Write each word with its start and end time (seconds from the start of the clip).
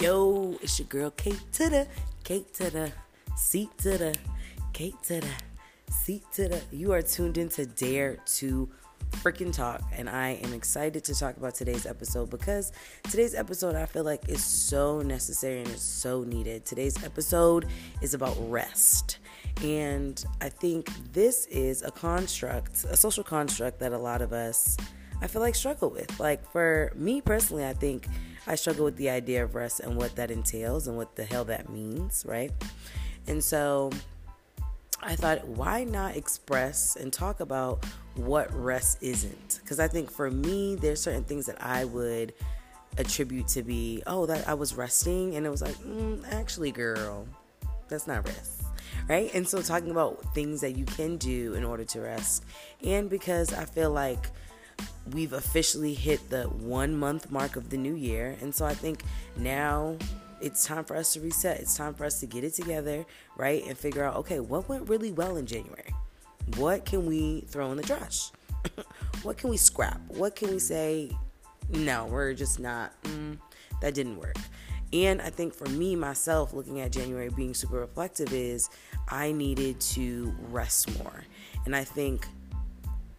Yo, 0.00 0.56
it's 0.62 0.78
your 0.78 0.86
girl 0.86 1.10
Kate 1.10 1.42
to 1.50 1.68
the 1.68 1.84
Kate 2.22 2.54
to 2.54 2.70
the 2.70 2.92
seat 3.36 3.68
to 3.78 3.98
the 3.98 4.14
Kate 4.72 4.94
to 5.02 5.20
the 5.20 5.92
seat 5.92 6.22
to 6.34 6.48
the. 6.48 6.62
You 6.70 6.92
are 6.92 7.02
tuned 7.02 7.36
into 7.36 7.66
Dare 7.66 8.16
to 8.36 8.68
freaking 9.10 9.52
talk, 9.52 9.82
and 9.92 10.08
I 10.08 10.38
am 10.44 10.54
excited 10.54 11.02
to 11.02 11.18
talk 11.18 11.36
about 11.36 11.56
today's 11.56 11.84
episode 11.84 12.30
because 12.30 12.70
today's 13.10 13.34
episode 13.34 13.74
I 13.74 13.86
feel 13.86 14.04
like 14.04 14.28
is 14.28 14.44
so 14.44 15.02
necessary 15.02 15.62
and 15.62 15.68
it's 15.68 15.82
so 15.82 16.22
needed. 16.22 16.64
Today's 16.64 17.02
episode 17.02 17.66
is 18.00 18.14
about 18.14 18.36
rest. 18.48 19.18
And 19.64 20.24
I 20.40 20.48
think 20.48 20.92
this 21.12 21.46
is 21.46 21.82
a 21.82 21.90
construct, 21.90 22.84
a 22.84 22.96
social 22.96 23.24
construct 23.24 23.80
that 23.80 23.92
a 23.92 23.98
lot 23.98 24.22
of 24.22 24.32
us, 24.32 24.76
I 25.20 25.26
feel 25.26 25.42
like, 25.42 25.56
struggle 25.56 25.90
with. 25.90 26.20
Like, 26.20 26.48
for 26.52 26.92
me 26.94 27.20
personally, 27.20 27.66
I 27.66 27.72
think 27.72 28.06
I 28.46 28.54
struggle 28.54 28.84
with 28.84 28.96
the 28.96 29.10
idea 29.10 29.44
of 29.44 29.54
rest 29.54 29.80
and 29.80 29.96
what 29.96 30.16
that 30.16 30.30
entails 30.30 30.86
and 30.86 30.96
what 30.96 31.16
the 31.16 31.24
hell 31.24 31.44
that 31.46 31.68
means, 31.68 32.24
right? 32.26 32.50
And 33.26 33.42
so 33.42 33.90
I 35.02 35.16
thought, 35.16 35.46
why 35.46 35.84
not 35.84 36.16
express 36.16 36.96
and 36.96 37.12
talk 37.12 37.40
about 37.40 37.84
what 38.14 38.52
rest 38.54 38.98
isn't? 39.02 39.60
Because 39.62 39.80
I 39.80 39.88
think 39.88 40.10
for 40.10 40.30
me, 40.30 40.76
there's 40.76 41.00
certain 41.00 41.24
things 41.24 41.46
that 41.46 41.62
I 41.62 41.84
would 41.84 42.32
attribute 42.96 43.48
to 43.48 43.62
be, 43.62 44.02
oh, 44.06 44.26
that 44.26 44.48
I 44.48 44.54
was 44.54 44.74
resting, 44.74 45.36
and 45.36 45.46
it 45.46 45.50
was 45.50 45.62
like, 45.62 45.76
mm, 45.76 46.24
actually, 46.32 46.72
girl, 46.72 47.26
that's 47.88 48.06
not 48.06 48.26
rest 48.26 48.58
right? 49.08 49.32
And 49.34 49.48
so 49.48 49.62
talking 49.62 49.90
about 49.90 50.34
things 50.34 50.60
that 50.60 50.76
you 50.76 50.84
can 50.84 51.16
do 51.16 51.54
in 51.54 51.64
order 51.64 51.84
to 51.84 52.00
rest. 52.00 52.44
And 52.84 53.08
because 53.08 53.52
I 53.52 53.64
feel 53.64 53.90
like 53.90 54.30
we've 55.12 55.32
officially 55.32 55.94
hit 55.94 56.30
the 56.30 56.44
one 56.44 56.96
month 56.96 57.30
mark 57.30 57.56
of 57.56 57.70
the 57.70 57.76
new 57.76 57.94
year. 57.94 58.36
And 58.40 58.54
so 58.54 58.64
I 58.64 58.74
think 58.74 59.02
now 59.36 59.96
it's 60.40 60.64
time 60.66 60.84
for 60.84 60.96
us 60.96 61.14
to 61.14 61.20
reset. 61.20 61.60
It's 61.60 61.76
time 61.76 61.94
for 61.94 62.04
us 62.04 62.20
to 62.20 62.26
get 62.26 62.44
it 62.44 62.54
together, 62.54 63.04
right? 63.36 63.64
And 63.66 63.76
figure 63.76 64.04
out, 64.04 64.16
okay, 64.16 64.40
what 64.40 64.68
went 64.68 64.88
really 64.88 65.12
well 65.12 65.36
in 65.36 65.46
January? 65.46 65.94
What 66.56 66.84
can 66.84 67.06
we 67.06 67.42
throw 67.48 67.70
in 67.70 67.76
the 67.76 67.82
trash? 67.82 68.30
what 69.22 69.36
can 69.36 69.50
we 69.50 69.56
scrap? 69.56 70.00
What 70.08 70.36
can 70.36 70.50
we 70.50 70.58
say, 70.58 71.10
no, 71.70 72.06
we're 72.06 72.34
just 72.34 72.58
not, 72.58 72.92
mm, 73.02 73.38
that 73.80 73.94
didn't 73.94 74.18
work. 74.18 74.36
And 74.92 75.20
I 75.20 75.28
think 75.28 75.52
for 75.52 75.68
me, 75.68 75.96
myself, 75.96 76.54
looking 76.54 76.80
at 76.80 76.92
January 76.92 77.28
being 77.28 77.52
super 77.52 77.80
reflective, 77.80 78.32
is 78.32 78.70
I 79.08 79.32
needed 79.32 79.80
to 79.80 80.34
rest 80.48 80.98
more. 81.02 81.24
And 81.66 81.76
I 81.76 81.84
think 81.84 82.26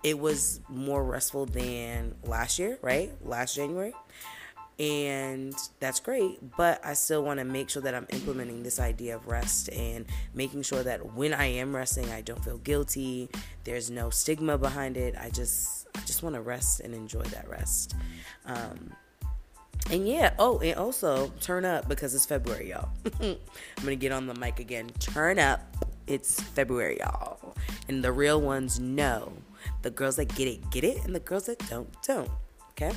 it 0.03 0.17
was 0.17 0.61
more 0.69 1.03
restful 1.03 1.45
than 1.45 2.15
last 2.23 2.59
year, 2.59 2.77
right? 2.81 3.11
Last 3.25 3.55
January. 3.55 3.93
And 4.79 5.53
that's 5.81 5.99
great, 5.99 6.39
but 6.55 6.79
I 6.85 6.93
still 6.93 7.21
want 7.21 7.39
to 7.39 7.43
make 7.43 7.69
sure 7.69 7.81
that 7.81 7.93
I'm 7.93 8.07
implementing 8.11 8.63
this 8.63 8.79
idea 8.79 9.17
of 9.17 9.27
rest 9.27 9.67
and 9.73 10.05
making 10.33 10.61
sure 10.61 10.81
that 10.83 11.15
when 11.15 11.33
I 11.33 11.47
am 11.47 11.75
resting, 11.75 12.09
I 12.11 12.21
don't 12.21 12.41
feel 12.41 12.59
guilty. 12.59 13.27
There's 13.65 13.91
no 13.91 14.09
stigma 14.09 14.57
behind 14.57 14.95
it. 14.95 15.15
I 15.19 15.31
just 15.31 15.87
I 15.95 15.99
just 16.01 16.23
want 16.23 16.35
to 16.35 16.41
rest 16.41 16.79
and 16.79 16.93
enjoy 16.93 17.23
that 17.23 17.49
rest. 17.49 17.93
Um, 18.45 18.93
and 19.91 20.07
yeah, 20.07 20.33
oh, 20.39 20.59
and 20.59 20.79
also 20.79 21.33
turn 21.41 21.65
up 21.65 21.89
because 21.89 22.15
it's 22.15 22.25
February, 22.25 22.69
y'all. 22.69 22.89
I'm 23.21 23.37
gonna 23.81 23.97
get 23.97 24.13
on 24.13 24.27
the 24.27 24.35
mic 24.35 24.61
again. 24.61 24.91
Turn 24.99 25.39
up. 25.39 25.59
It's 26.07 26.39
February, 26.39 26.99
y'all. 26.99 27.53
And 27.89 28.01
the 28.01 28.13
real 28.13 28.39
ones 28.39 28.79
know. 28.79 29.33
The 29.81 29.89
girls 29.89 30.17
that 30.17 30.33
get 30.35 30.47
it, 30.47 30.69
get 30.71 30.83
it, 30.83 31.03
and 31.05 31.15
the 31.15 31.19
girls 31.19 31.45
that 31.45 31.59
don't, 31.69 31.89
don't. 32.03 32.29
Okay? 32.71 32.91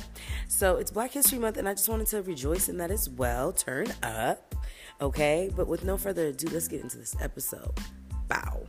So 0.47 0.77
it's 0.77 0.91
Black 0.91 1.11
History 1.11 1.39
Month, 1.39 1.57
and 1.57 1.67
I 1.67 1.73
just 1.73 1.89
wanted 1.89 2.07
to 2.07 2.21
rejoice 2.21 2.69
in 2.69 2.77
that 2.77 2.91
as 2.91 3.09
well. 3.09 3.51
Turn 3.51 3.87
up. 4.01 4.55
Okay? 5.01 5.49
But 5.55 5.67
with 5.67 5.83
no 5.83 5.97
further 5.97 6.27
ado, 6.27 6.47
let's 6.51 6.67
get 6.67 6.81
into 6.81 6.97
this 6.97 7.15
episode. 7.21 7.71
Bow. 8.27 8.65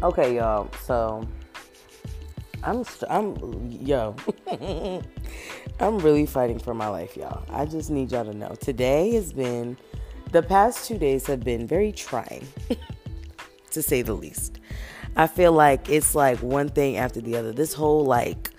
Okay, 0.00 0.36
y'all. 0.36 0.70
So 0.84 1.26
I'm 2.62 2.84
I'm 3.10 3.68
yo. 3.70 4.14
I'm 5.80 5.98
really 5.98 6.26
fighting 6.26 6.58
for 6.58 6.74
my 6.74 6.88
life, 6.88 7.16
y'all. 7.16 7.44
I 7.50 7.64
just 7.64 7.90
need 7.90 8.10
y'all 8.10 8.24
to 8.24 8.34
know. 8.34 8.56
Today 8.60 9.12
has 9.12 9.32
been 9.32 9.76
the 10.32 10.42
past 10.42 10.88
2 10.88 10.98
days 10.98 11.26
have 11.26 11.44
been 11.44 11.66
very 11.66 11.92
trying 11.92 12.46
to 13.70 13.82
say 13.82 14.02
the 14.02 14.14
least. 14.14 14.58
I 15.16 15.28
feel 15.28 15.52
like 15.52 15.88
it's 15.88 16.14
like 16.14 16.38
one 16.40 16.68
thing 16.68 16.96
after 16.96 17.20
the 17.20 17.36
other. 17.36 17.52
This 17.52 17.72
whole 17.72 18.04
like 18.04 18.50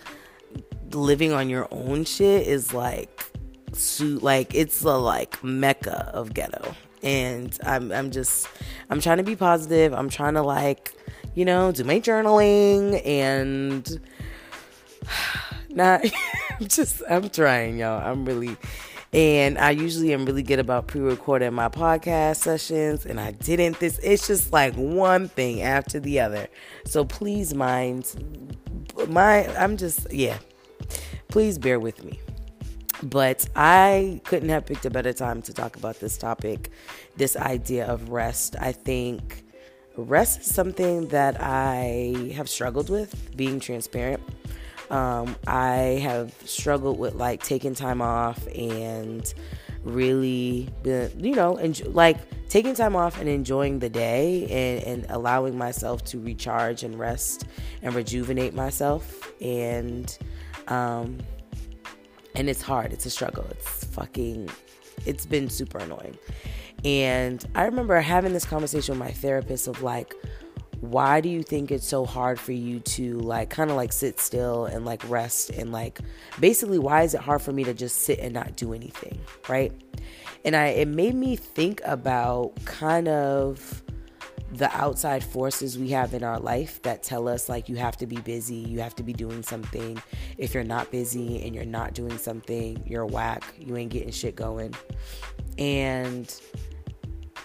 living 0.91 1.33
on 1.33 1.49
your 1.49 1.67
own 1.71 2.05
shit 2.05 2.47
is 2.47 2.73
like 2.73 3.25
suit 3.73 4.23
like 4.23 4.55
it's 4.55 4.79
the 4.79 4.97
like 4.97 5.43
mecca 5.43 6.09
of 6.13 6.33
ghetto. 6.33 6.73
And 7.03 7.57
I'm 7.65 7.91
I'm 7.91 8.11
just 8.11 8.47
I'm 8.89 9.01
trying 9.01 9.17
to 9.17 9.23
be 9.23 9.35
positive. 9.35 9.93
I'm 9.93 10.09
trying 10.09 10.35
to 10.35 10.41
like 10.41 10.93
you 11.35 11.45
know, 11.45 11.71
do 11.71 11.83
my 11.83 11.99
journaling 11.99 13.05
and 13.05 13.99
not 15.69 16.01
just 16.67 17.01
I'm 17.09 17.29
trying, 17.29 17.77
y'all. 17.77 18.01
I'm 18.05 18.25
really 18.25 18.57
and 19.13 19.57
I 19.57 19.71
usually 19.71 20.13
am 20.13 20.25
really 20.25 20.43
good 20.43 20.59
about 20.59 20.85
pre-recording 20.87 21.51
my 21.53 21.67
podcast 21.67 22.37
sessions 22.37 23.05
and 23.05 23.19
I 23.19 23.31
didn't 23.31 23.79
this 23.79 23.97
it's 23.99 24.27
just 24.27 24.53
like 24.53 24.75
one 24.75 25.29
thing 25.29 25.61
after 25.61 25.99
the 25.99 26.19
other. 26.19 26.47
So 26.85 27.05
please 27.05 27.53
mind 27.53 28.13
my 29.07 29.47
I'm 29.55 29.77
just 29.77 30.11
yeah. 30.11 30.37
Please 31.29 31.57
bear 31.57 31.79
with 31.79 32.03
me. 32.03 32.19
But 33.01 33.47
I 33.55 34.19
couldn't 34.25 34.49
have 34.49 34.65
picked 34.65 34.85
a 34.85 34.89
better 34.89 35.13
time 35.13 35.41
to 35.43 35.53
talk 35.53 35.77
about 35.77 36.01
this 36.01 36.17
topic, 36.17 36.69
this 37.15 37.37
idea 37.37 37.87
of 37.87 38.09
rest. 38.09 38.57
I 38.59 38.73
think 38.73 39.45
rest 39.95 40.41
is 40.41 40.53
something 40.53 41.07
that 41.07 41.37
I 41.39 42.33
have 42.35 42.49
struggled 42.49 42.89
with, 42.89 43.37
being 43.37 43.61
transparent. 43.61 44.21
Um, 44.89 45.35
I 45.45 45.99
have 46.01 46.33
struggled 46.45 46.97
with 46.97 47.15
like 47.15 47.43
taking 47.43 47.75
time 47.75 48.01
off 48.01 48.47
and 48.47 49.31
really, 49.83 50.67
you 50.83 51.35
know, 51.35 51.57
enjoy, 51.57 51.89
like 51.89 52.17
taking 52.49 52.73
time 52.73 52.95
off 52.95 53.19
and 53.19 53.29
enjoying 53.29 53.79
the 53.79 53.89
day 53.89 54.45
and, 54.49 54.83
and 54.83 55.11
allowing 55.11 55.57
myself 55.57 56.03
to 56.05 56.19
recharge 56.19 56.83
and 56.83 56.97
rest 56.97 57.45
and 57.83 57.93
rejuvenate 57.93 58.53
myself. 58.53 59.31
And, 59.41 60.17
um, 60.67 61.19
and 62.35 62.49
it's 62.49 62.61
hard. 62.61 62.91
It's 62.91 63.05
a 63.05 63.11
struggle. 63.11 63.45
It's 63.51 63.85
fucking, 63.85 64.49
it's 65.05 65.25
been 65.25 65.49
super 65.49 65.77
annoying. 65.77 66.17
And 66.83 67.45
I 67.55 67.65
remember 67.65 67.99
having 67.99 68.33
this 68.33 68.45
conversation 68.45 68.93
with 68.93 68.99
my 68.99 69.11
therapist 69.11 69.67
of 69.67 69.83
like, 69.83 70.15
why 70.81 71.19
do 71.19 71.29
you 71.29 71.43
think 71.43 71.71
it's 71.71 71.87
so 71.87 72.05
hard 72.05 72.39
for 72.39 72.53
you 72.53 72.79
to 72.79 73.19
like 73.19 73.49
kind 73.49 73.69
of 73.69 73.75
like 73.75 73.91
sit 73.91 74.19
still 74.19 74.65
and 74.65 74.85
like 74.85 75.07
rest 75.09 75.49
and 75.49 75.71
like 75.71 75.99
basically 76.39 76.79
why 76.79 77.03
is 77.03 77.13
it 77.13 77.21
hard 77.21 77.41
for 77.41 77.51
me 77.51 77.63
to 77.63 77.73
just 77.73 77.97
sit 78.03 78.19
and 78.19 78.33
not 78.33 78.55
do 78.55 78.73
anything, 78.73 79.19
right? 79.47 79.73
And 80.45 80.55
I 80.55 80.67
it 80.67 80.87
made 80.87 81.15
me 81.15 81.35
think 81.35 81.81
about 81.83 82.53
kind 82.65 83.07
of 83.07 83.83
the 84.51 84.75
outside 84.75 85.23
forces 85.23 85.77
we 85.77 85.89
have 85.89 86.13
in 86.13 86.23
our 86.23 86.39
life 86.39 86.81
that 86.81 87.03
tell 87.03 87.27
us 87.27 87.49
like 87.49 87.69
you 87.69 87.75
have 87.75 87.95
to 87.97 88.07
be 88.07 88.17
busy, 88.17 88.55
you 88.55 88.79
have 88.79 88.95
to 88.95 89.03
be 89.03 89.13
doing 89.13 89.43
something. 89.43 90.01
If 90.37 90.53
you're 90.53 90.63
not 90.63 90.89
busy 90.91 91.43
and 91.45 91.53
you're 91.53 91.65
not 91.65 91.93
doing 91.93 92.17
something, 92.17 92.81
you're 92.85 93.05
whack, 93.05 93.43
you 93.59 93.77
ain't 93.77 93.91
getting 93.91 94.11
shit 94.11 94.35
going. 94.35 94.73
And 95.59 96.33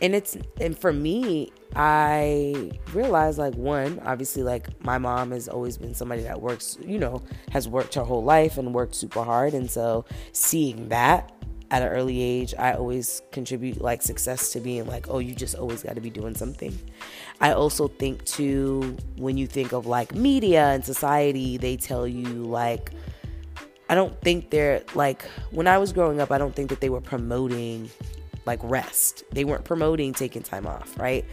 and 0.03 0.15
it's 0.15 0.37
and 0.61 0.79
for 0.79 0.93
me 0.93 1.53
i 1.77 2.71
realized 2.93 3.39
like 3.39 3.55
one 3.55 4.01
obviously 4.05 4.43
like 4.43 4.69
my 4.85 4.99
mom 4.99 5.31
has 5.31 5.49
always 5.49 5.77
been 5.77 5.95
somebody 5.95 6.23
that 6.23 6.41
works 6.41 6.79
you 6.85 6.99
know 6.99 7.23
has 7.51 7.69
worked 7.69 7.95
her 7.95 8.03
whole 8.03 8.23
life 8.23 8.59
and 8.59 8.75
worked 8.75 8.95
super 8.95 9.23
hard. 9.23 9.55
And 9.55 9.71
so 9.71 10.05
seeing 10.33 10.89
that 10.89 11.33
at 11.71 11.83
an 11.83 11.89
early 11.89 12.21
age 12.21 12.55
i 12.59 12.73
always 12.75 13.23
contribute 13.33 13.81
like 13.81 14.03
success 14.03 14.53
to 14.53 14.61
being 14.61 14.87
like 14.87 15.07
oh 15.09 15.19
you 15.19 15.35
just 15.35 15.55
always 15.55 15.83
got 15.83 15.95
to 15.95 16.01
be 16.01 16.11
doing 16.11 16.35
something. 16.35 16.77
I 17.41 17.53
also 17.53 17.89
think 17.89 18.25
too 18.25 18.97
when 19.17 19.37
you 19.37 19.47
think 19.47 19.73
of 19.73 19.87
like 19.87 20.15
media 20.15 20.67
and 20.69 20.85
society 20.85 21.57
they 21.57 21.77
tell 21.77 22.07
you 22.07 22.45
like 22.45 22.91
i 23.89 23.95
don't 23.95 24.19
think 24.21 24.51
they're 24.51 24.83
like 24.95 25.23
when 25.51 25.67
i 25.67 25.79
was 25.79 25.93
growing 25.93 26.21
up 26.21 26.31
i 26.31 26.39
don't 26.39 26.55
think 26.55 26.71
that 26.71 26.81
they 26.81 26.89
were 26.89 27.01
promoting 27.01 27.91
like 28.47 28.61
rest. 28.63 29.25
They 29.33 29.45
weren't 29.45 29.65
promoting 29.65 30.13
taking 30.13 30.43
time 30.43 30.67
off, 30.67 30.99
right? 30.99 31.25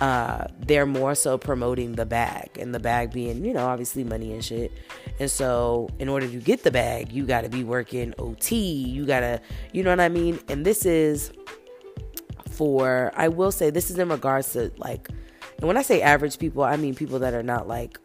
Uh, 0.00 0.46
they're 0.60 0.86
more 0.86 1.14
so 1.14 1.38
promoting 1.38 1.92
the 1.92 2.06
bag, 2.06 2.50
and 2.58 2.74
the 2.74 2.80
bag 2.80 3.12
being, 3.12 3.44
you 3.44 3.52
know, 3.52 3.66
obviously 3.66 4.04
money 4.04 4.32
and 4.32 4.44
shit. 4.44 4.72
And 5.18 5.30
so, 5.30 5.88
in 5.98 6.08
order 6.08 6.28
to 6.28 6.36
get 6.38 6.62
the 6.62 6.70
bag, 6.70 7.12
you 7.12 7.26
got 7.26 7.42
to 7.42 7.48
be 7.48 7.64
working 7.64 8.14
OT. 8.18 8.56
You 8.56 9.04
got 9.04 9.20
to, 9.20 9.40
you 9.72 9.82
know 9.82 9.90
what 9.90 10.00
I 10.00 10.08
mean? 10.08 10.38
And 10.48 10.64
this 10.64 10.86
is 10.86 11.32
for, 12.50 13.12
I 13.16 13.28
will 13.28 13.52
say, 13.52 13.70
this 13.70 13.90
is 13.90 13.98
in 13.98 14.08
regards 14.08 14.52
to 14.52 14.72
like, 14.76 15.08
and 15.58 15.68
when 15.68 15.76
I 15.76 15.82
say 15.82 16.02
average 16.02 16.38
people, 16.38 16.64
I 16.64 16.76
mean 16.76 16.94
people 16.94 17.20
that 17.20 17.34
are 17.34 17.42
not 17.42 17.68
like 17.68 17.98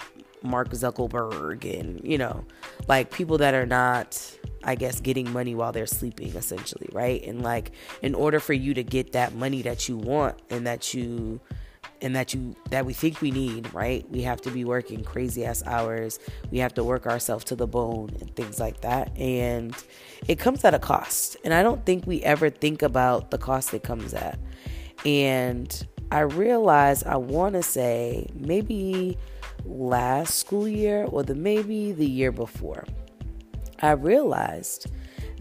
Mark 0.48 0.70
Zuckerberg 0.70 1.80
and, 1.80 2.02
you 2.04 2.18
know, 2.18 2.46
like 2.88 3.12
people 3.12 3.38
that 3.40 3.54
are 3.54 3.66
not, 3.66 4.20
I 4.64 4.76
guess, 4.76 5.00
getting 5.00 5.32
money 5.32 5.56
while 5.56 5.72
they're 5.72 5.86
sleeping, 5.86 6.30
essentially, 6.30 6.90
right? 6.92 7.24
And 7.26 7.42
like, 7.42 7.72
in 8.02 8.16
order 8.16 8.40
for 8.40 8.54
you 8.54 8.74
to 8.74 8.84
get 8.84 9.12
that 9.12 9.36
money 9.36 9.62
that 9.64 9.88
you 9.88 9.98
want 9.98 10.42
and 10.50 10.66
that 10.68 10.94
you, 10.94 11.40
and 12.02 12.16
that 12.16 12.34
you 12.34 12.56
that 12.70 12.86
we 12.86 12.94
think 12.94 13.22
we 13.22 13.32
need, 13.32 13.74
right? 13.74 14.08
We 14.10 14.22
have 14.22 14.42
to 14.42 14.52
be 14.52 14.66
working 14.66 15.04
crazy 15.04 15.46
ass 15.46 15.64
hours. 15.66 16.20
We 16.52 16.60
have 16.60 16.74
to 16.76 16.84
work 16.84 17.08
ourselves 17.08 17.46
to 17.46 17.56
the 17.56 17.68
bone 17.68 18.16
and 18.20 18.36
things 18.36 18.60
like 18.60 18.82
that. 18.82 19.18
And 19.18 19.76
it 20.28 20.38
comes 20.38 20.64
at 20.64 20.74
a 20.74 20.80
cost. 20.80 21.38
And 21.44 21.54
I 21.54 21.64
don't 21.64 21.86
think 21.86 22.06
we 22.06 22.22
ever 22.24 22.50
think 22.50 22.82
about 22.82 23.32
the 23.32 23.38
cost 23.38 23.74
it 23.74 23.84
comes 23.84 24.14
at. 24.14 24.38
And 25.06 25.88
I 26.12 26.20
realized 26.22 27.06
I 27.06 27.18
want 27.18 27.54
to 27.56 27.64
say 27.64 28.28
maybe 28.34 29.18
last 29.68 30.36
school 30.36 30.68
year 30.68 31.06
or 31.06 31.24
the 31.24 31.36
maybe 31.36 31.92
the 31.92 32.08
year 32.08 32.32
before. 32.32 32.86
I 33.82 33.92
realized 33.92 34.88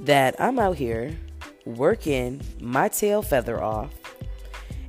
that 0.01 0.39
I'm 0.41 0.59
out 0.59 0.77
here 0.77 1.17
working 1.65 2.41
my 2.61 2.89
tail 2.89 3.23
feather 3.23 3.63
off 3.63 3.93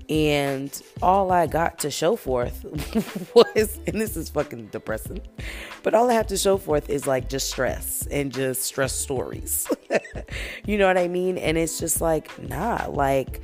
and 0.09 0.81
all 1.01 1.31
I 1.31 1.47
got 1.47 1.79
to 1.79 1.91
show 1.91 2.15
forth 2.15 2.63
was, 3.35 3.79
and 3.87 3.99
this 3.99 4.15
is 4.15 4.29
fucking 4.29 4.67
depressing, 4.67 5.21
but 5.83 5.93
all 5.93 6.09
I 6.09 6.13
have 6.13 6.27
to 6.27 6.37
show 6.37 6.57
forth 6.57 6.89
is 6.89 7.07
like 7.07 7.29
just 7.29 7.49
stress 7.49 8.07
and 8.09 8.33
just 8.33 8.63
stress 8.63 8.93
stories. 8.93 9.67
you 10.65 10.77
know 10.77 10.87
what 10.87 10.97
I 10.97 11.07
mean? 11.07 11.37
And 11.37 11.57
it's 11.57 11.79
just 11.79 11.99
like, 11.99 12.41
nah, 12.41 12.87
like 12.89 13.41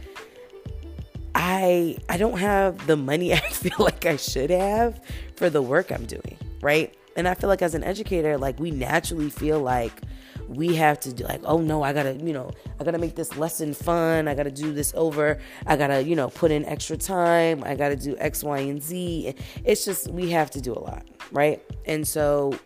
I 1.45 1.97
I 2.07 2.15
don't 2.15 2.39
have 2.39 2.87
the 2.87 2.95
money 2.95 3.33
I 3.33 3.39
feel 3.39 3.75
like 3.77 4.05
I 4.05 4.15
should 4.15 4.49
have 4.49 5.01
for 5.35 5.49
the 5.49 5.61
work 5.61 5.91
I'm 5.91 6.05
doing, 6.05 6.37
right? 6.61 6.95
And 7.17 7.27
I 7.27 7.33
feel 7.33 7.49
like 7.49 7.61
as 7.61 7.75
an 7.75 7.83
educator, 7.83 8.37
like 8.37 8.57
we 8.59 8.71
naturally 8.71 9.29
feel 9.29 9.59
like 9.59 10.01
we 10.47 10.75
have 10.75 10.99
to 10.99 11.13
do 11.13 11.23
like 11.23 11.41
oh 11.45 11.59
no 11.59 11.81
i 11.81 11.93
gotta 11.93 12.15
you 12.15 12.33
know 12.33 12.51
i 12.77 12.83
gotta 12.83 12.97
make 12.97 13.15
this 13.15 13.35
lesson 13.37 13.73
fun. 13.73 14.27
I 14.27 14.35
gotta 14.35 14.51
do 14.51 14.71
this 14.71 14.93
over. 14.95 15.39
I 15.67 15.75
gotta 15.75 16.01
you 16.03 16.15
know 16.15 16.29
put 16.29 16.49
in 16.51 16.63
extra 16.65 16.95
time. 16.95 17.61
I 17.65 17.75
gotta 17.75 17.97
do 17.97 18.15
x 18.19 18.43
y 18.43 18.59
and 18.59 18.81
z. 18.81 19.35
It's 19.65 19.83
just 19.83 20.09
we 20.11 20.31
have 20.31 20.49
to 20.51 20.61
do 20.61 20.71
a 20.73 20.79
lot 20.79 21.05
right? 21.33 21.61
And 21.85 22.07
so 22.07 22.57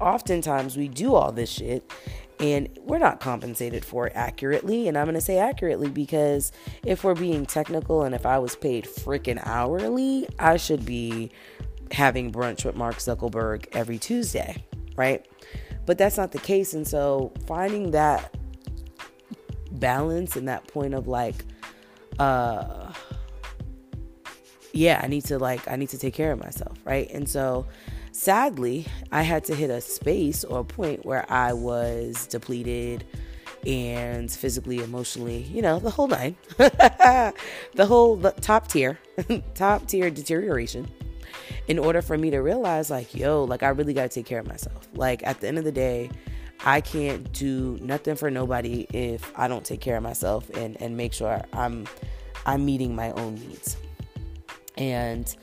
oftentimes 0.00 0.76
we 0.76 0.88
do 0.88 1.14
all 1.14 1.30
this 1.30 1.50
shit 1.50 1.88
and 2.40 2.68
we're 2.82 2.98
not 2.98 3.20
compensated 3.20 3.84
for 3.84 4.10
accurately. 4.14 4.88
And 4.88 4.96
I'm 4.96 5.06
going 5.06 5.14
to 5.14 5.20
say 5.20 5.38
accurately 5.38 5.88
because 5.88 6.52
if 6.84 7.04
we're 7.04 7.14
being 7.14 7.46
technical 7.46 8.02
and 8.02 8.14
if 8.14 8.24
I 8.24 8.38
was 8.38 8.54
paid 8.54 8.84
freaking 8.84 9.40
hourly, 9.44 10.28
I 10.38 10.56
should 10.56 10.84
be 10.84 11.30
having 11.90 12.30
brunch 12.30 12.64
with 12.64 12.76
Mark 12.76 12.96
Zuckerberg 12.96 13.66
every 13.72 13.98
Tuesday, 13.98 14.64
right? 14.96 15.26
But 15.86 15.98
that's 15.98 16.16
not 16.16 16.32
the 16.32 16.38
case. 16.38 16.74
And 16.74 16.86
so 16.86 17.32
finding 17.46 17.92
that 17.92 18.34
balance 19.72 20.36
and 20.36 20.48
that 20.48 20.66
point 20.68 20.94
of 20.94 21.08
like, 21.08 21.44
uh, 22.18 22.92
yeah, 24.72 25.00
I 25.02 25.08
need 25.08 25.24
to 25.24 25.38
like, 25.38 25.66
I 25.68 25.76
need 25.76 25.88
to 25.90 25.98
take 25.98 26.14
care 26.14 26.30
of 26.30 26.38
myself, 26.38 26.78
right? 26.84 27.10
And 27.10 27.28
so 27.28 27.66
sadly, 28.18 28.84
I 29.12 29.22
had 29.22 29.44
to 29.44 29.54
hit 29.54 29.70
a 29.70 29.80
space 29.80 30.42
or 30.44 30.60
a 30.60 30.64
point 30.64 31.06
where 31.06 31.24
I 31.30 31.52
was 31.52 32.26
depleted 32.26 33.04
and 33.66 34.30
physically, 34.30 34.82
emotionally, 34.82 35.42
you 35.44 35.62
know, 35.62 35.78
the 35.78 35.90
whole 35.90 36.08
nine, 36.08 36.36
the 36.56 37.34
whole 37.86 38.16
the 38.16 38.32
top 38.32 38.68
tier, 38.68 38.98
top 39.54 39.86
tier 39.86 40.10
deterioration 40.10 40.88
in 41.68 41.78
order 41.78 42.02
for 42.02 42.18
me 42.18 42.30
to 42.30 42.38
realize 42.38 42.90
like 42.90 43.14
yo 43.14 43.44
like 43.44 43.62
i 43.62 43.68
really 43.68 43.92
got 43.92 44.02
to 44.02 44.08
take 44.08 44.26
care 44.26 44.40
of 44.40 44.46
myself. 44.46 44.88
Like 44.94 45.26
at 45.26 45.40
the 45.40 45.48
end 45.48 45.58
of 45.58 45.64
the 45.64 45.72
day 45.72 46.10
i 46.64 46.80
can't 46.80 47.30
do 47.32 47.78
nothing 47.82 48.16
for 48.16 48.30
nobody 48.30 48.86
if 48.92 49.30
i 49.38 49.46
don't 49.46 49.64
take 49.64 49.80
care 49.80 49.96
of 49.96 50.02
myself 50.02 50.48
and 50.54 50.80
and 50.80 50.96
make 50.96 51.12
sure 51.12 51.42
i'm 51.52 51.86
i'm 52.46 52.64
meeting 52.64 52.96
my 52.96 53.12
own 53.12 53.34
needs. 53.34 53.76
And 54.78 55.34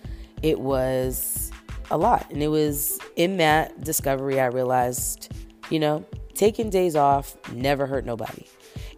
it 0.42 0.60
was 0.60 1.51
a 1.92 1.98
lot. 1.98 2.30
And 2.32 2.42
it 2.42 2.48
was 2.48 3.00
in 3.16 3.38
that 3.38 3.82
discovery 3.82 4.40
i 4.40 4.46
realized 4.48 5.32
you 5.70 5.80
know 5.80 6.06
taking 6.34 6.70
days 6.70 6.96
off 6.96 7.36
never 7.52 7.86
hurt 7.86 8.06
nobody. 8.06 8.46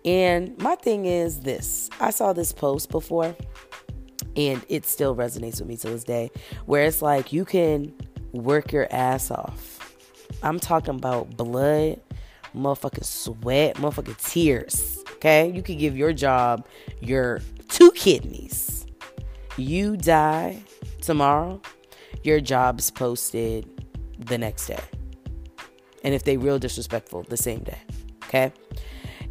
And 0.05 0.57
my 0.59 0.75
thing 0.75 1.05
is 1.05 1.41
this. 1.41 1.89
I 1.99 2.11
saw 2.11 2.33
this 2.33 2.51
post 2.51 2.89
before 2.89 3.35
and 4.35 4.65
it 4.69 4.85
still 4.85 5.15
resonates 5.15 5.59
with 5.59 5.67
me 5.67 5.77
to 5.77 5.89
this 5.89 6.03
day 6.03 6.31
where 6.65 6.85
it's 6.85 7.01
like 7.01 7.33
you 7.33 7.45
can 7.45 7.93
work 8.31 8.71
your 8.71 8.87
ass 8.91 9.31
off. 9.31 9.73
I'm 10.43 10.59
talking 10.59 10.95
about 10.95 11.35
blood 11.37 12.01
motherfucking 12.55 13.03
sweat 13.03 13.75
motherfucking 13.75 14.31
tears 14.31 14.97
okay? 15.17 15.51
You 15.51 15.61
could 15.61 15.77
give 15.77 15.97
your 15.97 16.13
job 16.13 16.65
your 17.01 17.41
two 17.67 17.91
kidneys. 17.91 18.85
You 19.57 19.97
die 19.97 20.61
tomorrow 21.01 21.61
your 22.27 22.39
job's 22.39 22.91
posted 22.91 23.65
the 24.19 24.37
next 24.37 24.67
day 24.67 24.83
and 26.03 26.13
if 26.13 26.23
they 26.23 26.37
real 26.37 26.59
disrespectful 26.59 27.23
the 27.23 27.37
same 27.37 27.63
day 27.63 27.79
okay 28.23 28.51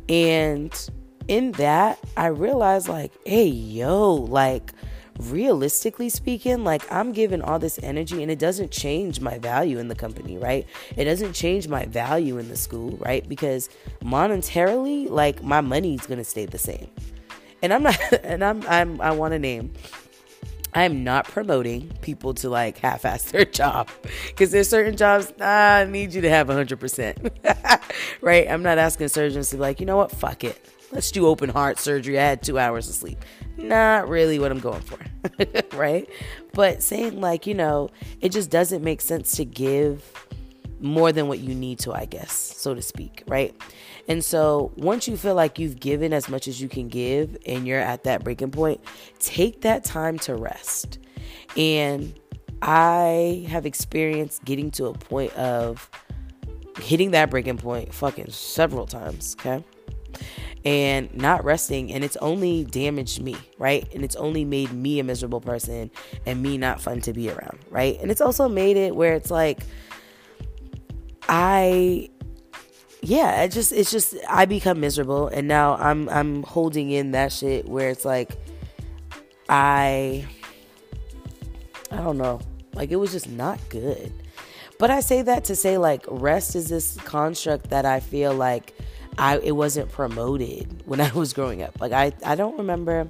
and 0.09 0.91
in 1.29 1.53
that 1.53 1.99
i 2.17 2.27
realized 2.27 2.89
like 2.89 3.13
hey 3.25 3.47
yo 3.47 4.15
like 4.15 4.73
realistically 5.19 6.09
speaking, 6.09 6.65
like 6.65 6.91
I'm 6.93 7.13
giving 7.13 7.43
all 7.43 7.59
this 7.59 7.79
energy 7.83 8.23
and 8.23 8.31
it 8.31 8.39
doesn't 8.39 8.71
change 8.71 9.21
my 9.21 9.39
value 9.39 9.79
in 9.79 9.89
the 9.89 9.95
company, 9.95 10.39
right? 10.39 10.67
It 10.97 11.05
doesn't 11.05 11.33
change 11.33 11.69
my 11.69 11.87
value 11.87 12.39
in 12.39 12.49
the 12.49 12.57
school, 12.57 12.97
right? 12.99 13.27
Because 13.29 13.69
monetarily, 14.03 15.09
like 15.09 15.43
my 15.43 15.61
money's 15.61 16.07
gonna 16.07 16.25
stay 16.25 16.47
the 16.47 16.59
same. 16.59 16.89
And 17.63 17.73
I'm 17.73 17.83
not, 17.83 17.99
and 18.25 18.45
I'm, 18.45 18.67
I'm, 18.67 19.01
I 19.01 19.13
want 19.13 19.35
a 19.35 19.39
name. 19.39 19.73
I'm 20.77 21.03
not 21.03 21.27
promoting 21.27 21.91
people 22.03 22.35
to 22.35 22.51
like 22.51 22.79
half-ass 22.79 23.33
their 23.33 23.45
job 23.61 23.89
because 24.29 24.53
there's 24.53 24.69
certain 24.69 24.97
jobs 24.97 25.33
I 25.41 25.87
need 25.89 26.15
you 26.15 26.21
to 26.21 26.31
have 26.31 26.47
100%. 26.47 27.81
right? 28.21 28.49
I'm 28.49 28.63
not 28.63 28.79
asking 28.79 29.09
surgeons 29.09 29.51
to 29.51 29.57
be 29.57 29.61
like, 29.61 29.81
you 29.81 29.87
know 29.87 29.97
what, 29.97 30.13
fuck 30.13 30.45
it 30.45 30.65
let's 30.93 31.11
do 31.11 31.27
open 31.27 31.49
heart 31.49 31.79
surgery. 31.79 32.19
I 32.19 32.25
had 32.25 32.43
two 32.43 32.59
hours 32.59 32.89
of 32.89 32.95
sleep. 32.95 33.19
Not 33.57 34.09
really 34.09 34.39
what 34.39 34.51
I'm 34.51 34.61
going 34.61 34.83
for, 34.83 34.99
right? 35.77 36.09
But 36.53 36.83
saying, 36.83 37.21
like, 37.21 37.47
you 37.47 37.55
know, 37.55 37.91
it 38.21 38.31
just 38.31 38.51
doesn't 38.51 38.83
make 38.83 39.01
sense 39.01 39.33
to 39.37 39.45
give 39.45 40.27
more 40.81 41.11
than 41.13 41.29
what 41.29 41.39
you 41.39 41.55
need 41.55 41.79
to, 41.81 41.93
I 41.93 42.05
guess, 42.05 42.33
so 42.33 42.75
to 42.75 42.83
speak, 42.83 43.23
right? 43.27 43.55
And 44.09 44.25
so 44.25 44.73
once 44.77 45.09
you 45.09 45.17
feel 45.17 45.35
like 45.35 45.59
you've 45.59 45.81
given 45.81 46.13
as 46.13 46.29
much 46.29 46.47
as 46.49 46.61
you 46.61 46.69
can 46.69 46.89
give 46.89 47.37
and 47.47 47.67
you're 47.67 47.81
at 47.81 48.05
that 48.05 48.23
breaking 48.25 48.51
point, 48.51 48.81
take 49.19 49.63
that 49.63 49.85
time 49.85 50.19
to 50.21 50.35
rest. 50.35 50.99
And 51.57 52.19
I 52.63 53.47
have 53.49 53.67
experienced 53.67 54.45
getting 54.45 54.71
to 54.73 54.87
a 54.87 54.93
point 54.93 55.33
of 55.35 55.91
hitting 56.81 57.11
that 57.13 57.31
breaking 57.31 57.59
point 57.59 57.93
fucking 57.93 58.31
several 58.31 58.87
times, 58.87 59.37
okay? 59.41 59.65
and 60.67 61.15
not 61.15 61.45
resting 61.45 61.93
and 61.93 62.03
it's 62.03 62.17
only 62.17 62.65
damaged 62.65 63.23
me 63.23 63.37
right 63.57 63.89
and 63.95 64.05
it's 64.05 64.17
only 64.17 64.45
made 64.45 64.73
me 64.73 64.99
a 64.99 65.05
miserable 65.05 65.41
person 65.41 65.89
and 66.27 66.43
me 66.43 66.59
not 66.59 66.81
fun 66.81 67.01
to 67.01 67.13
be 67.13 67.31
around 67.31 67.59
right 67.71 67.99
and 68.01 68.11
it's 68.11 68.21
also 68.21 68.49
made 68.49 68.77
it 68.77 68.95
where 68.95 69.15
it's 69.15 69.31
like 69.31 69.61
i 71.29 72.11
yeah 73.03 73.43
it 73.43 73.51
just 73.51 73.73
it's 73.73 73.91
just 73.91 74.15
i 74.29 74.45
become 74.45 74.81
miserable 74.81 75.29
and 75.29 75.47
now 75.47 75.77
i'm 75.77 76.09
i'm 76.09 76.43
holding 76.43 76.91
in 76.91 77.13
that 77.13 77.33
shit 77.33 77.69
where 77.69 77.91
it's 77.91 78.05
like 78.05 78.37
i 79.49 80.27
i 81.91 81.97
don't 81.97 82.19
know 82.19 82.41
like 82.75 82.91
it 82.91 82.97
was 82.97 83.13
just 83.13 83.29
not 83.29 83.61
good 83.69 84.13
but 84.79 84.91
i 84.91 85.01
say 85.01 85.23
that 85.23 85.45
to 85.45 85.55
say 85.55 85.79
like 85.79 86.05
rest 86.09 86.57
is 86.57 86.69
this 86.69 86.97
construct 86.99 87.71
that 87.71 87.85
i 87.85 88.01
feel 88.01 88.35
like 88.35 88.75
I 89.19 89.39
it 89.39 89.53
wasn't 89.53 89.91
promoted 89.91 90.83
when 90.87 91.01
I 91.01 91.11
was 91.13 91.33
growing 91.33 91.63
up. 91.63 91.81
Like 91.81 91.93
I 91.93 92.13
I 92.25 92.35
don't 92.35 92.59
remember. 92.59 93.09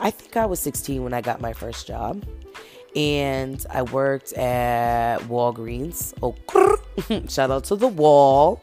I 0.00 0.10
think 0.10 0.36
I 0.36 0.46
was 0.46 0.58
16 0.60 1.02
when 1.04 1.12
I 1.12 1.20
got 1.20 1.40
my 1.40 1.52
first 1.52 1.86
job. 1.86 2.24
And 2.94 3.64
I 3.70 3.82
worked 3.82 4.32
at 4.34 5.20
Walgreens. 5.20 6.12
Oh, 6.22 6.34
shout 7.28 7.50
out 7.50 7.64
to 7.64 7.76
the 7.76 7.88
wall. 7.88 8.60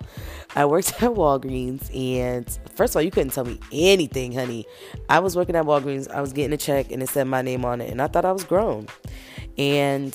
I 0.56 0.66
worked 0.66 0.90
at 1.04 1.12
Walgreens, 1.12 1.94
and 1.96 2.48
first 2.74 2.94
of 2.94 2.98
all, 2.98 3.02
you 3.04 3.12
couldn't 3.12 3.34
tell 3.34 3.46
me 3.46 3.60
anything, 3.72 4.34
honey. 4.34 4.66
I 5.08 5.20
was 5.20 5.36
working 5.36 5.56
at 5.56 5.66
Walgreens, 5.66 6.10
I 6.10 6.22
was 6.22 6.34
getting 6.34 6.54
a 6.54 6.58
check, 6.58 6.92
and 6.92 7.02
it 7.04 7.10
said 7.10 7.28
my 7.28 7.42
name 7.42 7.66
on 7.66 7.82
it, 7.82 7.90
and 7.90 8.02
I 8.02 8.08
thought 8.08 8.26
I 8.26 8.32
was 8.32 8.44
grown. 8.44 8.88
And 9.58 10.14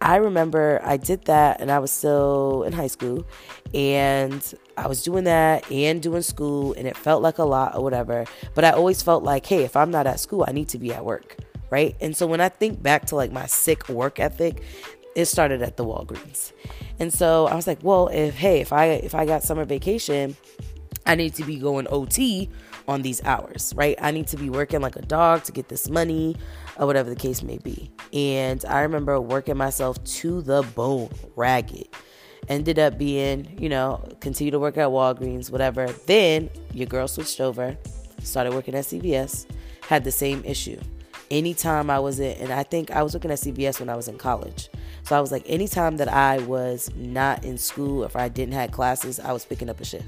I 0.00 0.16
remember 0.16 0.80
I 0.84 0.98
did 0.98 1.24
that 1.24 1.62
and 1.62 1.70
I 1.70 1.78
was 1.78 1.90
still 1.90 2.64
in 2.64 2.74
high 2.74 2.88
school 2.88 3.26
and 3.72 4.54
I 4.76 4.86
was 4.86 5.02
doing 5.02 5.24
that 5.24 5.70
and 5.70 6.02
doing 6.02 6.20
school 6.20 6.74
and 6.74 6.86
it 6.86 6.94
felt 6.94 7.22
like 7.22 7.38
a 7.38 7.44
lot 7.44 7.74
or 7.74 7.82
whatever. 7.82 8.26
But 8.54 8.64
I 8.64 8.70
always 8.72 9.02
felt 9.02 9.24
like, 9.24 9.46
hey, 9.46 9.64
if 9.64 9.76
I'm 9.76 9.90
not 9.90 10.06
at 10.06 10.20
school, 10.20 10.44
I 10.46 10.52
need 10.52 10.68
to 10.68 10.78
be 10.78 10.92
at 10.92 11.04
work. 11.04 11.38
Right. 11.70 11.96
And 12.02 12.14
so 12.14 12.26
when 12.26 12.42
I 12.42 12.50
think 12.50 12.82
back 12.82 13.06
to 13.06 13.16
like 13.16 13.32
my 13.32 13.46
sick 13.46 13.88
work 13.88 14.20
ethic, 14.20 14.62
it 15.14 15.26
started 15.26 15.62
at 15.62 15.76
the 15.76 15.84
Walgreens. 15.84 16.52
And 16.98 17.12
so 17.12 17.46
I 17.46 17.54
was 17.54 17.66
like, 17.66 17.78
well, 17.82 18.08
if 18.08 18.36
hey, 18.36 18.60
if 18.60 18.72
I 18.72 18.86
if 18.86 19.14
I 19.14 19.26
got 19.26 19.42
summer 19.42 19.64
vacation, 19.64 20.36
I 21.06 21.14
need 21.14 21.34
to 21.34 21.44
be 21.44 21.56
going 21.56 21.86
OT 21.90 22.50
on 22.86 23.02
these 23.02 23.22
hours, 23.24 23.72
right? 23.76 23.96
I 24.00 24.10
need 24.10 24.26
to 24.28 24.36
be 24.36 24.50
working 24.50 24.80
like 24.80 24.96
a 24.96 25.02
dog 25.02 25.44
to 25.44 25.52
get 25.52 25.68
this 25.68 25.88
money 25.88 26.36
or 26.78 26.86
whatever 26.86 27.08
the 27.10 27.16
case 27.16 27.42
may 27.42 27.58
be. 27.58 27.90
And 28.12 28.64
I 28.66 28.80
remember 28.82 29.20
working 29.20 29.56
myself 29.56 30.02
to 30.04 30.42
the 30.42 30.62
bone, 30.74 31.10
ragged. 31.36 31.88
Ended 32.48 32.78
up 32.78 32.98
being, 32.98 33.56
you 33.58 33.70
know, 33.70 34.06
continue 34.20 34.50
to 34.50 34.58
work 34.58 34.76
at 34.76 34.88
Walgreens, 34.88 35.50
whatever. 35.50 35.86
Then 36.06 36.50
your 36.72 36.86
girl 36.86 37.08
switched 37.08 37.40
over, 37.40 37.76
started 38.22 38.52
working 38.52 38.74
at 38.74 38.84
CVS, 38.84 39.46
had 39.88 40.04
the 40.04 40.12
same 40.12 40.42
issue. 40.44 40.78
Anytime 41.30 41.88
I 41.88 41.98
was 41.98 42.20
in, 42.20 42.36
and 42.38 42.52
I 42.52 42.62
think 42.62 42.90
I 42.90 43.02
was 43.02 43.14
working 43.14 43.30
at 43.30 43.38
CVS 43.38 43.80
when 43.80 43.88
I 43.88 43.96
was 43.96 44.08
in 44.08 44.18
college. 44.18 44.68
So 45.04 45.16
I 45.16 45.20
was 45.20 45.30
like, 45.30 45.44
anytime 45.46 45.98
that 45.98 46.08
I 46.08 46.38
was 46.38 46.90
not 46.96 47.44
in 47.44 47.58
school, 47.58 48.04
if 48.04 48.16
I 48.16 48.28
didn't 48.28 48.54
have 48.54 48.72
classes, 48.72 49.20
I 49.20 49.32
was 49.32 49.44
picking 49.44 49.68
up 49.68 49.78
a 49.80 49.84
shift. 49.84 50.06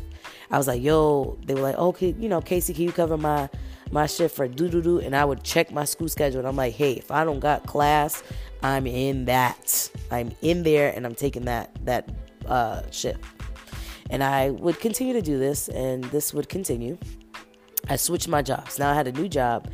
I 0.51 0.57
was 0.57 0.67
like, 0.67 0.83
yo, 0.83 1.39
they 1.45 1.55
were 1.55 1.61
like, 1.61 1.77
okay, 1.77 2.15
you 2.19 2.31
know, 2.31 2.41
Casey, 2.41 2.73
can 2.73 2.85
you 2.85 2.93
cover 2.93 3.17
my 3.19 3.49
my 3.93 4.07
shift 4.07 4.35
for 4.35 4.49
doo 4.49 4.69
doo 4.69 4.81
doo? 4.81 4.99
And 5.01 5.15
I 5.15 5.25
would 5.25 5.43
check 5.43 5.71
my 5.71 5.85
school 5.85 6.09
schedule, 6.09 6.39
and 6.39 6.49
I'm 6.49 6.57
like, 6.57 6.75
hey, 6.75 6.93
if 6.93 7.11
I 7.11 7.25
don't 7.25 7.41
got 7.41 7.67
class, 7.67 8.23
I'm 8.63 8.87
in 8.87 9.27
that. 9.27 9.91
I'm 10.11 10.35
in 10.41 10.63
there, 10.63 10.93
and 10.97 11.05
I'm 11.05 11.15
taking 11.15 11.45
that 11.45 11.77
that 11.85 12.11
uh, 12.47 12.83
shift. 12.91 13.23
And 14.09 14.25
I 14.25 14.51
would 14.51 14.81
continue 14.81 15.13
to 15.13 15.23
do 15.23 15.39
this, 15.39 15.69
and 15.69 16.05
this 16.05 16.33
would 16.33 16.49
continue. 16.49 16.97
I 17.89 17.97
switched 17.97 18.29
my 18.29 18.41
jobs. 18.41 18.79
Now 18.79 18.93
I 18.93 18.95
had 18.95 19.09
a 19.09 19.13
new 19.13 19.29
job, 19.29 19.71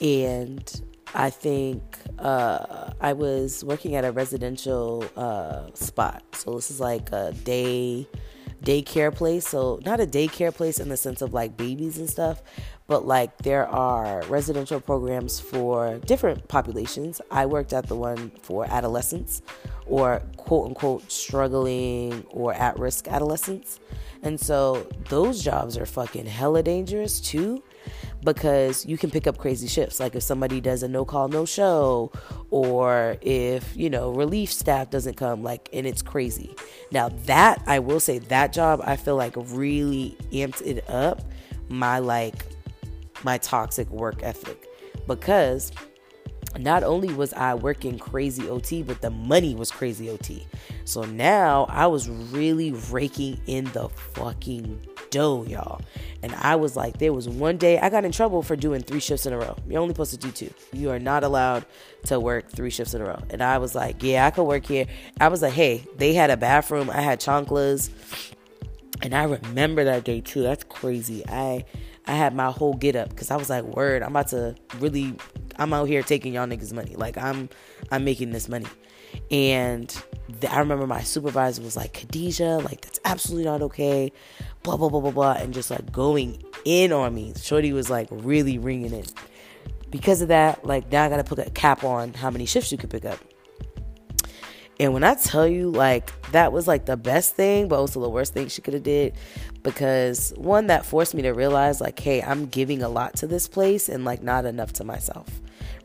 and 0.00 0.82
I 1.14 1.30
think 1.30 1.82
uh, 2.18 2.92
I 3.00 3.12
was 3.12 3.64
working 3.64 3.94
at 3.94 4.04
a 4.04 4.10
residential 4.10 5.04
uh, 5.16 5.72
spot. 5.74 6.22
So 6.32 6.56
this 6.56 6.70
is 6.70 6.80
like 6.80 7.12
a 7.12 7.32
day 7.44 8.08
daycare 8.64 9.14
place. 9.14 9.46
So 9.46 9.80
not 9.84 10.00
a 10.00 10.06
daycare 10.06 10.52
place 10.52 10.80
in 10.80 10.88
the 10.88 10.96
sense 10.96 11.22
of 11.22 11.32
like 11.32 11.56
babies 11.56 11.98
and 11.98 12.08
stuff, 12.08 12.42
but 12.86 13.06
like 13.06 13.36
there 13.38 13.66
are 13.68 14.22
residential 14.24 14.80
programs 14.80 15.38
for 15.38 15.98
different 15.98 16.48
populations. 16.48 17.20
I 17.30 17.46
worked 17.46 17.72
at 17.72 17.86
the 17.86 17.94
one 17.94 18.32
for 18.42 18.66
adolescents 18.66 19.42
or 19.86 20.22
quote 20.36 20.68
unquote 20.68 21.12
struggling 21.12 22.24
or 22.30 22.54
at 22.54 22.78
risk 22.78 23.06
adolescents. 23.06 23.78
And 24.22 24.40
so 24.40 24.88
those 25.10 25.42
jobs 25.44 25.76
are 25.76 25.86
fucking 25.86 26.26
hella 26.26 26.62
dangerous 26.62 27.20
too 27.20 27.62
because 28.24 28.86
you 28.86 28.96
can 28.96 29.10
pick 29.10 29.26
up 29.26 29.38
crazy 29.38 29.68
shifts. 29.68 30.00
Like 30.00 30.14
if 30.14 30.22
somebody 30.22 30.60
does 30.60 30.82
a 30.82 30.88
no 30.88 31.04
call, 31.04 31.28
no 31.28 31.44
show, 31.44 32.10
or 32.50 33.16
if, 33.20 33.76
you 33.76 33.90
know, 33.90 34.10
relief 34.10 34.52
staff 34.52 34.90
doesn't 34.90 35.16
come, 35.16 35.42
like, 35.42 35.68
and 35.72 35.86
it's 35.86 36.02
crazy. 36.02 36.54
Now, 36.90 37.10
that, 37.26 37.62
I 37.66 37.78
will 37.78 38.00
say, 38.00 38.18
that 38.18 38.52
job, 38.52 38.80
I 38.84 38.96
feel 38.96 39.16
like 39.16 39.34
really 39.36 40.16
amped 40.32 40.62
it 40.62 40.88
up 40.88 41.22
my, 41.68 41.98
like, 41.98 42.46
my 43.22 43.38
toxic 43.38 43.88
work 43.90 44.22
ethic 44.22 44.66
because 45.06 45.72
not 46.58 46.82
only 46.82 47.12
was 47.12 47.32
I 47.32 47.54
working 47.54 47.98
crazy 47.98 48.48
OT, 48.48 48.82
but 48.82 49.00
the 49.00 49.10
money 49.10 49.54
was 49.54 49.70
crazy 49.70 50.08
OT. 50.08 50.46
So 50.84 51.02
now 51.02 51.66
I 51.68 51.86
was 51.86 52.08
really 52.08 52.72
raking 52.90 53.40
in 53.46 53.64
the 53.72 53.88
fucking 53.88 54.86
dough, 55.14 55.44
y'all. 55.44 55.80
And 56.24 56.34
I 56.34 56.56
was 56.56 56.74
like, 56.74 56.98
there 56.98 57.12
was 57.12 57.28
one 57.28 57.56
day 57.56 57.78
I 57.78 57.88
got 57.88 58.04
in 58.04 58.10
trouble 58.10 58.42
for 58.42 58.56
doing 58.56 58.82
three 58.82 58.98
shifts 58.98 59.26
in 59.26 59.32
a 59.32 59.38
row. 59.38 59.56
You're 59.68 59.80
only 59.80 59.94
supposed 59.94 60.10
to 60.10 60.16
do 60.16 60.30
two. 60.32 60.52
You 60.72 60.90
are 60.90 60.98
not 60.98 61.22
allowed 61.22 61.64
to 62.06 62.18
work 62.18 62.50
three 62.50 62.70
shifts 62.70 62.94
in 62.94 63.00
a 63.00 63.04
row. 63.04 63.22
And 63.30 63.40
I 63.40 63.58
was 63.58 63.74
like, 63.76 64.02
yeah, 64.02 64.26
I 64.26 64.30
could 64.30 64.42
work 64.44 64.66
here. 64.66 64.86
I 65.20 65.28
was 65.28 65.40
like, 65.40 65.52
hey, 65.52 65.86
they 65.96 66.14
had 66.14 66.30
a 66.30 66.36
bathroom. 66.36 66.90
I 66.90 67.00
had 67.00 67.20
chanclas. 67.20 67.90
And 69.02 69.14
I 69.14 69.24
remember 69.24 69.84
that 69.84 70.02
day 70.04 70.20
too. 70.20 70.42
That's 70.42 70.64
crazy. 70.64 71.24
I 71.28 71.64
I 72.06 72.12
had 72.12 72.34
my 72.34 72.50
whole 72.50 72.74
get 72.74 72.96
up 72.96 73.10
because 73.10 73.30
I 73.30 73.36
was 73.36 73.48
like, 73.48 73.64
word, 73.64 74.02
I'm 74.02 74.10
about 74.10 74.28
to 74.28 74.56
really 74.78 75.14
I'm 75.56 75.72
out 75.72 75.86
here 75.86 76.02
taking 76.02 76.34
y'all 76.34 76.46
niggas 76.46 76.72
money. 76.72 76.96
Like 76.96 77.16
I'm 77.16 77.48
I'm 77.90 78.04
making 78.04 78.32
this 78.32 78.48
money. 78.48 78.66
And 79.30 79.94
the, 80.40 80.52
I 80.52 80.58
remember 80.58 80.86
my 80.86 81.02
supervisor 81.02 81.62
was 81.62 81.76
like, 81.76 81.92
Khadijah, 81.92 82.58
like 82.58 82.80
that's 82.80 83.00
absolutely 83.04 83.44
not 83.44 83.62
okay. 83.62 84.12
Blah 84.62 84.76
blah 84.76 84.88
blah 84.88 85.00
blah 85.00 85.10
blah, 85.10 85.32
and 85.32 85.52
just 85.52 85.70
like 85.70 85.90
going 85.92 86.42
in 86.64 86.92
on 86.92 87.14
me. 87.14 87.32
Shorty 87.36 87.72
was 87.72 87.90
like 87.90 88.08
really 88.10 88.58
ringing 88.58 88.92
it. 88.92 89.12
Because 89.90 90.22
of 90.22 90.28
that, 90.28 90.64
like 90.64 90.90
now 90.90 91.04
I 91.04 91.08
gotta 91.08 91.24
put 91.24 91.38
a 91.38 91.50
cap 91.50 91.84
on 91.84 92.14
how 92.14 92.30
many 92.30 92.46
shifts 92.46 92.72
you 92.72 92.78
could 92.78 92.90
pick 92.90 93.04
up. 93.04 93.18
And 94.80 94.92
when 94.92 95.04
I 95.04 95.14
tell 95.14 95.46
you, 95.46 95.70
like, 95.70 96.10
that 96.32 96.52
was 96.52 96.66
like 96.66 96.84
the 96.84 96.96
best 96.96 97.36
thing, 97.36 97.68
but 97.68 97.76
also 97.76 98.00
the 98.00 98.08
worst 98.08 98.34
thing 98.34 98.48
she 98.48 98.60
could 98.60 98.74
have 98.74 98.82
did, 98.82 99.14
because 99.62 100.32
one 100.36 100.66
that 100.66 100.84
forced 100.84 101.14
me 101.14 101.22
to 101.22 101.30
realize, 101.30 101.80
like, 101.80 101.98
hey, 102.00 102.20
I'm 102.20 102.46
giving 102.46 102.82
a 102.82 102.88
lot 102.88 103.14
to 103.18 103.28
this 103.28 103.46
place 103.46 103.88
and 103.88 104.04
like 104.04 104.20
not 104.22 104.46
enough 104.46 104.72
to 104.74 104.84
myself, 104.84 105.28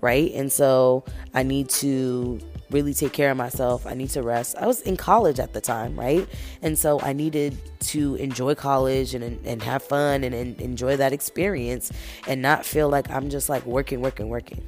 right? 0.02 0.32
And 0.34 0.52
so 0.52 1.06
I 1.36 1.44
need 1.44 1.70
to 1.70 2.40
really 2.72 2.94
take 2.94 3.14
care 3.14 3.32
of 3.32 3.38
myself. 3.38 3.86
I 3.86 3.94
need 3.94 4.10
to 4.12 4.24
rest. 4.24 4.56
I 4.58 4.68
was 4.68 4.82
in 4.82 4.98
college 4.98 5.40
at 5.40 5.54
the 5.54 5.62
time, 5.62 6.00
right? 6.00 6.28
And 6.62 6.78
so 6.78 7.00
I 7.02 7.14
needed 7.14 7.58
to 7.92 8.16
enjoy 8.16 8.56
college 8.56 9.14
and 9.14 9.24
and 9.46 9.64
have 9.64 9.84
fun 9.84 10.24
and, 10.24 10.36
and 10.36 10.60
enjoy 10.62 10.98
that 10.98 11.14
experience 11.14 11.92
and 12.28 12.42
not 12.42 12.66
feel 12.66 12.90
like 12.90 13.10
I'm 13.10 13.30
just 13.30 13.50
like 13.50 13.66
working, 13.66 14.02
working, 14.02 14.30
working. 14.30 14.64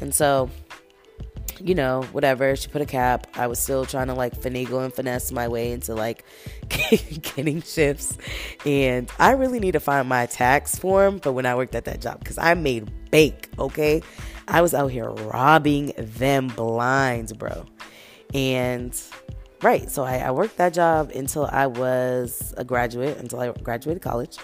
And 0.00 0.14
so 0.14 0.50
you 1.64 1.74
know, 1.74 2.02
whatever. 2.12 2.56
She 2.56 2.68
put 2.68 2.82
a 2.82 2.86
cap. 2.86 3.26
I 3.34 3.46
was 3.46 3.58
still 3.58 3.84
trying 3.84 4.08
to 4.08 4.14
like 4.14 4.40
finagle 4.40 4.84
and 4.84 4.92
finesse 4.92 5.30
my 5.32 5.48
way 5.48 5.72
into 5.72 5.94
like 5.94 6.24
getting 6.90 7.62
shifts. 7.62 8.18
And 8.66 9.10
I 9.18 9.32
really 9.32 9.60
need 9.60 9.72
to 9.72 9.80
find 9.80 10.08
my 10.08 10.26
tax 10.26 10.76
form 10.76 11.20
for 11.20 11.32
when 11.32 11.46
I 11.46 11.54
worked 11.54 11.74
at 11.74 11.84
that 11.84 12.00
job 12.00 12.18
because 12.18 12.38
I 12.38 12.54
made 12.54 12.90
bank, 13.10 13.48
okay? 13.58 14.02
I 14.48 14.60
was 14.60 14.74
out 14.74 14.88
here 14.88 15.08
robbing 15.08 15.92
them 15.96 16.48
blinds, 16.48 17.32
bro. 17.32 17.66
And 18.34 18.98
right, 19.62 19.90
so 19.90 20.04
I, 20.04 20.18
I 20.18 20.30
worked 20.30 20.56
that 20.56 20.74
job 20.74 21.10
until 21.14 21.46
I 21.46 21.66
was 21.66 22.54
a 22.56 22.64
graduate, 22.64 23.18
until 23.18 23.40
I 23.40 23.52
graduated 23.52 24.02
college. 24.02 24.38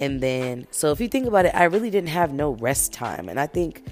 And 0.00 0.20
then, 0.20 0.66
so 0.70 0.90
if 0.90 1.00
you 1.00 1.08
think 1.08 1.26
about 1.26 1.46
it, 1.46 1.54
I 1.54 1.64
really 1.64 1.90
didn't 1.90 2.10
have 2.10 2.32
no 2.32 2.52
rest 2.52 2.92
time. 2.92 3.28
And 3.28 3.38
I 3.38 3.46
think 3.46 3.86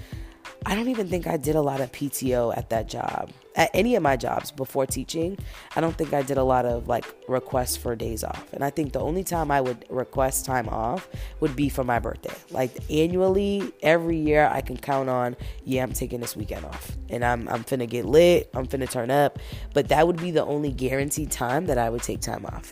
I 0.65 0.75
don't 0.75 0.87
even 0.87 1.07
think 1.07 1.27
I 1.27 1.37
did 1.37 1.55
a 1.55 1.61
lot 1.61 1.81
of 1.81 1.91
PTO 1.91 2.55
at 2.55 2.69
that 2.69 2.87
job. 2.87 3.31
At 3.55 3.69
any 3.73 3.95
of 3.95 4.01
my 4.01 4.15
jobs 4.17 4.49
before 4.49 4.85
teaching, 4.85 5.37
I 5.75 5.81
don't 5.81 5.95
think 5.95 6.13
I 6.13 6.21
did 6.21 6.37
a 6.37 6.43
lot 6.43 6.65
of 6.65 6.87
like 6.87 7.05
requests 7.27 7.77
for 7.77 7.95
days 7.95 8.23
off. 8.23 8.51
And 8.53 8.63
I 8.63 8.69
think 8.69 8.93
the 8.93 8.99
only 8.99 9.23
time 9.23 9.51
I 9.51 9.61
would 9.61 9.85
request 9.89 10.45
time 10.45 10.67
off 10.69 11.07
would 11.39 11.55
be 11.55 11.69
for 11.69 11.83
my 11.83 11.99
birthday. 11.99 12.33
Like 12.49 12.71
annually, 12.89 13.71
every 13.83 14.17
year 14.17 14.47
I 14.51 14.61
can 14.61 14.77
count 14.77 15.09
on, 15.09 15.35
yeah, 15.65 15.83
I'm 15.83 15.93
taking 15.93 16.19
this 16.19 16.35
weekend 16.35 16.65
off. 16.65 16.95
And 17.09 17.23
I'm 17.23 17.47
I'm 17.49 17.63
finna 17.63 17.87
get 17.87 18.05
lit, 18.05 18.49
I'm 18.53 18.65
finna 18.65 18.89
turn 18.89 19.11
up. 19.11 19.39
But 19.73 19.89
that 19.89 20.07
would 20.07 20.17
be 20.17 20.31
the 20.31 20.45
only 20.45 20.71
guaranteed 20.71 21.31
time 21.31 21.65
that 21.67 21.77
I 21.77 21.89
would 21.89 22.03
take 22.03 22.21
time 22.21 22.45
off. 22.45 22.71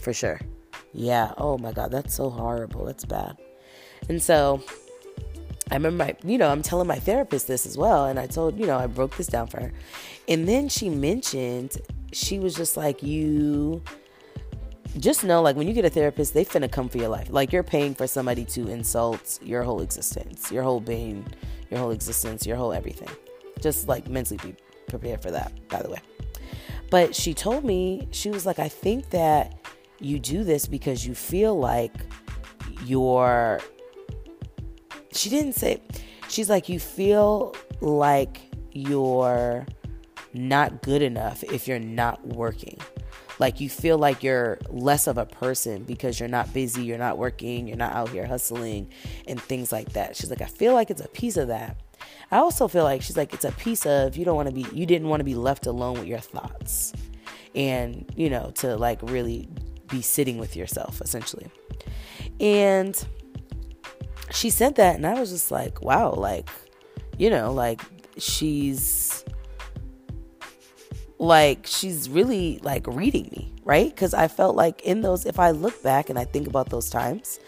For 0.00 0.12
sure. 0.12 0.40
Yeah. 0.92 1.32
Oh 1.38 1.58
my 1.58 1.72
god, 1.72 1.90
that's 1.90 2.14
so 2.14 2.30
horrible. 2.30 2.84
That's 2.84 3.04
bad. 3.04 3.36
And 4.08 4.22
so 4.22 4.62
I 5.70 5.74
remember, 5.74 6.04
my, 6.04 6.16
you 6.24 6.38
know, 6.38 6.50
I'm 6.50 6.62
telling 6.62 6.86
my 6.86 6.98
therapist 6.98 7.46
this 7.46 7.66
as 7.66 7.76
well. 7.78 8.06
And 8.06 8.18
I 8.18 8.26
told, 8.26 8.58
you 8.58 8.66
know, 8.66 8.78
I 8.78 8.86
broke 8.86 9.16
this 9.16 9.26
down 9.26 9.46
for 9.46 9.60
her. 9.60 9.72
And 10.28 10.46
then 10.48 10.68
she 10.68 10.90
mentioned, 10.90 11.78
she 12.12 12.38
was 12.38 12.54
just 12.54 12.76
like, 12.76 13.02
you 13.02 13.82
just 14.98 15.24
know, 15.24 15.42
like, 15.42 15.56
when 15.56 15.66
you 15.66 15.74
get 15.74 15.84
a 15.84 15.90
therapist, 15.90 16.34
they 16.34 16.44
finna 16.44 16.70
come 16.70 16.88
for 16.88 16.98
your 16.98 17.08
life. 17.08 17.28
Like, 17.30 17.52
you're 17.52 17.62
paying 17.62 17.94
for 17.94 18.06
somebody 18.06 18.44
to 18.46 18.68
insult 18.68 19.40
your 19.42 19.62
whole 19.62 19.80
existence, 19.80 20.52
your 20.52 20.62
whole 20.62 20.80
being, 20.80 21.26
your 21.70 21.80
whole 21.80 21.90
existence, 21.90 22.46
your 22.46 22.56
whole 22.56 22.72
everything. 22.72 23.08
Just 23.60 23.88
like 23.88 24.08
mentally 24.08 24.38
be 24.42 24.54
prepared 24.86 25.22
for 25.22 25.30
that, 25.30 25.52
by 25.68 25.82
the 25.82 25.90
way. 25.90 25.98
But 26.90 27.14
she 27.14 27.34
told 27.34 27.64
me, 27.64 28.06
she 28.12 28.30
was 28.30 28.46
like, 28.46 28.58
I 28.58 28.68
think 28.68 29.10
that 29.10 29.58
you 29.98 30.20
do 30.20 30.44
this 30.44 30.66
because 30.66 31.06
you 31.06 31.14
feel 31.14 31.58
like 31.58 31.94
you're 32.84 33.60
she 35.14 35.30
didn't 35.30 35.54
say 35.54 35.80
she's 36.28 36.50
like 36.50 36.68
you 36.68 36.78
feel 36.78 37.54
like 37.80 38.40
you're 38.72 39.66
not 40.32 40.82
good 40.82 41.02
enough 41.02 41.44
if 41.44 41.68
you're 41.68 41.78
not 41.78 42.26
working. 42.26 42.78
Like 43.38 43.60
you 43.60 43.68
feel 43.68 43.98
like 43.98 44.22
you're 44.22 44.58
less 44.68 45.06
of 45.06 45.18
a 45.18 45.26
person 45.26 45.82
because 45.84 46.20
you're 46.20 46.28
not 46.28 46.52
busy 46.54 46.84
you're 46.84 46.98
not 46.98 47.18
working 47.18 47.66
you're 47.66 47.76
not 47.76 47.92
out 47.92 48.10
here 48.10 48.26
hustling 48.26 48.90
and 49.26 49.40
things 49.40 49.72
like 49.72 49.92
that. 49.92 50.16
She's 50.16 50.30
like 50.30 50.42
i 50.42 50.46
feel 50.46 50.72
like 50.74 50.90
it's 50.90 51.02
a 51.02 51.08
piece 51.08 51.36
of 51.36 51.48
that. 51.48 51.76
I 52.30 52.38
also 52.38 52.68
feel 52.68 52.84
like 52.84 53.02
she's 53.02 53.16
like 53.16 53.32
it's 53.32 53.44
a 53.44 53.52
piece 53.52 53.86
of 53.86 54.16
you 54.16 54.24
don't 54.24 54.36
want 54.36 54.48
to 54.48 54.54
be 54.54 54.66
you 54.72 54.86
didn't 54.86 55.08
want 55.08 55.20
to 55.20 55.24
be 55.24 55.34
left 55.34 55.66
alone 55.66 55.98
with 55.98 56.06
your 56.06 56.18
thoughts 56.18 56.92
and 57.54 58.12
you 58.16 58.28
know 58.28 58.50
to 58.56 58.76
like 58.76 59.00
really 59.02 59.48
be 59.88 60.02
sitting 60.02 60.38
with 60.38 60.56
yourself 60.56 61.00
essentially. 61.00 61.46
And 62.40 63.06
she 64.34 64.50
said 64.50 64.74
that 64.76 64.96
and 64.96 65.06
I 65.06 65.18
was 65.18 65.30
just 65.30 65.50
like, 65.50 65.82
wow, 65.82 66.12
like, 66.12 66.50
you 67.16 67.30
know, 67.30 67.52
like 67.52 67.80
she's 68.18 69.24
like 71.18 71.66
she's 71.66 72.10
really 72.10 72.58
like 72.62 72.86
reading 72.86 73.28
me, 73.32 73.52
right? 73.64 73.88
Because 73.88 74.12
I 74.12 74.28
felt 74.28 74.56
like 74.56 74.82
in 74.82 75.00
those, 75.00 75.24
if 75.24 75.38
I 75.38 75.52
look 75.52 75.82
back 75.82 76.10
and 76.10 76.18
I 76.18 76.24
think 76.24 76.46
about 76.46 76.70
those 76.70 76.90
times 76.90 77.38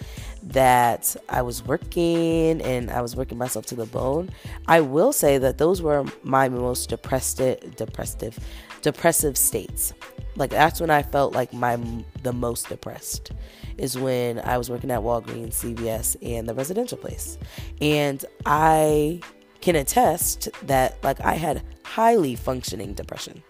that 0.44 1.16
I 1.28 1.42
was 1.42 1.64
working 1.64 2.62
and 2.62 2.90
I 2.90 3.00
was 3.00 3.16
working 3.16 3.36
myself 3.36 3.66
to 3.66 3.74
the 3.74 3.86
bone, 3.86 4.30
I 4.68 4.80
will 4.80 5.12
say 5.12 5.38
that 5.38 5.58
those 5.58 5.82
were 5.82 6.04
my 6.22 6.48
most 6.48 6.88
depressed, 6.88 7.38
depressive, 7.76 8.38
depressive 8.82 9.36
states. 9.36 9.92
Like 10.36 10.50
that's 10.50 10.80
when 10.80 10.90
I 10.90 11.02
felt 11.02 11.34
like 11.34 11.52
my 11.52 11.78
the 12.22 12.32
most 12.32 12.68
depressed 12.68 13.32
is 13.78 13.98
when 13.98 14.38
I 14.40 14.58
was 14.58 14.70
working 14.70 14.90
at 14.90 15.00
Walgreens, 15.00 15.54
CVS, 15.54 16.16
and 16.22 16.48
the 16.48 16.54
residential 16.54 16.98
place, 16.98 17.38
and 17.80 18.24
I 18.44 19.20
can 19.60 19.76
attest 19.76 20.48
that 20.62 21.02
like 21.02 21.20
I 21.20 21.34
had 21.34 21.62
highly 21.84 22.36
functioning 22.36 22.94
depression. 22.94 23.42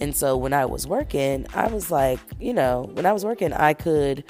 And 0.00 0.16
so 0.16 0.36
when 0.36 0.52
I 0.52 0.64
was 0.66 0.86
working, 0.86 1.46
I 1.54 1.68
was 1.68 1.90
like, 1.90 2.18
you 2.40 2.52
know, 2.52 2.90
when 2.94 3.06
I 3.06 3.12
was 3.12 3.24
working, 3.24 3.52
I 3.52 3.74
could 3.74 4.24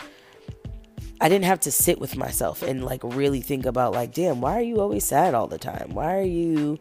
I 1.20 1.28
didn't 1.28 1.44
have 1.44 1.60
to 1.60 1.70
sit 1.70 2.00
with 2.00 2.16
myself 2.16 2.62
and 2.62 2.84
like 2.84 3.00
really 3.04 3.40
think 3.40 3.64
about 3.64 3.92
like, 3.92 4.12
damn, 4.12 4.40
why 4.40 4.58
are 4.58 4.62
you 4.62 4.80
always 4.80 5.04
sad 5.04 5.34
all 5.34 5.46
the 5.46 5.58
time? 5.58 5.90
Why 5.94 6.16
are 6.16 6.22
you 6.22 6.78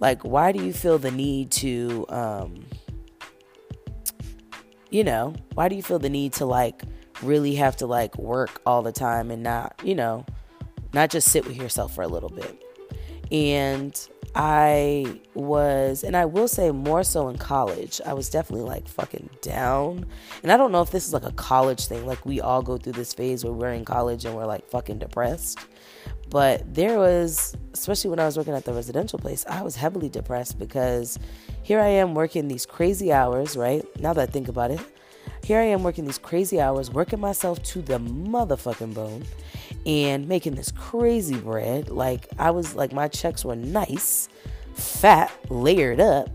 like 0.00 0.22
why 0.22 0.50
do 0.50 0.64
you 0.64 0.72
feel 0.72 0.98
the 0.98 1.10
need 1.10 1.50
to 1.52 2.06
um 2.08 2.64
you 4.92 5.02
know, 5.02 5.34
why 5.54 5.68
do 5.68 5.74
you 5.74 5.82
feel 5.82 5.98
the 5.98 6.10
need 6.10 6.34
to 6.34 6.44
like 6.44 6.82
really 7.22 7.54
have 7.54 7.76
to 7.78 7.86
like 7.86 8.16
work 8.18 8.60
all 8.66 8.82
the 8.82 8.92
time 8.92 9.30
and 9.30 9.42
not, 9.42 9.74
you 9.82 9.94
know, 9.94 10.24
not 10.92 11.10
just 11.10 11.28
sit 11.30 11.46
with 11.46 11.56
yourself 11.56 11.94
for 11.94 12.02
a 12.02 12.08
little 12.08 12.28
bit? 12.28 12.62
And 13.32 13.98
I 14.34 15.20
was, 15.32 16.04
and 16.04 16.14
I 16.14 16.26
will 16.26 16.46
say 16.46 16.70
more 16.70 17.02
so 17.04 17.28
in 17.28 17.38
college, 17.38 18.02
I 18.04 18.12
was 18.12 18.28
definitely 18.28 18.66
like 18.66 18.86
fucking 18.86 19.30
down. 19.40 20.04
And 20.42 20.52
I 20.52 20.58
don't 20.58 20.72
know 20.72 20.82
if 20.82 20.90
this 20.90 21.06
is 21.06 21.14
like 21.14 21.24
a 21.24 21.32
college 21.32 21.86
thing, 21.86 22.04
like 22.04 22.26
we 22.26 22.42
all 22.42 22.60
go 22.60 22.76
through 22.76 22.92
this 22.92 23.14
phase 23.14 23.44
where 23.44 23.54
we're 23.54 23.72
in 23.72 23.86
college 23.86 24.26
and 24.26 24.36
we're 24.36 24.44
like 24.44 24.68
fucking 24.68 24.98
depressed. 24.98 25.58
But 26.28 26.74
there 26.74 26.98
was, 26.98 27.56
especially 27.72 28.10
when 28.10 28.18
I 28.18 28.26
was 28.26 28.36
working 28.36 28.54
at 28.54 28.66
the 28.66 28.74
residential 28.74 29.18
place, 29.18 29.44
I 29.48 29.62
was 29.62 29.76
heavily 29.76 30.10
depressed 30.10 30.58
because 30.58 31.18
here 31.62 31.80
I 31.80 31.88
am 31.88 32.14
working 32.14 32.48
these 32.48 32.66
crazy 32.66 33.12
hours, 33.12 33.56
right? 33.56 33.84
Now 34.00 34.12
that 34.12 34.28
I 34.28 34.30
think 34.30 34.48
about 34.48 34.70
it, 34.70 34.80
here 35.44 35.58
I 35.58 35.64
am 35.64 35.82
working 35.82 36.04
these 36.04 36.18
crazy 36.18 36.60
hours, 36.60 36.90
working 36.90 37.20
myself 37.20 37.62
to 37.64 37.82
the 37.82 37.98
motherfucking 37.98 38.94
bone 38.94 39.24
and 39.86 40.28
making 40.28 40.54
this 40.54 40.72
crazy 40.72 41.36
bread. 41.36 41.90
Like, 41.90 42.28
I 42.38 42.50
was 42.50 42.74
like, 42.74 42.92
my 42.92 43.08
checks 43.08 43.44
were 43.44 43.56
nice, 43.56 44.28
fat, 44.74 45.32
layered 45.50 46.00
up, 46.00 46.30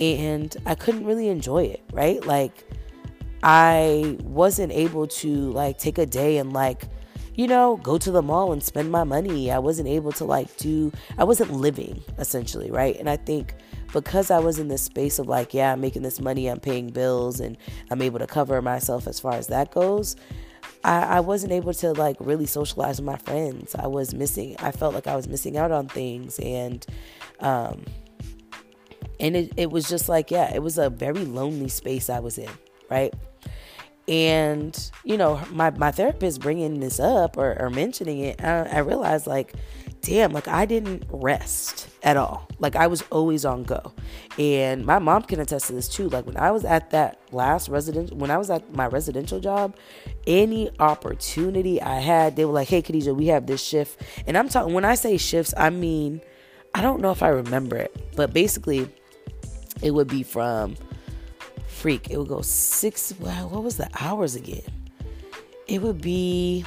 and 0.00 0.56
I 0.66 0.74
couldn't 0.74 1.04
really 1.04 1.28
enjoy 1.28 1.64
it, 1.64 1.82
right? 1.92 2.24
Like, 2.24 2.64
I 3.42 4.16
wasn't 4.22 4.72
able 4.72 5.08
to 5.08 5.50
like 5.50 5.78
take 5.78 5.98
a 5.98 6.06
day 6.06 6.38
and 6.38 6.52
like 6.52 6.84
you 7.34 7.46
know, 7.46 7.76
go 7.78 7.96
to 7.98 8.10
the 8.10 8.22
mall 8.22 8.52
and 8.52 8.62
spend 8.62 8.90
my 8.90 9.04
money. 9.04 9.50
I 9.50 9.58
wasn't 9.58 9.88
able 9.88 10.12
to 10.12 10.24
like 10.24 10.54
do, 10.58 10.92
I 11.16 11.24
wasn't 11.24 11.52
living 11.52 12.02
essentially, 12.18 12.70
right? 12.70 12.98
And 12.98 13.08
I 13.08 13.16
think 13.16 13.54
because 13.92 14.30
I 14.30 14.38
was 14.38 14.58
in 14.58 14.68
this 14.68 14.82
space 14.82 15.18
of 15.18 15.28
like, 15.28 15.54
yeah, 15.54 15.72
I'm 15.72 15.80
making 15.80 16.02
this 16.02 16.20
money, 16.20 16.48
I'm 16.48 16.60
paying 16.60 16.88
bills, 16.88 17.40
and 17.40 17.56
I'm 17.90 18.02
able 18.02 18.18
to 18.18 18.26
cover 18.26 18.60
myself 18.62 19.06
as 19.06 19.20
far 19.20 19.34
as 19.34 19.48
that 19.48 19.70
goes. 19.70 20.16
I, 20.84 21.02
I 21.02 21.20
wasn't 21.20 21.52
able 21.52 21.74
to 21.74 21.92
like 21.92 22.16
really 22.18 22.46
socialize 22.46 23.00
with 23.00 23.06
my 23.06 23.18
friends. 23.18 23.74
I 23.74 23.86
was 23.86 24.14
missing. 24.14 24.56
I 24.58 24.72
felt 24.72 24.94
like 24.94 25.06
I 25.06 25.16
was 25.16 25.28
missing 25.28 25.56
out 25.56 25.70
on 25.70 25.88
things, 25.88 26.38
and 26.40 26.84
um, 27.40 27.84
and 29.20 29.36
it, 29.36 29.52
it 29.56 29.70
was 29.70 29.88
just 29.88 30.08
like 30.08 30.30
yeah, 30.30 30.52
it 30.52 30.62
was 30.62 30.78
a 30.78 30.90
very 30.90 31.24
lonely 31.24 31.68
space 31.68 32.10
I 32.10 32.20
was 32.20 32.38
in, 32.38 32.50
right? 32.90 33.14
And 34.08 34.90
you 35.04 35.16
know, 35.16 35.40
my 35.50 35.70
my 35.70 35.92
therapist 35.92 36.40
bringing 36.40 36.80
this 36.80 36.98
up 36.98 37.36
or, 37.36 37.56
or 37.60 37.70
mentioning 37.70 38.18
it, 38.20 38.42
I, 38.42 38.64
I 38.64 38.78
realized 38.78 39.26
like 39.26 39.54
damn, 40.02 40.32
like 40.32 40.48
I 40.48 40.66
didn't 40.66 41.04
rest 41.08 41.88
at 42.02 42.16
all. 42.16 42.48
Like 42.58 42.76
I 42.76 42.88
was 42.88 43.02
always 43.10 43.44
on 43.44 43.62
go. 43.62 43.92
And 44.38 44.84
my 44.84 44.98
mom 44.98 45.22
can 45.22 45.40
attest 45.40 45.68
to 45.68 45.72
this 45.72 45.88
too. 45.88 46.08
Like 46.08 46.26
when 46.26 46.36
I 46.36 46.50
was 46.50 46.64
at 46.64 46.90
that 46.90 47.20
last 47.30 47.68
residential, 47.68 48.16
when 48.16 48.30
I 48.30 48.36
was 48.36 48.50
at 48.50 48.74
my 48.74 48.86
residential 48.86 49.40
job, 49.40 49.76
any 50.26 50.70
opportunity 50.80 51.80
I 51.80 52.00
had, 52.00 52.36
they 52.36 52.44
were 52.44 52.52
like, 52.52 52.68
hey, 52.68 52.82
Khadijah, 52.82 53.14
we 53.14 53.26
have 53.28 53.46
this 53.46 53.62
shift. 53.62 54.02
And 54.26 54.36
I'm 54.36 54.48
talking, 54.48 54.74
when 54.74 54.84
I 54.84 54.96
say 54.96 55.16
shifts, 55.16 55.54
I 55.56 55.70
mean, 55.70 56.20
I 56.74 56.82
don't 56.82 57.00
know 57.00 57.12
if 57.12 57.22
I 57.22 57.28
remember 57.28 57.76
it, 57.76 57.94
but 58.16 58.32
basically 58.32 58.88
it 59.82 59.92
would 59.92 60.08
be 60.08 60.24
from 60.24 60.74
freak. 61.68 62.10
It 62.10 62.18
would 62.18 62.28
go 62.28 62.42
six, 62.42 63.14
well, 63.20 63.48
what 63.48 63.62
was 63.62 63.76
the 63.76 63.88
hours 64.00 64.34
again? 64.34 64.62
It 65.68 65.80
would 65.80 66.00
be 66.00 66.64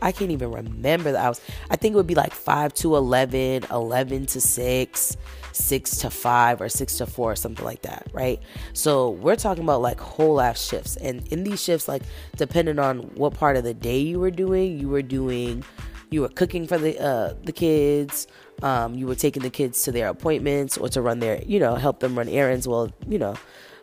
I 0.00 0.12
can't 0.12 0.30
even 0.30 0.50
remember 0.50 1.12
the 1.12 1.18
hours. 1.18 1.40
I 1.70 1.76
think 1.76 1.94
it 1.94 1.96
would 1.96 2.06
be 2.06 2.14
like 2.14 2.32
5 2.32 2.74
to 2.74 2.96
11, 2.96 3.66
11 3.70 4.26
to 4.26 4.40
6, 4.40 5.16
6 5.52 5.96
to 5.98 6.10
5, 6.10 6.60
or 6.60 6.68
6 6.68 6.98
to 6.98 7.06
4, 7.06 7.32
or 7.32 7.36
something 7.36 7.64
like 7.64 7.82
that, 7.82 8.08
right? 8.12 8.40
So 8.72 9.10
we're 9.10 9.36
talking 9.36 9.64
about 9.64 9.82
like 9.82 10.00
whole 10.00 10.40
ass 10.40 10.62
shifts. 10.62 10.96
And 10.96 11.26
in 11.28 11.44
these 11.44 11.62
shifts, 11.62 11.88
like 11.88 12.02
depending 12.36 12.78
on 12.78 12.98
what 13.14 13.34
part 13.34 13.56
of 13.56 13.64
the 13.64 13.74
day 13.74 13.98
you 13.98 14.18
were 14.20 14.30
doing, 14.30 14.78
you 14.78 14.88
were 14.88 15.02
doing, 15.02 15.64
you 16.10 16.22
were 16.22 16.28
cooking 16.28 16.66
for 16.66 16.78
the, 16.78 16.98
uh, 17.00 17.34
the 17.44 17.52
kids. 17.52 18.26
Um, 18.62 18.94
you 18.94 19.08
were 19.08 19.16
taking 19.16 19.42
the 19.42 19.50
kids 19.50 19.82
to 19.84 19.92
their 19.92 20.08
appointments 20.08 20.78
or 20.78 20.88
to 20.90 21.02
run 21.02 21.18
their, 21.18 21.42
you 21.42 21.58
know, 21.58 21.74
help 21.74 21.98
them 21.98 22.16
run 22.16 22.28
errands. 22.28 22.68
Well, 22.68 22.92
you 23.08 23.18
know, 23.18 23.34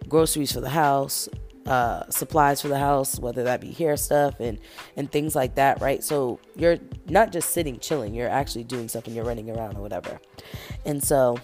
groceries 0.07 0.53
for 0.53 0.61
the 0.61 0.69
house, 0.69 1.27
uh, 1.65 2.09
supplies 2.09 2.61
for 2.61 2.67
the 2.67 2.79
house, 2.79 3.19
whether 3.19 3.43
that 3.43 3.61
be 3.61 3.71
hair 3.71 3.97
stuff 3.97 4.39
and 4.39 4.59
and 4.95 5.11
things 5.11 5.35
like 5.35 5.55
that, 5.55 5.81
right? 5.81 6.03
So 6.03 6.39
you're 6.55 6.77
not 7.07 7.31
just 7.31 7.51
sitting 7.51 7.79
chilling; 7.79 8.13
you're 8.13 8.29
actually 8.29 8.63
doing 8.63 8.87
stuff 8.87 9.05
and 9.07 9.15
you're 9.15 9.25
running 9.25 9.49
around 9.49 9.77
or 9.77 9.81
whatever. 9.81 10.19
And 10.85 11.03
so 11.03 11.37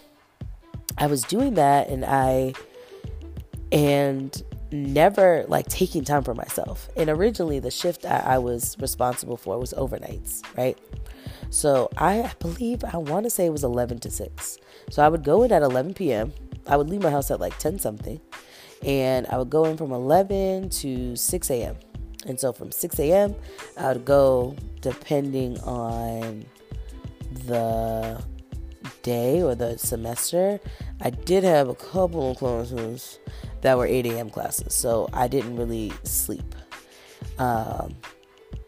I 0.97 1.07
was 1.07 1.23
doing 1.23 1.55
that, 1.55 1.89
and 1.89 2.05
I 2.05 2.53
and 3.71 4.41
never 4.71 5.45
like 5.47 5.67
taking 5.67 6.03
time 6.03 6.23
for 6.23 6.33
myself. 6.33 6.89
And 6.95 7.09
originally, 7.09 7.59
the 7.59 7.71
shift 7.71 8.05
I, 8.05 8.19
I 8.19 8.37
was 8.37 8.75
responsible 8.79 9.37
for 9.37 9.59
was 9.59 9.73
overnights, 9.73 10.43
right? 10.57 10.77
So 11.49 11.89
I 11.97 12.31
believe 12.39 12.83
I 12.83 12.97
want 12.97 13.25
to 13.25 13.29
say 13.29 13.45
it 13.45 13.51
was 13.51 13.63
11 13.63 13.99
to 13.99 14.11
6. 14.11 14.57
So 14.89 15.03
I 15.03 15.07
would 15.07 15.23
go 15.23 15.43
in 15.43 15.51
at 15.51 15.61
11 15.61 15.93
p.m. 15.93 16.33
I 16.67 16.77
would 16.77 16.89
leave 16.89 17.01
my 17.01 17.11
house 17.11 17.31
at 17.31 17.39
like 17.39 17.57
10 17.59 17.79
something 17.79 18.19
and 18.83 19.27
I 19.27 19.37
would 19.37 19.49
go 19.49 19.65
in 19.65 19.77
from 19.77 19.91
11 19.91 20.69
to 20.69 21.15
6 21.15 21.49
a.m. 21.51 21.75
And 22.25 22.39
so 22.39 22.51
from 22.51 22.71
6 22.71 22.99
a.m., 22.99 23.35
I 23.77 23.93
would 23.93 24.05
go 24.05 24.55
depending 24.81 25.59
on 25.61 26.45
the 27.45 28.23
day 29.03 29.41
or 29.41 29.55
the 29.55 29.77
semester. 29.77 30.59
I 31.01 31.09
did 31.11 31.43
have 31.43 31.69
a 31.69 31.75
couple 31.75 32.31
of 32.31 32.37
classes 32.37 33.19
that 33.61 33.77
were 33.77 33.85
8 33.85 34.05
a.m. 34.07 34.29
classes, 34.29 34.73
so 34.73 35.07
I 35.13 35.27
didn't 35.27 35.55
really 35.55 35.91
sleep. 36.03 36.55
Um, 37.37 37.95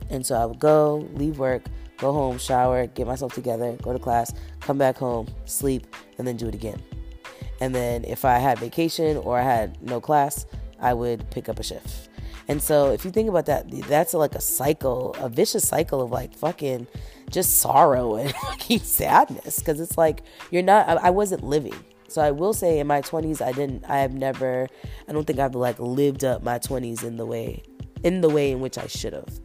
and 0.09 0.25
so 0.25 0.35
I 0.35 0.45
would 0.45 0.59
go, 0.59 1.07
leave 1.13 1.39
work, 1.39 1.63
go 1.97 2.13
home, 2.13 2.37
shower, 2.37 2.87
get 2.87 3.07
myself 3.07 3.33
together, 3.33 3.77
go 3.81 3.93
to 3.93 3.99
class, 3.99 4.33
come 4.59 4.77
back 4.77 4.97
home, 4.97 5.27
sleep, 5.45 5.87
and 6.17 6.27
then 6.27 6.37
do 6.37 6.47
it 6.47 6.55
again. 6.55 6.81
And 7.59 7.73
then 7.73 8.03
if 8.05 8.25
I 8.25 8.37
had 8.37 8.59
vacation 8.59 9.17
or 9.17 9.39
I 9.39 9.43
had 9.43 9.81
no 9.81 9.99
class, 9.99 10.45
I 10.79 10.93
would 10.93 11.29
pick 11.31 11.49
up 11.49 11.59
a 11.59 11.63
shift. 11.63 12.09
And 12.47 12.61
so 12.61 12.91
if 12.91 13.03
you 13.03 13.11
think 13.11 13.29
about 13.29 13.45
that, 13.47 13.69
that's 13.87 14.13
like 14.13 14.35
a 14.35 14.41
cycle, 14.41 15.15
a 15.19 15.27
vicious 15.27 15.67
cycle 15.67 16.01
of 16.01 16.11
like 16.11 16.33
fucking 16.33 16.87
just 17.29 17.57
sorrow 17.57 18.15
and 18.15 18.33
fucking 18.41 18.79
sadness. 18.79 19.61
Cause 19.61 19.79
it's 19.79 19.97
like 19.97 20.23
you're 20.51 20.63
not, 20.63 20.87
I, 20.87 21.09
wasn't 21.09 21.43
living. 21.43 21.75
So 22.07 22.21
I 22.21 22.31
will 22.31 22.53
say 22.53 22.79
in 22.79 22.87
my 22.87 23.01
20s, 23.01 23.45
I 23.45 23.51
didn't, 23.51 23.83
I 23.85 23.99
have 23.99 24.13
never, 24.13 24.67
I 25.09 25.11
don't 25.11 25.27
think 25.27 25.39
I've 25.39 25.55
like 25.55 25.77
lived 25.79 26.23
up 26.23 26.41
my 26.41 26.57
20s 26.57 27.03
in 27.03 27.17
the 27.17 27.25
way, 27.25 27.63
in 28.03 28.21
the 28.21 28.29
way 28.29 28.51
in 28.51 28.61
which 28.61 28.77
I 28.77 28.87
should 28.87 29.13
have. 29.13 29.39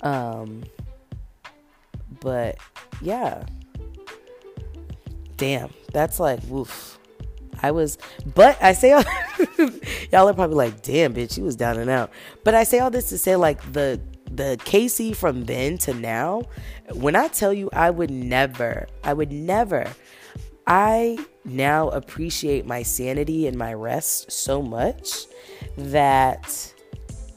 Um, 0.00 0.64
but 2.20 2.56
yeah 3.02 3.44
damn, 5.38 5.72
that's 5.92 6.20
like 6.20 6.40
woof. 6.48 6.98
I 7.60 7.70
was, 7.70 7.98
but 8.34 8.62
I 8.62 8.72
say 8.72 8.92
all, 8.92 9.02
y'all 10.12 10.28
are 10.28 10.34
probably 10.34 10.56
like, 10.56 10.82
damn, 10.82 11.14
bitch, 11.14 11.34
she 11.34 11.42
was 11.42 11.56
down 11.56 11.78
and 11.78 11.90
out. 11.90 12.10
But 12.44 12.54
I 12.54 12.62
say 12.64 12.78
all 12.78 12.90
this 12.90 13.08
to 13.08 13.18
say 13.18 13.34
like 13.36 13.72
the 13.72 14.00
the 14.30 14.60
Casey 14.64 15.14
from 15.14 15.46
then 15.46 15.78
to 15.78 15.94
now. 15.94 16.42
When 16.92 17.16
I 17.16 17.28
tell 17.28 17.52
you, 17.52 17.70
I 17.72 17.90
would 17.90 18.10
never, 18.10 18.86
I 19.02 19.14
would 19.14 19.32
never. 19.32 19.90
I 20.66 21.18
now 21.44 21.88
appreciate 21.88 22.66
my 22.66 22.82
sanity 22.82 23.46
and 23.46 23.56
my 23.56 23.72
rest 23.72 24.30
so 24.30 24.60
much 24.60 25.24
that 25.78 26.74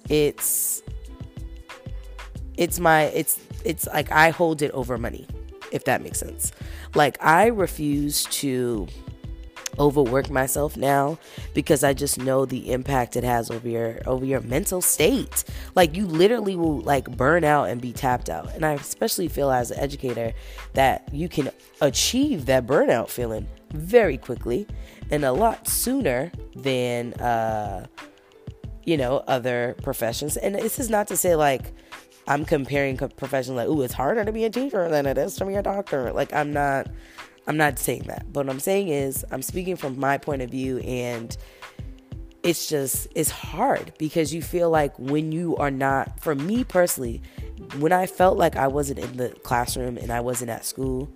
it's 0.09 0.83
it's 2.57 2.79
my 2.79 3.03
it's 3.03 3.39
it's 3.63 3.87
like 3.87 4.11
I 4.11 4.31
hold 4.31 4.61
it 4.61 4.71
over 4.71 4.97
money 4.97 5.25
if 5.71 5.85
that 5.85 6.01
makes 6.01 6.19
sense. 6.19 6.51
Like, 6.95 7.17
I 7.21 7.47
refuse 7.47 8.25
to 8.25 8.87
overwork 9.79 10.29
myself 10.29 10.75
now 10.77 11.17
because 11.53 11.83
I 11.83 11.93
just 11.93 12.19
know 12.19 12.45
the 12.45 12.71
impact 12.71 13.15
it 13.15 13.23
has 13.23 13.49
over 13.49 13.67
your 13.67 13.99
over 14.05 14.25
your 14.25 14.41
mental 14.41 14.81
state. 14.81 15.43
Like 15.75 15.95
you 15.95 16.05
literally 16.05 16.55
will 16.55 16.81
like 16.81 17.09
burn 17.17 17.43
out 17.43 17.69
and 17.69 17.81
be 17.81 17.93
tapped 17.93 18.29
out. 18.29 18.53
And 18.53 18.65
I 18.65 18.73
especially 18.73 19.27
feel 19.27 19.51
as 19.51 19.71
an 19.71 19.79
educator 19.79 20.33
that 20.73 21.07
you 21.11 21.29
can 21.29 21.49
achieve 21.81 22.45
that 22.47 22.67
burnout 22.67 23.09
feeling 23.09 23.47
very 23.73 24.17
quickly 24.17 24.67
and 25.09 25.23
a 25.23 25.31
lot 25.31 25.67
sooner 25.67 26.31
than 26.55 27.13
uh 27.15 27.87
you 28.85 28.97
know 28.97 29.23
other 29.27 29.75
professions. 29.83 30.37
And 30.37 30.55
this 30.55 30.79
is 30.79 30.89
not 30.89 31.07
to 31.07 31.17
say 31.17 31.35
like 31.35 31.73
I'm 32.31 32.45
comparing 32.45 32.95
professions 32.95 33.57
like, 33.57 33.67
ooh, 33.67 33.81
it's 33.81 33.93
harder 33.93 34.23
to 34.23 34.31
be 34.31 34.45
a 34.45 34.49
teacher 34.49 34.87
than 34.87 35.05
it 35.05 35.17
is 35.17 35.35
to 35.35 35.45
be 35.45 35.55
a 35.55 35.61
doctor. 35.61 36.13
Like 36.13 36.31
I'm 36.33 36.53
not 36.53 36.87
I'm 37.45 37.57
not 37.57 37.77
saying 37.77 38.03
that. 38.03 38.31
But 38.31 38.45
what 38.45 38.53
I'm 38.53 38.59
saying 38.61 38.87
is, 38.87 39.25
I'm 39.31 39.41
speaking 39.41 39.75
from 39.75 39.99
my 39.99 40.17
point 40.17 40.41
of 40.41 40.49
view, 40.49 40.77
and 40.79 41.35
it's 42.43 42.69
just, 42.69 43.07
it's 43.15 43.29
hard 43.29 43.91
because 43.97 44.33
you 44.33 44.41
feel 44.41 44.69
like 44.69 44.97
when 44.97 45.33
you 45.33 45.57
are 45.57 45.71
not, 45.71 46.21
for 46.21 46.35
me 46.35 46.63
personally, 46.63 47.21
when 47.79 47.91
I 47.91 48.05
felt 48.05 48.37
like 48.37 48.55
I 48.55 48.67
wasn't 48.67 48.99
in 48.99 49.17
the 49.17 49.29
classroom 49.43 49.97
and 49.97 50.11
I 50.11 50.21
wasn't 50.21 50.51
at 50.51 50.63
school, 50.63 51.11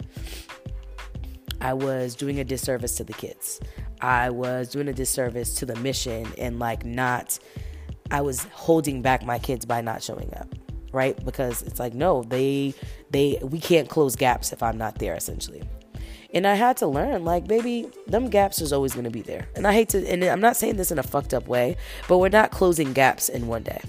I 1.62 1.74
was 1.74 2.16
doing 2.16 2.40
a 2.40 2.44
disservice 2.44 2.96
to 2.98 3.06
the 3.06 3.14
kids. 3.14 3.62
I 4.02 4.30
was 4.32 4.70
doing 4.70 4.90
a 4.90 4.94
disservice 4.94 5.54
to 5.56 5.66
the 5.66 5.76
mission 5.78 6.28
and 6.38 6.60
like 6.60 6.84
not, 6.84 7.40
I 8.12 8.22
was 8.22 8.44
holding 8.52 9.02
back 9.02 9.26
my 9.26 9.40
kids 9.40 9.66
by 9.66 9.80
not 9.80 10.04
showing 10.04 10.34
up 10.36 10.54
right 10.96 11.24
because 11.24 11.62
it's 11.64 11.80
like 11.80 11.94
no 11.94 12.24
they 12.24 12.74
they 13.12 13.38
we 13.44 13.60
can't 13.60 13.90
close 13.90 14.16
gaps 14.16 14.52
if 14.52 14.64
i'm 14.64 14.78
not 14.78 14.98
there 14.98 15.14
essentially 15.14 15.62
and 16.36 16.46
I 16.46 16.56
had 16.56 16.76
to 16.78 16.88
learn, 16.88 17.24
like, 17.24 17.48
baby, 17.48 17.90
them 18.08 18.30
gaps 18.30 18.60
is 18.60 18.74
always 18.74 18.94
to 19.06 19.10
be 19.10 19.22
there. 19.22 19.48
And 19.56 19.66
I 19.66 19.72
hate 19.72 19.90
to, 19.90 20.06
and 20.06 20.22
I'm 20.22 20.42
not 20.42 20.58
saying 20.58 20.76
this 20.76 20.92
in 20.92 21.00
a 21.00 21.04
fucked 21.04 21.34
up 21.34 21.48
way, 21.48 21.78
but 22.10 22.18
we're 22.18 22.28
not 22.28 22.52
closing 22.52 22.92
gaps 22.92 23.30
in 23.30 23.48
one 23.48 23.64
day, 23.64 23.80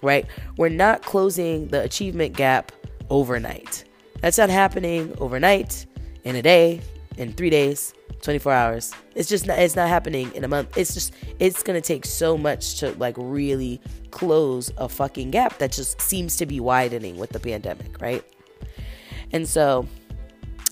right? 0.00 0.24
We're 0.56 0.70
not 0.70 1.02
closing 1.02 1.68
the 1.68 1.82
achievement 1.82 2.34
gap 2.34 2.72
overnight. 3.10 3.84
That's 4.22 4.38
not 4.38 4.48
happening 4.48 5.14
overnight, 5.18 5.84
in 6.24 6.34
a 6.34 6.40
day, 6.40 6.80
in 7.16 7.32
three 7.32 7.50
days, 7.50 7.94
24 8.22 8.52
hours. 8.52 8.92
It's 9.14 9.28
just 9.28 9.46
not, 9.46 9.58
it's 9.58 9.76
not 9.76 9.88
happening 9.88 10.32
in 10.34 10.44
a 10.44 10.48
month. 10.48 10.76
It's 10.76 10.94
just, 10.94 11.14
it's 11.38 11.62
to 11.62 11.80
take 11.80 12.04
so 12.06 12.36
much 12.36 12.78
to, 12.80 12.92
like, 12.92 13.14
really 13.18 13.80
close 14.10 14.72
a 14.76 14.88
fucking 14.88 15.30
gap 15.30 15.58
that 15.58 15.72
just 15.72 16.00
seems 16.00 16.36
to 16.36 16.46
be 16.46 16.60
widening 16.60 17.16
with 17.16 17.30
the 17.30 17.40
pandemic, 17.40 18.00
right? 18.00 18.24
And 19.32 19.48
so, 19.48 19.86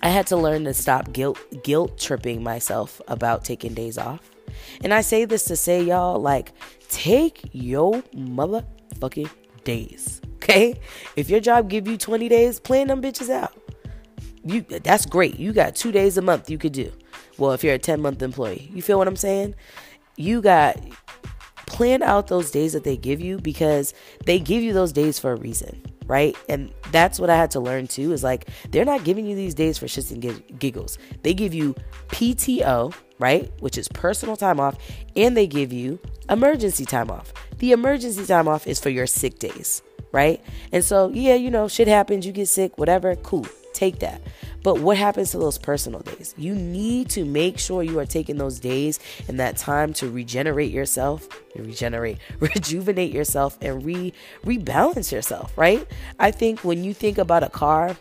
I 0.02 0.08
had 0.08 0.26
to 0.28 0.36
learn 0.36 0.64
to 0.64 0.72
stop 0.72 1.12
guilt 1.12 1.38
guilt 1.62 1.98
tripping 1.98 2.42
myself 2.42 3.02
about 3.06 3.44
taking 3.44 3.74
days 3.74 3.98
off. 3.98 4.30
And 4.82 4.94
I 4.94 5.02
say 5.02 5.26
this 5.26 5.44
to 5.44 5.56
say 5.56 5.82
y'all 5.82 6.18
like 6.18 6.52
take 6.88 7.40
your 7.52 8.02
motherfucking 8.14 9.30
days. 9.64 10.20
Okay? 10.36 10.80
If 11.16 11.28
your 11.28 11.40
job 11.40 11.68
give 11.68 11.86
you 11.86 11.98
20 11.98 12.28
days, 12.28 12.58
plan 12.58 12.88
them 12.88 13.02
bitches 13.02 13.28
out. 13.28 13.52
You 14.44 14.62
that's 14.62 15.06
great. 15.06 15.38
You 15.38 15.52
got 15.52 15.76
2 15.76 15.92
days 15.92 16.16
a 16.16 16.22
month 16.22 16.50
you 16.50 16.58
could 16.58 16.72
do. 16.72 16.92
Well, 17.38 17.52
if 17.52 17.64
you're 17.64 17.74
a 17.74 17.78
10 17.78 18.00
month 18.00 18.22
employee. 18.22 18.70
You 18.74 18.82
feel 18.82 18.98
what 18.98 19.08
I'm 19.08 19.16
saying? 19.16 19.54
You 20.16 20.42
got 20.42 20.76
plan 21.66 22.02
out 22.02 22.26
those 22.26 22.50
days 22.50 22.72
that 22.72 22.84
they 22.84 22.96
give 22.96 23.20
you 23.20 23.38
because 23.38 23.94
they 24.26 24.38
give 24.38 24.62
you 24.62 24.72
those 24.72 24.92
days 24.92 25.18
for 25.18 25.32
a 25.32 25.36
reason 25.36 25.80
right? 26.10 26.36
And 26.48 26.72
that's 26.90 27.20
what 27.20 27.30
I 27.30 27.36
had 27.36 27.52
to 27.52 27.60
learn 27.60 27.86
too 27.86 28.12
is 28.12 28.24
like 28.24 28.48
they're 28.70 28.84
not 28.84 29.04
giving 29.04 29.26
you 29.26 29.36
these 29.36 29.54
days 29.54 29.78
for 29.78 29.86
shits 29.86 30.10
and 30.10 30.58
giggles. 30.58 30.98
They 31.22 31.32
give 31.32 31.54
you 31.54 31.76
PTO, 32.08 32.92
right? 33.20 33.48
Which 33.60 33.78
is 33.78 33.86
personal 33.86 34.34
time 34.36 34.58
off, 34.58 34.76
and 35.14 35.36
they 35.36 35.46
give 35.46 35.72
you 35.72 36.00
emergency 36.28 36.84
time 36.84 37.12
off. 37.12 37.32
The 37.58 37.70
emergency 37.70 38.26
time 38.26 38.48
off 38.48 38.66
is 38.66 38.80
for 38.80 38.90
your 38.90 39.06
sick 39.06 39.38
days, 39.38 39.82
right? 40.10 40.42
And 40.72 40.84
so, 40.84 41.10
yeah, 41.10 41.36
you 41.36 41.48
know, 41.48 41.68
shit 41.68 41.86
happens, 41.86 42.26
you 42.26 42.32
get 42.32 42.48
sick, 42.48 42.76
whatever, 42.76 43.14
cool. 43.14 43.46
Take 43.80 44.00
that. 44.00 44.20
But 44.62 44.80
what 44.80 44.98
happens 44.98 45.30
to 45.30 45.38
those 45.38 45.56
personal 45.56 46.00
days? 46.00 46.34
You 46.36 46.54
need 46.54 47.08
to 47.12 47.24
make 47.24 47.58
sure 47.58 47.82
you 47.82 47.98
are 47.98 48.04
taking 48.04 48.36
those 48.36 48.60
days 48.60 49.00
and 49.26 49.40
that 49.40 49.56
time 49.56 49.94
to 49.94 50.10
regenerate 50.10 50.70
yourself, 50.70 51.26
regenerate, 51.56 52.18
rejuvenate 52.40 53.10
yourself, 53.10 53.56
and 53.62 53.82
re 53.82 54.12
rebalance 54.44 55.10
yourself, 55.10 55.56
right? 55.56 55.86
I 56.18 56.30
think 56.30 56.62
when 56.62 56.84
you 56.84 56.92
think 56.92 57.16
about 57.16 57.42
a 57.42 57.48
car, 57.48 57.96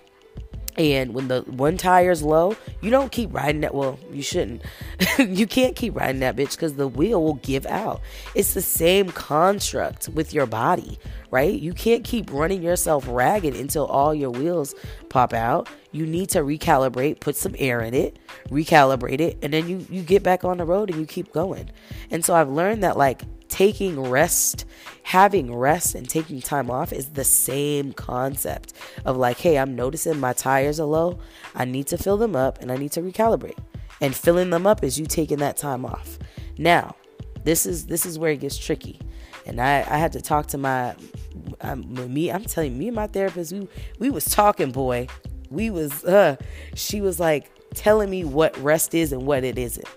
and 0.78 1.14
when 1.14 1.28
the 1.28 1.42
one 1.42 1.78
tire's 1.78 2.24
low, 2.24 2.56
you 2.82 2.90
don't 2.90 3.12
keep 3.12 3.34
riding 3.34 3.62
that. 3.62 3.74
Well, 3.74 4.00
you 4.12 4.22
shouldn't. 4.22 4.62
you 5.20 5.48
can't 5.48 5.76
keep 5.76 5.96
riding 5.96 6.20
that 6.22 6.36
bitch 6.36 6.52
because 6.52 6.74
the 6.74 6.88
wheel 6.88 7.22
will 7.22 7.36
give 7.36 7.66
out. 7.66 8.02
It's 8.36 8.54
the 8.54 8.62
same 8.62 9.10
construct 9.10 10.10
with 10.10 10.34
your 10.34 10.46
body, 10.46 11.00
right? 11.32 11.54
You 11.54 11.74
can't 11.74 12.04
keep 12.04 12.32
running 12.32 12.62
yourself 12.62 13.06
ragged 13.08 13.56
until 13.56 13.86
all 13.88 14.14
your 14.14 14.30
wheels 14.32 14.76
pop 15.10 15.34
out. 15.34 15.68
You 15.92 16.06
need 16.06 16.30
to 16.30 16.40
recalibrate, 16.40 17.20
put 17.20 17.36
some 17.36 17.56
air 17.58 17.82
in 17.82 17.94
it, 17.94 18.18
recalibrate 18.50 19.20
it, 19.20 19.38
and 19.42 19.52
then 19.52 19.68
you 19.68 19.86
you 19.90 20.04
get 20.04 20.24
back 20.24 20.44
on 20.44 20.58
the 20.58 20.66
road 20.66 20.90
and 20.90 21.00
you 21.00 21.06
keep 21.06 21.32
going. 21.34 21.70
And 22.12 22.24
so 22.24 22.36
I've 22.36 22.50
learned 22.50 22.84
that 22.84 22.98
like 22.98 23.24
taking 23.50 24.00
rest, 24.00 24.66
having 25.04 25.54
rest 25.54 25.96
and 25.96 26.08
taking 26.08 26.40
time 26.42 26.72
off 26.72 26.94
is 26.94 27.10
the 27.10 27.24
same 27.24 27.92
concept 27.94 28.74
of 29.06 29.18
like, 29.18 29.38
hey, 29.38 29.58
I'm 29.58 29.76
noticing 29.76 30.20
my 30.20 30.34
tires 30.34 30.80
are 30.80 30.86
low. 30.86 31.20
I 31.56 31.66
need 31.66 31.88
to 31.88 31.98
fill 31.98 32.18
them 32.18 32.36
up 32.36 32.62
and 32.62 32.72
I 32.72 32.78
need 32.78 32.92
to 32.94 33.02
recalibrate. 33.02 33.58
And 34.02 34.16
filling 34.16 34.50
them 34.50 34.66
up 34.66 34.84
is 34.84 34.98
you 34.98 35.06
taking 35.06 35.40
that 35.40 35.58
time 35.58 35.86
off. 35.86 36.18
Now, 36.58 36.96
this 37.44 37.66
is 37.66 37.88
this 37.88 38.06
is 38.06 38.18
where 38.18 38.32
it 38.32 38.40
gets 38.40 38.58
tricky. 38.58 39.00
And 39.46 39.60
I, 39.60 39.80
I 39.80 39.98
had 39.98 40.12
to 40.14 40.22
talk 40.22 40.48
to 40.48 40.58
my 40.58 40.96
um, 41.62 42.14
me. 42.14 42.32
I'm 42.32 42.44
telling 42.44 42.74
you, 42.74 42.78
me 42.78 42.88
and 42.88 42.96
my 42.96 43.08
therapist, 43.08 43.52
we 43.52 43.68
we 43.98 44.10
was 44.10 44.26
talking, 44.26 44.72
boy. 44.72 45.08
We 45.50 45.70
was 45.70 46.06
uh, 46.06 46.38
she 46.76 47.02
was 47.02 47.20
like 47.20 47.52
telling 47.74 48.10
me 48.10 48.24
what 48.24 48.56
rest 48.58 48.94
is 48.94 49.12
and 49.12 49.26
what 49.26 49.44
it 49.44 49.58
isn't. 49.58 49.88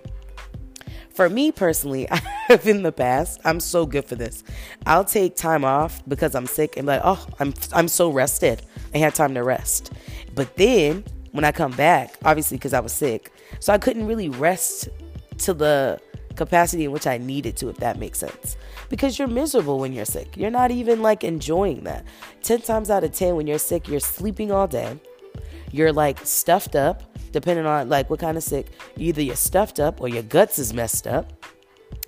For 1.10 1.28
me 1.28 1.52
personally, 1.52 2.08
I 2.10 2.20
have 2.48 2.66
in 2.66 2.82
the 2.82 2.92
past, 2.92 3.40
I'm 3.44 3.60
so 3.60 3.86
good 3.86 4.04
for 4.04 4.14
this. 4.14 4.42
I'll 4.86 5.04
take 5.04 5.36
time 5.36 5.64
off 5.64 6.02
because 6.08 6.34
I'm 6.34 6.46
sick 6.46 6.76
and 6.76 6.86
be 6.86 6.92
like, 6.92 7.02
oh, 7.04 7.24
I'm 7.38 7.54
I'm 7.72 7.88
so 7.88 8.10
rested. 8.10 8.62
I 8.94 8.98
had 8.98 9.14
time 9.14 9.34
to 9.34 9.42
rest. 9.42 9.92
But 10.34 10.56
then 10.56 11.04
when 11.32 11.44
I 11.44 11.52
come 11.52 11.72
back, 11.72 12.16
obviously 12.24 12.58
because 12.58 12.74
I 12.74 12.80
was 12.80 12.92
sick, 12.92 13.32
so 13.60 13.72
I 13.72 13.78
couldn't 13.78 14.06
really 14.06 14.28
rest 14.28 14.88
to 15.38 15.54
the 15.54 16.00
capacity 16.36 16.84
in 16.84 16.92
which 16.92 17.06
I 17.06 17.18
needed 17.18 17.56
to, 17.58 17.68
if 17.68 17.76
that 17.78 17.98
makes 17.98 18.18
sense. 18.18 18.56
Because 18.88 19.18
you're 19.18 19.28
miserable 19.28 19.78
when 19.78 19.92
you're 19.92 20.04
sick. 20.04 20.36
You're 20.36 20.50
not 20.50 20.70
even 20.70 21.02
like 21.02 21.24
enjoying 21.24 21.84
that. 21.84 22.04
10 22.42 22.62
times 22.62 22.90
out 22.90 23.04
of 23.04 23.12
10, 23.12 23.36
when 23.36 23.46
you're 23.46 23.58
sick, 23.58 23.88
you're 23.88 24.00
sleeping 24.00 24.52
all 24.52 24.66
day. 24.66 24.98
You're 25.70 25.92
like 25.92 26.18
stuffed 26.26 26.76
up 26.76 27.02
depending 27.32 27.64
on 27.64 27.88
like 27.88 28.10
what 28.10 28.20
kind 28.20 28.36
of 28.36 28.42
sick. 28.42 28.66
Either 28.96 29.22
you're 29.22 29.36
stuffed 29.36 29.80
up 29.80 30.00
or 30.00 30.08
your 30.08 30.22
guts 30.22 30.58
is 30.58 30.74
messed 30.74 31.06
up. 31.06 31.32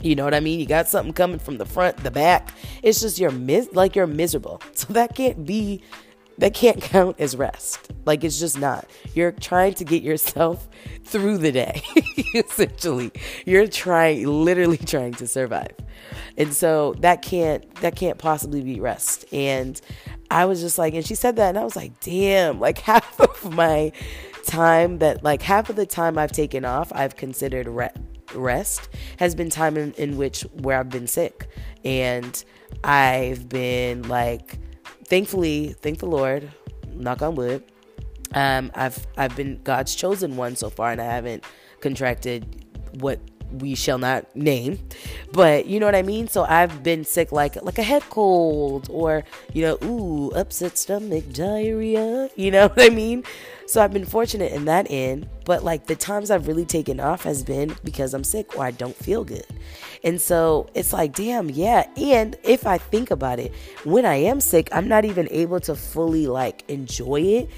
You 0.00 0.14
know 0.14 0.24
what 0.24 0.34
I 0.34 0.40
mean? 0.40 0.60
You 0.60 0.66
got 0.66 0.88
something 0.88 1.12
coming 1.14 1.38
from 1.38 1.58
the 1.58 1.64
front, 1.64 1.98
the 1.98 2.10
back. 2.10 2.50
It's 2.82 3.00
just 3.00 3.18
you're 3.18 3.30
mis- 3.30 3.72
like 3.72 3.96
you're 3.96 4.06
miserable. 4.06 4.60
So 4.74 4.92
that 4.92 5.14
can't 5.14 5.46
be 5.46 5.82
that 6.38 6.52
can't 6.52 6.80
count 6.92 7.16
as 7.18 7.36
rest. 7.36 7.92
Like 8.04 8.24
it's 8.24 8.38
just 8.38 8.58
not. 8.58 8.86
You're 9.14 9.32
trying 9.32 9.74
to 9.74 9.84
get 9.84 10.02
yourself 10.02 10.68
through 11.04 11.38
the 11.38 11.52
day. 11.52 11.82
Essentially, 12.34 13.12
you're 13.46 13.66
trying 13.66 14.26
literally 14.26 14.78
trying 14.78 15.14
to 15.14 15.26
survive. 15.26 15.72
And 16.36 16.52
so 16.52 16.94
that 16.98 17.22
can't 17.22 17.72
that 17.76 17.96
can't 17.96 18.18
possibly 18.18 18.62
be 18.62 18.80
rest. 18.80 19.24
And 19.32 19.80
I 20.30 20.44
was 20.46 20.60
just 20.60 20.76
like 20.76 20.94
and 20.94 21.06
she 21.06 21.14
said 21.14 21.36
that 21.36 21.50
and 21.50 21.58
I 21.58 21.64
was 21.64 21.76
like, 21.76 21.98
"Damn, 22.00 22.58
like 22.60 22.78
half 22.78 23.20
of 23.20 23.52
my 23.54 23.92
time 24.44 24.98
that 24.98 25.22
like 25.24 25.42
half 25.42 25.70
of 25.70 25.76
the 25.76 25.86
time 25.86 26.18
I've 26.18 26.32
taken 26.32 26.64
off, 26.64 26.92
I've 26.94 27.16
considered 27.16 27.68
re- 27.68 27.90
rest 28.34 28.88
has 29.18 29.34
been 29.34 29.50
time 29.50 29.76
in, 29.76 29.92
in 29.94 30.16
which 30.16 30.42
where 30.60 30.78
I've 30.78 30.90
been 30.90 31.06
sick. 31.06 31.48
And 31.84 32.42
I've 32.82 33.48
been 33.48 34.08
like 34.08 34.58
thankfully, 35.06 35.74
thank 35.80 35.98
the 35.98 36.06
Lord, 36.06 36.50
knock 36.92 37.22
on 37.22 37.34
wood. 37.34 37.64
Um, 38.34 38.72
I've 38.74 39.06
I've 39.16 39.36
been 39.36 39.60
God's 39.62 39.94
chosen 39.94 40.36
one 40.36 40.56
so 40.56 40.70
far, 40.70 40.90
and 40.90 41.00
I 41.00 41.04
haven't 41.04 41.44
contracted 41.80 42.66
what 43.00 43.20
we 43.60 43.74
shall 43.74 43.98
not 43.98 44.24
name 44.36 44.78
but 45.32 45.66
you 45.66 45.80
know 45.80 45.86
what 45.86 45.94
i 45.94 46.02
mean 46.02 46.28
so 46.28 46.44
i've 46.44 46.82
been 46.82 47.04
sick 47.04 47.32
like 47.32 47.60
like 47.62 47.78
a 47.78 47.82
head 47.82 48.02
cold 48.10 48.88
or 48.90 49.24
you 49.52 49.62
know 49.62 49.78
ooh 49.82 50.30
upset 50.30 50.76
stomach 50.76 51.24
diarrhea 51.32 52.28
you 52.36 52.50
know 52.50 52.68
what 52.68 52.80
i 52.80 52.88
mean 52.88 53.24
so 53.66 53.82
I've 53.82 53.92
been 53.92 54.04
fortunate 54.04 54.52
in 54.52 54.66
that 54.66 54.86
end, 54.90 55.28
but 55.44 55.64
like 55.64 55.86
the 55.86 55.96
times 55.96 56.30
I've 56.30 56.46
really 56.46 56.66
taken 56.66 57.00
off 57.00 57.22
has 57.22 57.42
been 57.42 57.74
because 57.82 58.12
I'm 58.12 58.24
sick 58.24 58.56
or 58.56 58.64
I 58.64 58.70
don't 58.70 58.94
feel 58.94 59.24
good. 59.24 59.46
And 60.02 60.20
so 60.20 60.68
it's 60.74 60.92
like, 60.92 61.14
damn, 61.14 61.48
yeah. 61.50 61.88
And 61.96 62.36
if 62.42 62.66
I 62.66 62.76
think 62.76 63.10
about 63.10 63.38
it, 63.38 63.54
when 63.84 64.04
I 64.04 64.16
am 64.16 64.40
sick, 64.40 64.68
I'm 64.70 64.86
not 64.86 65.06
even 65.06 65.28
able 65.30 65.60
to 65.60 65.74
fully 65.74 66.26
like 66.26 66.64
enjoy 66.68 67.22
it 67.22 67.50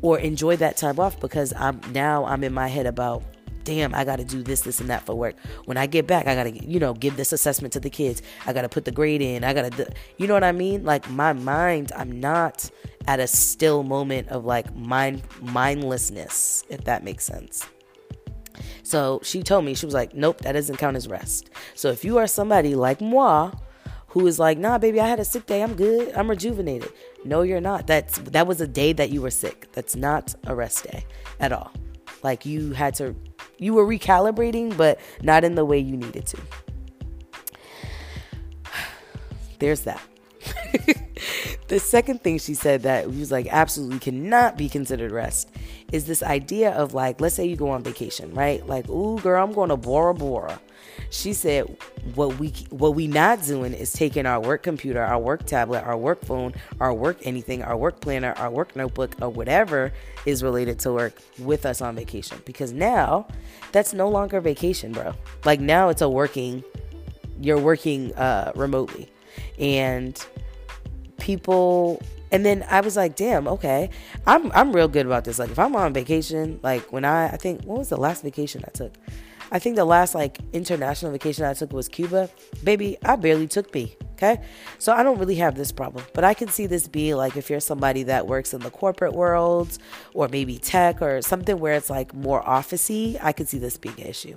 or 0.00 0.18
enjoy 0.18 0.56
that 0.56 0.78
time 0.78 0.98
off 0.98 1.20
because 1.20 1.52
I'm 1.56 1.80
now 1.92 2.24
I'm 2.24 2.42
in 2.42 2.54
my 2.54 2.68
head 2.68 2.86
about 2.86 3.22
damn, 3.64 3.94
I 3.94 4.04
got 4.04 4.16
to 4.16 4.24
do 4.24 4.42
this, 4.42 4.62
this, 4.62 4.80
and 4.80 4.90
that 4.90 5.06
for 5.06 5.14
work. 5.14 5.36
When 5.64 5.76
I 5.76 5.86
get 5.86 6.06
back, 6.06 6.26
I 6.26 6.34
got 6.34 6.44
to, 6.44 6.64
you 6.64 6.78
know, 6.78 6.94
give 6.94 7.16
this 7.16 7.32
assessment 7.32 7.72
to 7.74 7.80
the 7.80 7.90
kids. 7.90 8.22
I 8.46 8.52
got 8.52 8.62
to 8.62 8.68
put 8.68 8.84
the 8.84 8.92
grade 8.92 9.22
in. 9.22 9.44
I 9.44 9.52
got 9.52 9.72
to, 9.72 9.92
you 10.16 10.26
know 10.26 10.34
what 10.34 10.44
I 10.44 10.52
mean? 10.52 10.84
Like 10.84 11.08
my 11.10 11.32
mind, 11.32 11.92
I'm 11.96 12.20
not 12.20 12.70
at 13.06 13.20
a 13.20 13.26
still 13.26 13.82
moment 13.82 14.28
of 14.28 14.44
like 14.44 14.74
mind 14.74 15.22
mindlessness, 15.40 16.64
if 16.68 16.84
that 16.84 17.04
makes 17.04 17.24
sense. 17.24 17.66
So 18.82 19.20
she 19.22 19.42
told 19.42 19.64
me, 19.64 19.74
she 19.74 19.86
was 19.86 19.94
like, 19.94 20.14
nope, 20.14 20.38
that 20.42 20.52
doesn't 20.52 20.76
count 20.76 20.96
as 20.96 21.08
rest. 21.08 21.50
So 21.74 21.90
if 21.90 22.04
you 22.04 22.18
are 22.18 22.26
somebody 22.26 22.74
like 22.74 23.00
moi, 23.00 23.52
who 24.12 24.26
is 24.26 24.38
like, 24.38 24.58
nah, 24.58 24.76
baby, 24.76 25.00
I 25.00 25.08
had 25.08 25.20
a 25.20 25.24
sick 25.24 25.46
day. 25.46 25.62
I'm 25.62 25.74
good. 25.74 26.12
I'm 26.14 26.28
rejuvenated. 26.28 26.92
No, 27.24 27.40
you're 27.40 27.62
not. 27.62 27.86
That's 27.86 28.18
that 28.18 28.46
was 28.46 28.60
a 28.60 28.66
day 28.66 28.92
that 28.92 29.08
you 29.08 29.22
were 29.22 29.30
sick. 29.30 29.68
That's 29.72 29.96
not 29.96 30.34
a 30.44 30.54
rest 30.54 30.84
day 30.84 31.06
at 31.40 31.50
all. 31.50 31.72
Like 32.22 32.44
you 32.44 32.72
had 32.72 32.94
to 32.96 33.16
you 33.62 33.74
were 33.74 33.86
recalibrating, 33.86 34.76
but 34.76 34.98
not 35.22 35.44
in 35.44 35.54
the 35.54 35.64
way 35.64 35.78
you 35.78 35.96
needed 35.96 36.26
to. 36.26 36.38
There's 39.58 39.82
that. 39.82 40.02
the 41.68 41.78
second 41.78 42.22
thing 42.22 42.38
she 42.38 42.54
said 42.54 42.82
that 42.82 43.06
was 43.06 43.30
like 43.30 43.46
absolutely 43.50 43.98
cannot 43.98 44.56
be 44.56 44.68
considered 44.68 45.12
rest 45.12 45.50
is 45.92 46.06
this 46.06 46.22
idea 46.22 46.70
of 46.72 46.94
like, 46.94 47.20
let's 47.20 47.34
say 47.34 47.46
you 47.46 47.56
go 47.56 47.70
on 47.70 47.82
vacation, 47.82 48.34
right? 48.34 48.66
Like, 48.66 48.88
ooh, 48.88 49.18
girl, 49.20 49.42
I'm 49.42 49.52
going 49.52 49.68
to 49.68 49.76
Bora 49.76 50.14
Bora. 50.14 50.60
She 51.12 51.34
said, 51.34 51.76
what 52.14 52.38
we 52.38 52.48
what 52.70 52.94
we 52.94 53.06
not 53.06 53.44
doing 53.44 53.74
is 53.74 53.92
taking 53.92 54.24
our 54.24 54.40
work 54.40 54.62
computer, 54.62 55.02
our 55.02 55.18
work 55.18 55.44
tablet, 55.44 55.84
our 55.84 55.96
work 55.96 56.24
phone, 56.24 56.54
our 56.80 56.94
work 56.94 57.18
anything, 57.24 57.62
our 57.62 57.76
work 57.76 58.00
planner, 58.00 58.32
our 58.38 58.50
work 58.50 58.74
notebook, 58.74 59.16
or 59.20 59.28
whatever 59.28 59.92
is 60.24 60.42
related 60.42 60.78
to 60.80 60.92
work 60.92 61.12
with 61.38 61.66
us 61.66 61.82
on 61.82 61.96
vacation. 61.96 62.40
Because 62.46 62.72
now 62.72 63.28
that's 63.72 63.92
no 63.92 64.08
longer 64.08 64.40
vacation, 64.40 64.92
bro. 64.92 65.12
Like 65.44 65.60
now 65.60 65.90
it's 65.90 66.00
a 66.00 66.08
working, 66.08 66.64
you're 67.38 67.60
working 67.60 68.14
uh, 68.14 68.52
remotely, 68.54 69.12
and 69.58 70.18
people 71.18 72.00
and 72.30 72.46
then 72.46 72.64
I 72.70 72.80
was 72.80 72.96
like, 72.96 73.16
damn, 73.16 73.46
okay. 73.48 73.90
I'm 74.26 74.50
I'm 74.52 74.72
real 74.72 74.88
good 74.88 75.04
about 75.04 75.24
this. 75.24 75.38
Like 75.38 75.50
if 75.50 75.58
I'm 75.58 75.76
on 75.76 75.92
vacation, 75.92 76.58
like 76.62 76.90
when 76.90 77.04
I 77.04 77.26
I 77.26 77.36
think 77.36 77.64
what 77.64 77.80
was 77.80 77.90
the 77.90 77.98
last 77.98 78.22
vacation 78.22 78.64
I 78.66 78.70
took? 78.70 78.94
I 79.52 79.58
think 79.58 79.76
the 79.76 79.84
last 79.84 80.14
like 80.14 80.38
international 80.54 81.12
vacation 81.12 81.44
I 81.44 81.52
took 81.52 81.72
was 81.74 81.86
Cuba. 81.86 82.30
Baby, 82.64 82.96
I 83.04 83.16
barely 83.16 83.46
took 83.46 83.70
B. 83.70 83.94
Okay. 84.14 84.40
So 84.78 84.92
I 84.92 85.02
don't 85.02 85.18
really 85.18 85.34
have 85.36 85.56
this 85.56 85.72
problem. 85.72 86.04
But 86.14 86.24
I 86.24 86.32
can 86.32 86.48
see 86.48 86.66
this 86.66 86.88
being 86.88 87.16
like 87.16 87.36
if 87.36 87.50
you're 87.50 87.60
somebody 87.60 88.04
that 88.04 88.26
works 88.26 88.54
in 88.54 88.60
the 88.60 88.70
corporate 88.70 89.12
world 89.12 89.76
or 90.14 90.28
maybe 90.28 90.58
tech 90.58 91.02
or 91.02 91.20
something 91.20 91.58
where 91.58 91.74
it's 91.74 91.90
like 91.90 92.14
more 92.14 92.42
officey, 92.42 93.18
I 93.20 93.32
could 93.32 93.48
see 93.48 93.58
this 93.58 93.76
being 93.76 94.00
an 94.00 94.06
issue. 94.06 94.36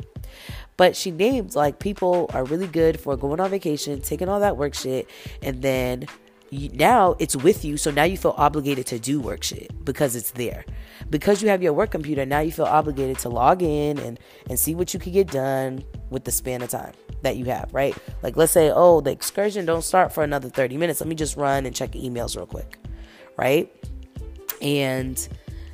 But 0.75 0.97
she 0.97 1.11
named 1.11 1.55
like 1.55 1.79
people 1.79 2.29
are 2.33 2.43
really 2.43 2.67
good 2.67 2.99
for 2.99 3.15
going 3.15 3.39
on 3.39 3.49
vacation, 3.49 4.01
taking 4.01 4.27
all 4.27 4.41
that 4.41 4.57
work 4.57 4.73
shit, 4.73 5.09
and 5.41 5.61
then 5.61 6.07
you, 6.55 6.69
now 6.69 7.15
it's 7.19 7.35
with 7.35 7.65
you 7.65 7.77
so 7.77 7.91
now 7.91 8.03
you 8.03 8.17
feel 8.17 8.35
obligated 8.37 8.85
to 8.87 8.99
do 8.99 9.19
work 9.19 9.43
shit 9.43 9.85
because 9.85 10.15
it's 10.15 10.31
there. 10.31 10.65
Because 11.09 11.41
you 11.41 11.49
have 11.49 11.61
your 11.61 11.73
work 11.73 11.91
computer 11.91 12.25
now 12.25 12.39
you 12.39 12.51
feel 12.51 12.65
obligated 12.65 13.19
to 13.19 13.29
log 13.29 13.61
in 13.61 13.99
and 13.99 14.19
and 14.49 14.59
see 14.59 14.75
what 14.75 14.93
you 14.93 14.99
can 14.99 15.11
get 15.11 15.27
done 15.27 15.83
with 16.09 16.23
the 16.23 16.31
span 16.31 16.61
of 16.61 16.69
time 16.69 16.93
that 17.21 17.37
you 17.37 17.45
have 17.45 17.73
right? 17.73 17.95
Like 18.23 18.37
let's 18.37 18.51
say 18.51 18.71
oh 18.73 19.01
the 19.01 19.11
excursion 19.11 19.65
don't 19.65 19.83
start 19.83 20.13
for 20.13 20.23
another 20.23 20.49
30 20.49 20.77
minutes. 20.77 21.01
Let 21.01 21.07
me 21.07 21.15
just 21.15 21.37
run 21.37 21.65
and 21.65 21.75
check 21.75 21.91
emails 21.91 22.35
real 22.35 22.45
quick 22.45 22.79
right? 23.37 23.71
And 24.61 25.27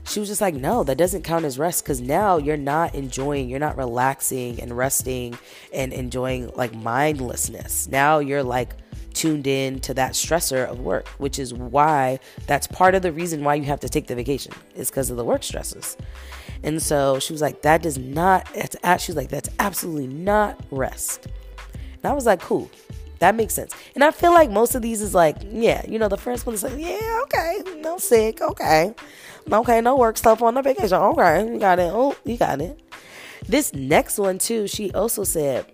she 0.03 0.19
was 0.19 0.29
just 0.29 0.41
like 0.41 0.55
no 0.55 0.83
that 0.83 0.97
doesn't 0.97 1.23
count 1.23 1.45
as 1.45 1.59
rest 1.59 1.83
because 1.83 2.01
now 2.01 2.37
you're 2.37 2.57
not 2.57 2.95
enjoying 2.95 3.49
you're 3.49 3.59
not 3.59 3.77
relaxing 3.77 4.59
and 4.59 4.75
resting 4.75 5.37
and 5.73 5.93
enjoying 5.93 6.51
like 6.55 6.73
mindlessness. 6.73 7.87
Now 7.87 8.19
you're 8.19 8.43
like 8.43 8.75
tuned 9.13 9.47
in 9.47 9.79
to 9.81 9.93
that 9.93 10.13
stressor 10.13 10.69
of 10.69 10.79
work, 10.79 11.07
which 11.19 11.39
is 11.39 11.53
why 11.53 12.19
that's 12.47 12.67
part 12.67 12.95
of 12.95 13.01
the 13.01 13.11
reason 13.11 13.43
why 13.43 13.55
you 13.55 13.63
have 13.63 13.79
to 13.81 13.89
take 13.89 14.07
the 14.07 14.15
vacation 14.15 14.53
is 14.75 14.89
because 14.89 15.09
of 15.09 15.17
the 15.17 15.25
work 15.25 15.43
stresses. 15.43 15.97
And 16.63 16.81
so 16.81 17.19
she 17.19 17.33
was 17.33 17.41
like, 17.41 17.61
that 17.63 17.81
does 17.81 17.97
not, 17.97 18.47
it's, 18.53 18.75
she 19.03 19.11
was 19.11 19.15
like, 19.15 19.29
that's 19.29 19.49
absolutely 19.59 20.07
not 20.07 20.59
rest. 20.69 21.27
And 22.03 22.05
I 22.05 22.13
was 22.13 22.25
like, 22.25 22.41
cool. 22.41 22.69
That 23.19 23.35
makes 23.35 23.53
sense. 23.53 23.75
And 23.93 24.03
I 24.03 24.09
feel 24.09 24.33
like 24.33 24.49
most 24.49 24.73
of 24.73 24.81
these 24.81 24.99
is 24.99 25.13
like, 25.13 25.37
yeah, 25.47 25.85
you 25.87 25.99
know, 25.99 26.07
the 26.07 26.17
first 26.17 26.47
one 26.47 26.55
is 26.55 26.63
like, 26.63 26.73
yeah, 26.75 27.19
okay, 27.23 27.61
no 27.81 27.99
sick, 27.99 28.41
okay. 28.41 28.95
Okay, 29.51 29.81
no 29.81 29.95
work 29.95 30.17
stuff 30.17 30.41
on 30.41 30.55
the 30.55 30.61
vacation. 30.63 30.97
Okay, 30.97 31.53
you 31.53 31.59
got 31.59 31.77
it. 31.77 31.91
Oh, 31.93 32.15
you 32.25 32.37
got 32.37 32.61
it. 32.61 32.79
This 33.47 33.73
next 33.73 34.17
one, 34.17 34.39
too, 34.39 34.67
she 34.67 34.91
also 34.93 35.23
said, 35.23 35.71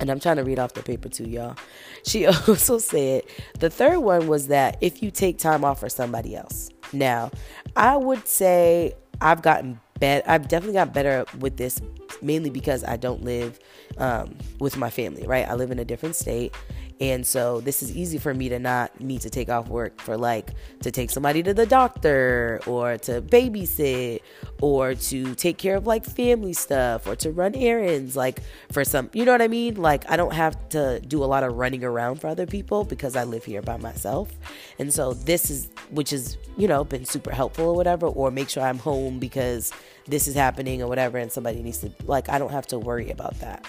and 0.00 0.10
I'm 0.10 0.18
trying 0.18 0.36
to 0.36 0.44
read 0.44 0.58
off 0.58 0.72
the 0.72 0.82
paper 0.82 1.08
too, 1.08 1.28
y'all. 1.28 1.56
She 2.04 2.26
also 2.48 2.78
said 2.78 3.22
the 3.58 3.70
third 3.70 3.98
one 4.00 4.26
was 4.26 4.48
that 4.48 4.78
if 4.80 5.02
you 5.02 5.10
take 5.10 5.38
time 5.38 5.64
off 5.64 5.80
for 5.80 5.88
somebody 5.88 6.34
else. 6.34 6.70
Now, 6.92 7.30
I 7.76 7.96
would 7.96 8.26
say 8.26 8.94
I've 9.20 9.42
gotten 9.42 9.80
better. 10.00 10.28
I've 10.28 10.48
definitely 10.48 10.74
got 10.74 10.92
better 10.92 11.24
with 11.38 11.56
this, 11.56 11.80
mainly 12.22 12.50
because 12.50 12.82
I 12.82 12.96
don't 12.96 13.22
live 13.22 13.60
um, 13.98 14.36
with 14.58 14.76
my 14.76 14.90
family, 14.90 15.26
right? 15.26 15.46
I 15.48 15.54
live 15.54 15.70
in 15.70 15.78
a 15.78 15.84
different 15.84 16.16
state. 16.16 16.54
And 17.00 17.26
so 17.26 17.62
this 17.62 17.82
is 17.82 17.96
easy 17.96 18.18
for 18.18 18.34
me 18.34 18.50
to 18.50 18.58
not 18.58 19.00
need 19.00 19.22
to 19.22 19.30
take 19.30 19.48
off 19.48 19.68
work 19.68 19.98
for 20.02 20.18
like 20.18 20.50
to 20.82 20.90
take 20.90 21.10
somebody 21.10 21.42
to 21.42 21.54
the 21.54 21.64
doctor 21.64 22.60
or 22.66 22.98
to 22.98 23.22
babysit 23.22 24.20
or 24.60 24.94
to 24.94 25.34
take 25.34 25.56
care 25.56 25.76
of 25.76 25.86
like 25.86 26.04
family 26.04 26.52
stuff 26.52 27.06
or 27.06 27.16
to 27.16 27.30
run 27.30 27.54
errands 27.54 28.16
like 28.16 28.42
for 28.70 28.84
some 28.84 29.08
you 29.14 29.24
know 29.24 29.32
what 29.32 29.40
I 29.40 29.48
mean? 29.48 29.76
Like 29.76 30.10
I 30.10 30.16
don't 30.16 30.34
have 30.34 30.68
to 30.70 31.00
do 31.00 31.24
a 31.24 31.26
lot 31.26 31.42
of 31.42 31.54
running 31.54 31.84
around 31.84 32.20
for 32.20 32.26
other 32.26 32.46
people 32.46 32.84
because 32.84 33.16
I 33.16 33.24
live 33.24 33.46
here 33.46 33.62
by 33.62 33.78
myself. 33.78 34.30
And 34.78 34.92
so 34.92 35.14
this 35.14 35.50
is 35.50 35.70
which 35.90 36.12
is, 36.12 36.36
you 36.58 36.68
know, 36.68 36.84
been 36.84 37.06
super 37.06 37.30
helpful 37.30 37.68
or 37.68 37.76
whatever 37.76 38.08
or 38.08 38.30
make 38.30 38.50
sure 38.50 38.62
I'm 38.62 38.78
home 38.78 39.18
because 39.18 39.72
this 40.06 40.28
is 40.28 40.34
happening 40.34 40.82
or 40.82 40.88
whatever 40.88 41.16
and 41.16 41.32
somebody 41.32 41.62
needs 41.62 41.78
to 41.78 41.90
like 42.04 42.28
I 42.28 42.38
don't 42.38 42.52
have 42.52 42.66
to 42.68 42.78
worry 42.78 43.10
about 43.10 43.38
that. 43.40 43.64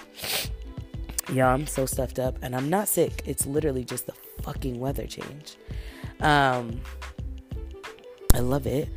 Yeah, 1.32 1.48
I'm 1.48 1.65
so 1.65 1.86
stuffed 1.86 2.20
up 2.20 2.38
and 2.41 2.56
I'm 2.56 2.70
not 2.70 2.88
sick. 2.88 3.24
It's 3.26 3.46
literally 3.46 3.86
just 3.86 4.06
the 4.06 4.13
fucking 4.41 4.80
weather 4.80 5.08
change. 5.08 5.58
Um 6.20 6.82
I 8.34 8.39
love 8.39 8.67
it. 8.67 8.89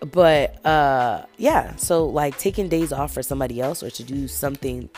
But 0.00 0.64
uh 0.64 1.26
yeah, 1.36 1.76
so 1.76 2.06
like 2.06 2.38
taking 2.38 2.68
days 2.68 2.92
off 2.92 3.12
for 3.12 3.22
somebody 3.22 3.60
else 3.60 3.82
or 3.82 3.90
to 3.90 4.02
do 4.02 4.26
something 4.28 4.88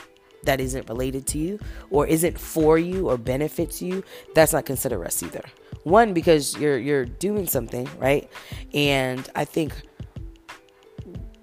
that 0.45 0.61
isn't 0.61 0.89
related 0.89 1.27
to 1.27 1.39
you 1.39 1.59
or 1.91 2.07
isn't 2.07 2.39
for 2.39 2.79
you 2.79 3.09
or 3.11 3.19
benefits 3.19 3.83
you, 3.83 4.05
that's 4.35 4.53
not 4.53 4.65
considered 4.65 4.99
rest 4.99 5.23
either. 5.23 5.45
One 5.83 6.13
because 6.13 6.57
you're 6.57 6.79
you're 6.79 7.05
doing 7.05 7.47
something, 7.47 7.89
right? 7.99 8.31
And 8.73 9.29
I 9.35 9.45
think 9.45 9.73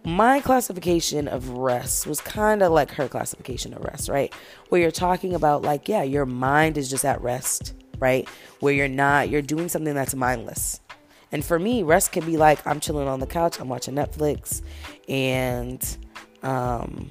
my 0.05 0.41
classification 0.41 1.27
of 1.27 1.49
rest 1.49 2.05
was 2.05 2.19
kind 2.19 2.61
of 2.61 2.71
like 2.71 2.91
her 2.91 3.07
classification 3.07 3.73
of 3.73 3.83
rest, 3.83 4.09
right? 4.09 4.33
Where 4.69 4.81
you're 4.81 4.91
talking 4.91 5.33
about, 5.33 5.61
like, 5.61 5.87
yeah, 5.87 6.03
your 6.03 6.25
mind 6.25 6.77
is 6.77 6.89
just 6.89 7.05
at 7.05 7.21
rest, 7.21 7.73
right? 7.99 8.27
Where 8.59 8.73
you're 8.73 8.87
not, 8.87 9.29
you're 9.29 9.41
doing 9.41 9.69
something 9.69 9.93
that's 9.93 10.13
mindless. 10.13 10.81
And 11.31 11.43
for 11.43 11.57
me, 11.57 11.83
rest 11.83 12.11
can 12.11 12.25
be 12.25 12.37
like, 12.37 12.65
I'm 12.67 12.79
chilling 12.79 13.07
on 13.07 13.19
the 13.19 13.27
couch, 13.27 13.59
I'm 13.59 13.69
watching 13.69 13.95
Netflix, 13.95 14.61
and 15.09 15.97
um, 16.43 17.09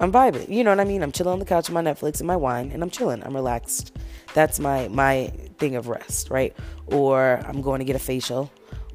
I'm 0.00 0.12
vibing. 0.12 0.48
You 0.48 0.64
know 0.64 0.70
what 0.70 0.80
I 0.80 0.84
mean? 0.84 1.02
I'm 1.02 1.12
chilling 1.12 1.34
on 1.34 1.38
the 1.38 1.44
couch 1.44 1.68
with 1.68 1.74
my 1.74 1.82
Netflix 1.82 2.20
and 2.20 2.26
my 2.26 2.36
wine, 2.36 2.70
and 2.70 2.82
I'm 2.82 2.90
chilling. 2.90 3.22
I'm 3.24 3.34
relaxed. 3.34 3.96
That's 4.32 4.60
my 4.60 4.88
my 4.88 5.32
thing 5.58 5.74
of 5.74 5.88
rest, 5.88 6.30
right? 6.30 6.56
Or 6.86 7.42
I'm 7.46 7.60
going 7.60 7.80
to 7.80 7.84
get 7.84 7.96
a 7.96 7.98
facial, 7.98 8.50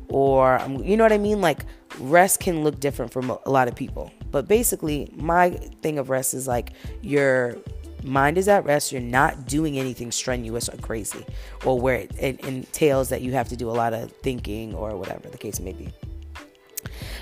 or 0.09 0.57
I'm, 0.59 0.83
you 0.83 0.95
know 0.95 1.03
what 1.03 1.13
I 1.13 1.17
mean? 1.17 1.41
Like 1.41 1.65
rest 1.99 2.39
can 2.39 2.63
look 2.63 2.79
different 2.79 3.11
for 3.11 3.19
a 3.45 3.49
lot 3.49 3.67
of 3.67 3.75
people. 3.75 4.11
But 4.31 4.47
basically, 4.47 5.11
my 5.15 5.51
thing 5.81 5.99
of 5.99 6.09
rest 6.09 6.33
is 6.33 6.47
like 6.47 6.73
your 7.01 7.55
mind 8.03 8.37
is 8.37 8.47
at 8.47 8.65
rest. 8.65 8.91
You're 8.91 9.01
not 9.01 9.47
doing 9.47 9.79
anything 9.79 10.11
strenuous 10.11 10.69
or 10.69 10.77
crazy, 10.77 11.25
or 11.65 11.79
where 11.79 11.95
it, 11.95 12.11
it 12.19 12.39
entails 12.45 13.09
that 13.09 13.21
you 13.21 13.31
have 13.33 13.49
to 13.49 13.55
do 13.55 13.69
a 13.69 13.71
lot 13.71 13.93
of 13.93 14.11
thinking 14.11 14.73
or 14.73 14.95
whatever 14.97 15.29
the 15.29 15.37
case 15.37 15.59
may 15.59 15.73
be. 15.73 15.89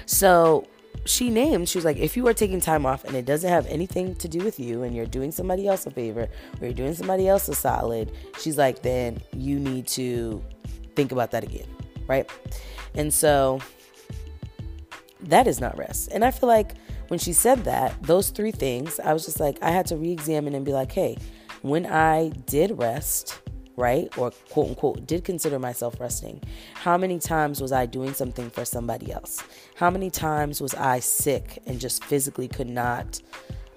So 0.06 0.68
she 1.06 1.30
named, 1.30 1.68
she 1.68 1.78
was 1.78 1.86
like, 1.86 1.98
if 1.98 2.16
you 2.16 2.28
are 2.28 2.34
taking 2.34 2.60
time 2.60 2.86
off 2.86 3.04
and 3.06 3.16
it 3.16 3.26
doesn't 3.26 3.50
have 3.50 3.66
anything 3.68 4.16
to 4.16 4.28
do 4.28 4.40
with 4.40 4.60
you 4.60 4.84
and 4.84 4.96
you're 4.96 5.06
doing 5.06 5.32
somebody 5.32 5.68
else 5.68 5.86
a 5.86 5.92
favor 5.92 6.22
or 6.60 6.66
you're 6.68 6.74
doing 6.74 6.94
somebody 6.94 7.28
else 7.28 7.48
a 7.50 7.56
solid, 7.56 8.12
she's 8.40 8.58
like, 8.58 8.82
then 8.82 9.20
you 9.34 9.60
need 9.60 9.88
to 9.88 10.44
think 10.96 11.12
about 11.12 11.32
that 11.32 11.44
again, 11.44 11.68
right? 12.08 12.30
And 12.94 13.14
so 13.14 13.60
that 15.24 15.48
is 15.48 15.60
not 15.60 15.78
rest. 15.78 16.10
And 16.12 16.24
I 16.26 16.32
feel 16.32 16.48
like 16.50 16.74
when 17.08 17.20
she 17.20 17.34
said 17.34 17.64
that, 17.66 18.02
those 18.02 18.30
three 18.30 18.52
things, 18.52 19.00
I 19.00 19.14
was 19.14 19.26
just 19.26 19.40
like, 19.40 19.62
I 19.62 19.72
had 19.72 19.86
to 19.88 19.98
re 19.98 20.12
examine 20.12 20.56
and 20.56 20.66
be 20.66 20.74
like, 20.74 20.92
hey, 20.92 21.18
when 21.62 21.86
I 21.86 22.30
did 22.48 22.78
rest, 22.78 23.42
right? 23.76 24.16
Or 24.18 24.32
quote 24.50 24.70
unquote, 24.70 25.08
did 25.08 25.24
consider 25.24 25.60
myself 25.60 26.00
resting, 26.00 26.42
how 26.74 26.98
many 26.98 27.20
times 27.20 27.62
was 27.62 27.72
I 27.72 27.86
doing 27.86 28.14
something 28.14 28.50
for 28.50 28.66
somebody 28.66 29.12
else? 29.12 29.44
How 29.76 29.90
many 29.90 30.10
times 30.10 30.62
was 30.62 30.74
I 30.74 31.00
sick 31.00 31.60
and 31.66 31.80
just 31.80 32.04
physically 32.04 32.48
could 32.48 32.70
not, 32.70 33.22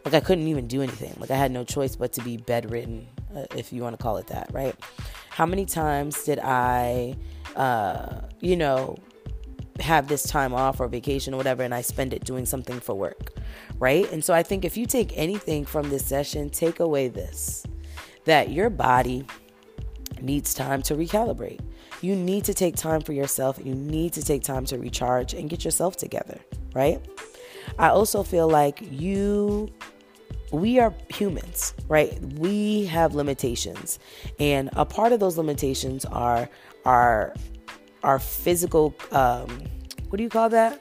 like 0.05 0.15
I 0.15 0.21
couldn't 0.21 0.49
even 0.49 0.67
do 0.67 0.83
anything? 0.83 1.15
Like 1.19 1.31
I 1.31 1.37
had 1.37 1.51
no 1.51 1.65
choice 1.65 1.97
but 1.97 2.13
to 2.15 2.23
be 2.23 2.37
bedridden, 2.37 3.07
uh, 3.35 3.47
if 3.57 3.73
you 3.73 3.83
want 3.83 3.97
to 3.97 4.03
call 4.03 4.17
it 4.17 4.27
that, 4.29 4.51
right? 4.53 4.75
How 5.31 5.47
many 5.47 5.67
times 5.67 6.23
did 6.25 6.39
I, 6.39 7.17
uh, 7.57 8.21
you 8.41 8.57
know, 8.57 8.97
have 9.81 10.09
this 10.09 10.23
time 10.25 10.55
off 10.55 10.81
or 10.81 10.89
vacation 10.89 11.35
or 11.35 11.37
whatever 11.37 11.63
and 11.63 11.75
I 11.75 11.81
spend 11.81 12.13
it 12.13 12.25
doing 12.25 12.47
something 12.47 12.81
for 12.81 12.95
work, 12.95 13.33
right? 13.79 14.11
And 14.13 14.25
so 14.25 14.33
I 14.33 14.43
think 14.43 14.65
if 14.65 14.77
you 14.77 14.87
take 14.87 15.13
anything 15.17 15.65
from 15.65 15.91
this 15.91 16.05
session, 16.05 16.51
take 16.51 16.81
away 16.81 17.09
this 17.09 17.65
that 18.25 18.51
your 18.51 18.71
body 18.71 19.27
needs 20.21 20.55
time 20.55 20.83
to 20.83 20.95
recalibrate. 20.95 21.61
You 22.01 22.17
need 22.17 22.45
to 22.45 22.55
take 22.55 22.77
time 22.77 23.01
for 23.01 23.13
yourself. 23.13 23.59
You 23.63 23.75
need 23.75 24.13
to 24.15 24.23
take 24.23 24.43
time 24.43 24.65
to 24.67 24.79
recharge 24.79 25.35
and 25.35 25.49
get 25.49 25.65
yourself 25.65 25.97
together, 25.97 26.39
right? 26.75 27.05
I 27.79 27.89
also 27.89 28.23
feel 28.23 28.49
like 28.49 28.81
you 28.91 29.73
we 30.53 30.79
are 30.79 30.95
humans, 31.09 31.75
right? 31.89 32.17
We 32.39 32.87
have 32.87 33.15
limitations. 33.15 33.99
And 34.39 34.71
a 34.75 34.85
part 34.85 35.13
of 35.13 35.19
those 35.19 35.37
limitations 35.37 36.05
are 36.05 36.49
our 36.85 37.35
our 38.05 38.19
physical 38.19 38.95
um 39.11 39.49
what 40.15 40.19
do 40.19 40.23
you 40.23 40.31
call 40.31 40.49
that? 40.51 40.81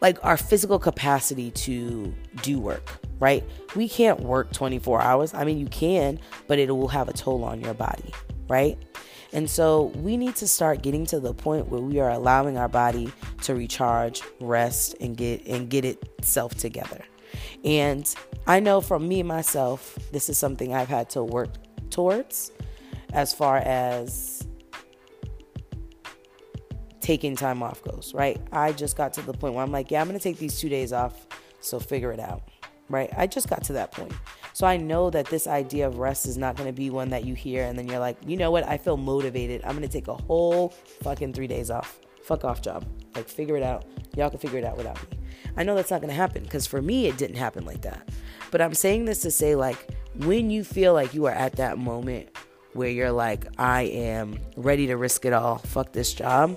Like 0.00 0.18
our 0.24 0.36
physical 0.36 0.80
capacity 0.80 1.52
to 1.52 2.12
do 2.42 2.58
work, 2.58 2.98
right? 3.20 3.44
We 3.76 3.88
can't 3.88 4.18
work 4.18 4.52
24 4.52 5.00
hours. 5.00 5.32
I 5.32 5.44
mean, 5.44 5.58
you 5.58 5.66
can, 5.66 6.18
but 6.48 6.58
it 6.58 6.68
will 6.74 6.88
have 6.88 7.08
a 7.08 7.12
toll 7.12 7.44
on 7.44 7.60
your 7.60 7.72
body, 7.72 8.12
right? 8.48 8.76
And 9.32 9.48
so 9.48 9.92
we 9.94 10.16
need 10.16 10.34
to 10.36 10.48
start 10.48 10.82
getting 10.82 11.06
to 11.06 11.20
the 11.20 11.32
point 11.32 11.68
where 11.68 11.80
we 11.80 12.00
are 12.00 12.10
allowing 12.10 12.58
our 12.58 12.68
body 12.68 13.12
to 13.42 13.54
recharge, 13.54 14.22
rest, 14.40 14.96
and 15.00 15.16
get 15.16 15.46
and 15.46 15.70
get 15.70 15.84
itself 15.84 16.56
together. 16.56 17.04
And 17.64 18.12
I 18.48 18.58
know 18.58 18.80
from 18.80 19.06
me 19.06 19.22
myself, 19.22 19.96
this 20.10 20.28
is 20.28 20.36
something 20.36 20.74
I've 20.74 20.88
had 20.88 21.10
to 21.10 21.22
work 21.22 21.50
towards 21.90 22.50
as 23.12 23.32
far 23.32 23.58
as 23.58 24.35
taking 27.06 27.36
time 27.36 27.62
off 27.62 27.82
goes, 27.84 28.12
right? 28.14 28.40
I 28.50 28.72
just 28.72 28.96
got 28.96 29.12
to 29.14 29.22
the 29.22 29.32
point 29.32 29.54
where 29.54 29.62
I'm 29.62 29.70
like, 29.70 29.90
yeah, 29.92 30.00
I'm 30.00 30.08
going 30.08 30.18
to 30.18 30.22
take 30.22 30.38
these 30.38 30.58
2 30.58 30.68
days 30.68 30.92
off, 30.92 31.26
so 31.60 31.78
figure 31.78 32.12
it 32.12 32.20
out 32.20 32.42
right? 32.88 33.10
I 33.16 33.26
just 33.26 33.48
got 33.48 33.64
to 33.64 33.72
that 33.74 33.92
point. 33.92 34.12
So 34.52 34.66
I 34.66 34.76
know 34.76 35.10
that 35.10 35.26
this 35.26 35.46
idea 35.46 35.86
of 35.86 35.98
rest 35.98 36.26
is 36.26 36.38
not 36.38 36.56
going 36.56 36.68
to 36.68 36.72
be 36.72 36.90
one 36.90 37.10
that 37.10 37.24
you 37.24 37.34
hear 37.34 37.64
and 37.64 37.78
then 37.78 37.88
you're 37.88 37.98
like, 37.98 38.16
you 38.26 38.36
know 38.36 38.50
what? 38.50 38.64
I 38.66 38.78
feel 38.78 38.96
motivated. 38.96 39.62
I'm 39.64 39.72
going 39.72 39.82
to 39.82 39.88
take 39.88 40.08
a 40.08 40.14
whole 40.14 40.70
fucking 41.02 41.32
three 41.32 41.46
days 41.46 41.70
off. 41.70 41.98
Fuck 42.22 42.44
off 42.44 42.62
job. 42.62 42.86
Like, 43.14 43.28
figure 43.28 43.56
it 43.56 43.62
out. 43.62 43.84
Y'all 44.16 44.30
can 44.30 44.38
figure 44.38 44.58
it 44.58 44.64
out 44.64 44.76
without 44.76 44.96
me. 45.10 45.18
I 45.56 45.62
know 45.62 45.74
that's 45.74 45.90
not 45.90 46.00
going 46.00 46.10
to 46.10 46.16
happen 46.16 46.42
because 46.42 46.66
for 46.66 46.80
me, 46.80 47.06
it 47.06 47.16
didn't 47.16 47.36
happen 47.36 47.64
like 47.64 47.82
that. 47.82 48.08
But 48.50 48.60
I'm 48.60 48.74
saying 48.74 49.04
this 49.04 49.20
to 49.22 49.30
say, 49.30 49.54
like, 49.54 49.90
when 50.18 50.50
you 50.50 50.64
feel 50.64 50.92
like 50.92 51.14
you 51.14 51.26
are 51.26 51.32
at 51.32 51.56
that 51.56 51.78
moment 51.78 52.28
where 52.72 52.88
you're 52.88 53.12
like, 53.12 53.46
I 53.58 53.82
am 53.82 54.38
ready 54.56 54.86
to 54.88 54.96
risk 54.96 55.24
it 55.24 55.32
all, 55.32 55.58
fuck 55.58 55.92
this 55.92 56.12
job. 56.12 56.56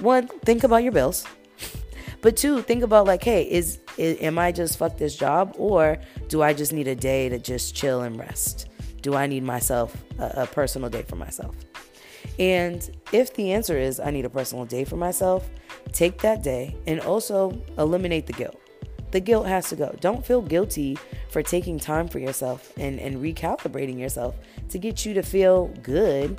One, 0.00 0.28
think 0.44 0.64
about 0.64 0.82
your 0.82 0.92
bills. 0.92 1.26
But 2.20 2.36
two, 2.36 2.62
think 2.62 2.82
about 2.82 3.06
like, 3.06 3.22
hey, 3.22 3.44
is, 3.44 3.78
is 3.96 4.20
am 4.20 4.38
I 4.38 4.50
just 4.50 4.78
fuck 4.78 4.96
this 4.96 5.16
job 5.16 5.54
or 5.56 5.98
do 6.28 6.42
I 6.42 6.52
just 6.52 6.72
need 6.72 6.88
a 6.88 6.94
day 6.94 7.28
to 7.28 7.38
just 7.38 7.74
chill 7.74 8.02
and 8.02 8.18
rest? 8.18 8.68
Do 9.02 9.14
I 9.14 9.26
need 9.26 9.44
myself 9.44 9.96
a, 10.18 10.42
a 10.42 10.46
personal 10.46 10.90
day 10.90 11.02
for 11.02 11.16
myself? 11.16 11.54
And 12.38 12.88
if 13.12 13.34
the 13.34 13.52
answer 13.52 13.78
is 13.78 14.00
I 14.00 14.10
need 14.10 14.24
a 14.24 14.30
personal 14.30 14.64
day 14.64 14.84
for 14.84 14.96
myself, 14.96 15.48
take 15.92 16.20
that 16.22 16.42
day 16.42 16.76
and 16.86 17.00
also 17.00 17.56
eliminate 17.78 18.26
the 18.26 18.32
guilt. 18.32 18.60
The 19.10 19.20
guilt 19.20 19.46
has 19.46 19.68
to 19.70 19.76
go. 19.76 19.96
Don't 20.00 20.24
feel 20.26 20.42
guilty 20.42 20.98
for 21.30 21.42
taking 21.42 21.78
time 21.78 22.08
for 22.08 22.18
yourself 22.18 22.72
and, 22.76 22.98
and 23.00 23.16
recalibrating 23.16 23.98
yourself 23.98 24.34
to 24.70 24.78
get 24.78 25.06
you 25.06 25.14
to 25.14 25.22
feel 25.22 25.68
good 25.82 26.38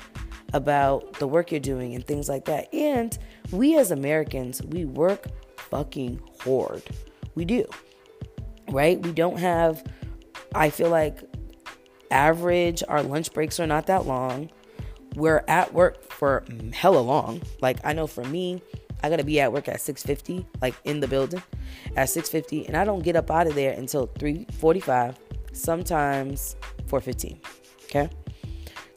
about 0.54 1.14
the 1.14 1.28
work 1.28 1.52
you're 1.52 1.60
doing 1.60 1.96
and 1.96 2.06
things 2.06 2.30
like 2.30 2.46
that. 2.46 2.74
And 2.74 3.18
we 3.52 3.78
as 3.78 3.92
Americans, 3.92 4.62
we 4.64 4.86
work 4.86 5.28
fucking 5.58 6.22
hard. 6.44 6.84
We 7.36 7.46
do. 7.46 7.66
Right? 8.70 9.02
We 9.02 9.12
don't 9.12 9.38
have, 9.40 9.84
I 10.54 10.70
feel 10.70 10.90
like, 10.90 11.20
average, 12.12 12.84
our 12.88 13.04
lunch 13.04 13.34
breaks 13.34 13.60
are 13.60 13.68
not 13.68 13.88
that 13.88 14.06
long. 14.06 14.50
We're 15.16 15.44
at 15.48 15.74
work 15.74 16.12
for 16.12 16.44
hella 16.74 17.00
long. 17.00 17.42
Like, 17.62 17.80
I 17.84 17.94
know 17.94 18.08
for 18.08 18.24
me, 18.24 18.62
I 19.02 19.10
gotta 19.10 19.24
be 19.24 19.40
at 19.40 19.54
work 19.54 19.68
at 19.68 19.80
6:50, 19.80 20.46
like 20.62 20.76
in 20.84 21.00
the 21.00 21.08
building, 21.08 21.42
at 21.96 22.10
6:50, 22.10 22.68
and 22.68 22.76
I 22.76 22.84
don't 22.84 23.02
get 23.02 23.16
up 23.16 23.32
out 23.32 23.48
of 23.48 23.56
there 23.56 23.72
until 23.72 24.08
3:45, 24.08 25.16
sometimes 25.54 26.58
4:15. 26.86 27.40
Okay, 27.86 28.10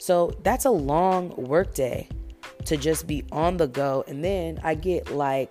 so 0.03 0.37
that's 0.43 0.65
a 0.65 0.69
long 0.69 1.29
work 1.37 1.73
day 1.73 2.09
to 2.65 2.75
just 2.75 3.07
be 3.07 3.23
on 3.31 3.55
the 3.55 3.67
go, 3.67 4.03
and 4.05 4.21
then 4.21 4.59
I 4.61 4.75
get 4.75 5.15
like 5.15 5.49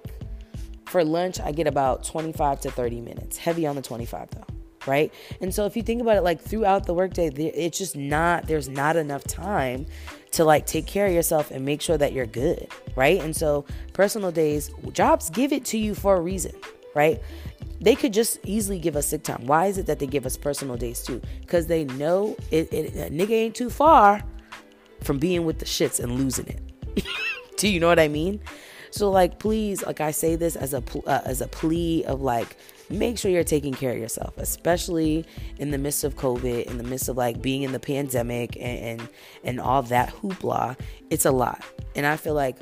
for 0.84 1.02
lunch, 1.02 1.40
I 1.40 1.52
get 1.52 1.66
about 1.66 2.04
25 2.04 2.60
to 2.60 2.70
30 2.70 3.00
minutes. 3.00 3.38
Heavy 3.38 3.66
on 3.66 3.76
the 3.76 3.80
25 3.80 4.28
though, 4.28 4.44
right? 4.86 5.10
And 5.40 5.54
so 5.54 5.64
if 5.64 5.74
you 5.74 5.82
think 5.82 6.02
about 6.02 6.18
it 6.18 6.20
like 6.20 6.38
throughout 6.38 6.84
the 6.84 6.92
workday, 6.92 7.28
it's 7.28 7.78
just 7.78 7.96
not 7.96 8.46
there's 8.46 8.68
not 8.68 8.96
enough 8.96 9.24
time 9.24 9.86
to 10.32 10.44
like 10.44 10.66
take 10.66 10.86
care 10.86 11.06
of 11.06 11.14
yourself 11.14 11.50
and 11.50 11.64
make 11.64 11.80
sure 11.80 11.96
that 11.96 12.12
you're 12.12 12.26
good, 12.26 12.68
right? 12.94 13.22
And 13.22 13.34
so 13.34 13.64
personal 13.94 14.32
days, 14.32 14.70
jobs 14.92 15.30
give 15.30 15.54
it 15.54 15.64
to 15.66 15.78
you 15.78 15.94
for 15.94 16.16
a 16.16 16.20
reason, 16.20 16.52
right? 16.94 17.22
They 17.80 17.94
could 17.94 18.12
just 18.12 18.38
easily 18.44 18.78
give 18.78 18.96
us 18.96 19.06
sick 19.06 19.22
time. 19.22 19.46
Why 19.46 19.68
is 19.68 19.78
it 19.78 19.86
that 19.86 19.98
they 19.98 20.06
give 20.06 20.26
us 20.26 20.36
personal 20.36 20.76
days 20.76 21.02
too? 21.02 21.22
Because 21.40 21.68
they 21.68 21.84
know 21.84 22.36
it, 22.50 22.70
it, 22.70 22.94
a 22.96 23.10
nigga 23.10 23.30
ain't 23.30 23.54
too 23.54 23.70
far 23.70 24.22
from 25.02 25.18
being 25.18 25.44
with 25.44 25.58
the 25.58 25.64
shits 25.64 26.00
and 26.00 26.12
losing 26.12 26.46
it. 26.46 27.04
Do 27.56 27.68
you 27.68 27.80
know 27.80 27.88
what 27.88 27.98
I 27.98 28.08
mean? 28.08 28.40
So 28.90 29.10
like 29.10 29.38
please, 29.38 29.84
like 29.84 30.00
I 30.00 30.10
say 30.10 30.36
this 30.36 30.54
as 30.56 30.74
a 30.74 30.82
uh, 31.06 31.22
as 31.24 31.40
a 31.40 31.48
plea 31.48 32.04
of 32.04 32.20
like 32.20 32.56
make 32.90 33.16
sure 33.16 33.30
you're 33.30 33.44
taking 33.44 33.72
care 33.72 33.92
of 33.92 33.98
yourself, 33.98 34.36
especially 34.36 35.24
in 35.58 35.70
the 35.70 35.78
midst 35.78 36.04
of 36.04 36.16
COVID, 36.16 36.66
in 36.66 36.76
the 36.76 36.84
midst 36.84 37.08
of 37.08 37.16
like 37.16 37.40
being 37.40 37.62
in 37.62 37.72
the 37.72 37.80
pandemic 37.80 38.56
and 38.56 39.00
and, 39.00 39.08
and 39.44 39.60
all 39.60 39.82
that 39.84 40.14
hoopla. 40.14 40.78
It's 41.10 41.24
a 41.24 41.30
lot. 41.30 41.64
And 41.96 42.04
I 42.04 42.16
feel 42.16 42.34
like 42.34 42.58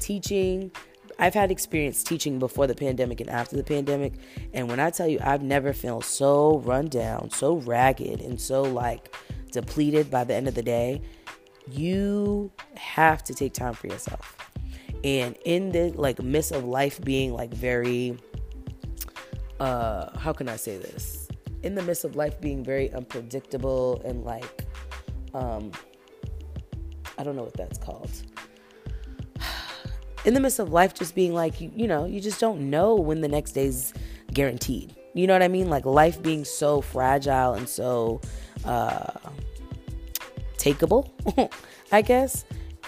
teaching 0.00 0.70
I've 1.18 1.34
had 1.34 1.50
experience 1.50 2.02
teaching 2.02 2.38
before 2.38 2.66
the 2.66 2.74
pandemic 2.74 3.20
and 3.20 3.30
after 3.30 3.56
the 3.56 3.62
pandemic. 3.62 4.14
And 4.52 4.68
when 4.68 4.80
I 4.80 4.90
tell 4.90 5.06
you, 5.06 5.18
I've 5.22 5.42
never 5.42 5.72
felt 5.72 6.04
so 6.04 6.58
run 6.58 6.88
down, 6.88 7.30
so 7.30 7.56
ragged, 7.56 8.20
and 8.20 8.40
so 8.40 8.62
like 8.62 9.14
depleted 9.50 10.10
by 10.10 10.24
the 10.24 10.34
end 10.34 10.48
of 10.48 10.54
the 10.54 10.62
day. 10.62 11.02
You 11.70 12.50
have 12.76 13.22
to 13.24 13.34
take 13.34 13.52
time 13.52 13.74
for 13.74 13.86
yourself. 13.86 14.36
And 15.04 15.36
in 15.44 15.70
the 15.70 15.90
like 15.90 16.22
midst 16.22 16.52
of 16.52 16.64
life 16.64 17.00
being 17.00 17.32
like 17.32 17.52
very 17.52 18.16
uh 19.60 20.16
how 20.18 20.32
can 20.32 20.48
I 20.48 20.56
say 20.56 20.76
this? 20.76 21.28
In 21.62 21.74
the 21.74 21.82
midst 21.82 22.04
of 22.04 22.16
life 22.16 22.40
being 22.40 22.64
very 22.64 22.92
unpredictable 22.92 24.00
and 24.04 24.24
like 24.24 24.64
um 25.34 25.72
I 27.18 27.24
don't 27.24 27.36
know 27.36 27.44
what 27.44 27.56
that's 27.56 27.78
called. 27.78 28.10
In 30.24 30.34
the 30.34 30.40
midst 30.40 30.58
of 30.58 30.72
life 30.72 30.94
just 30.94 31.14
being 31.14 31.34
like 31.34 31.60
you, 31.60 31.70
you 31.74 31.86
know, 31.86 32.04
you 32.04 32.20
just 32.20 32.40
don't 32.40 32.70
know 32.70 32.94
when 32.94 33.20
the 33.20 33.28
next 33.28 33.52
day's 33.52 33.92
guaranteed. 34.32 34.94
You 35.14 35.26
know 35.26 35.32
what 35.34 35.42
I 35.42 35.48
mean? 35.48 35.68
Like 35.68 35.84
life 35.84 36.22
being 36.22 36.44
so 36.44 36.80
fragile 36.80 37.54
and 37.54 37.68
so 37.68 38.20
uh 38.64 39.12
takeable, 40.62 41.10
I 41.92 42.02
guess. 42.02 42.44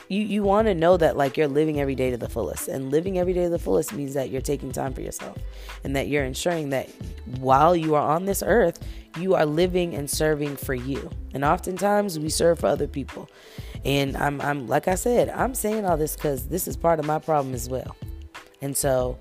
You 0.08 0.20
you 0.20 0.42
want 0.42 0.68
to 0.68 0.74
know 0.74 0.96
that 0.98 1.16
like 1.16 1.36
you're 1.36 1.48
living 1.48 1.80
every 1.80 1.94
day 1.94 2.10
to 2.10 2.16
the 2.16 2.28
fullest 2.28 2.68
and 2.68 2.90
living 2.90 3.18
every 3.18 3.32
day 3.32 3.44
to 3.44 3.48
the 3.48 3.58
fullest 3.58 3.94
means 3.94 4.12
that 4.14 4.28
you're 4.28 4.42
taking 4.42 4.70
time 4.70 4.92
for 4.92 5.00
yourself 5.00 5.38
and 5.82 5.96
that 5.96 6.08
you're 6.08 6.24
ensuring 6.24 6.70
that 6.70 6.90
while 7.38 7.74
you 7.74 7.94
are 7.94 8.10
on 8.10 8.26
this 8.26 8.42
earth 8.46 8.78
you 9.18 9.34
are 9.34 9.46
living 9.46 9.94
and 9.94 10.10
serving 10.10 10.56
for 10.56 10.74
you. 10.74 11.08
And 11.32 11.42
oftentimes 11.44 12.18
we 12.18 12.28
serve 12.28 12.58
for 12.58 12.66
other 12.66 12.86
people. 12.86 13.30
And 13.84 14.14
i'm 14.16 14.40
i'm 14.42 14.66
like 14.66 14.88
i 14.88 14.94
said 14.94 15.30
i'm 15.30 15.54
saying 15.54 15.86
all 15.86 15.96
this 15.96 16.16
cuz 16.16 16.48
this 16.48 16.68
is 16.68 16.76
part 16.76 16.98
of 16.98 17.06
my 17.06 17.18
problem 17.18 17.54
as 17.54 17.68
well. 17.68 17.96
And 18.60 18.76
so 18.76 19.16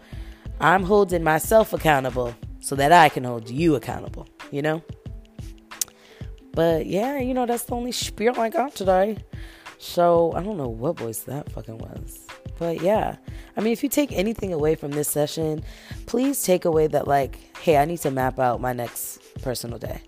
i'm 0.60 0.84
holding 0.84 1.24
myself 1.24 1.72
accountable 1.72 2.36
so 2.60 2.76
that 2.76 2.92
i 2.92 3.10
can 3.10 3.24
hold 3.24 3.50
you 3.50 3.76
accountable 3.76 4.28
you 4.52 4.62
know 4.62 4.82
but 6.54 6.86
yeah 6.86 7.20
you 7.20 7.34
know 7.34 7.46
that's 7.46 7.64
the 7.64 7.76
only 7.76 7.92
spiel 7.92 8.40
i 8.40 8.50
got 8.50 8.74
today 8.74 9.18
so 9.84 10.32
I 10.34 10.42
don't 10.42 10.56
know 10.56 10.70
what 10.70 10.98
voice 10.98 11.20
that 11.24 11.52
fucking 11.52 11.78
was. 11.78 12.26
But 12.58 12.82
yeah, 12.82 13.18
I 13.58 13.62
mean, 13.62 13.74
if 13.74 13.84
you 13.84 13.90
take 13.90 14.14
anything 14.14 14.54
away 14.54 14.76
from 14.76 14.92
this 14.92 15.10
session, 15.10 15.62
please 16.06 16.42
take 16.42 16.64
away 16.64 16.88
that, 16.88 17.06
like, 17.06 17.38
hey, 17.58 17.76
I 17.76 17.84
need 17.84 18.00
to 18.00 18.10
map 18.10 18.40
out 18.40 18.62
my 18.62 18.72
next 18.72 19.20
personal 19.42 19.78
day. 19.78 20.02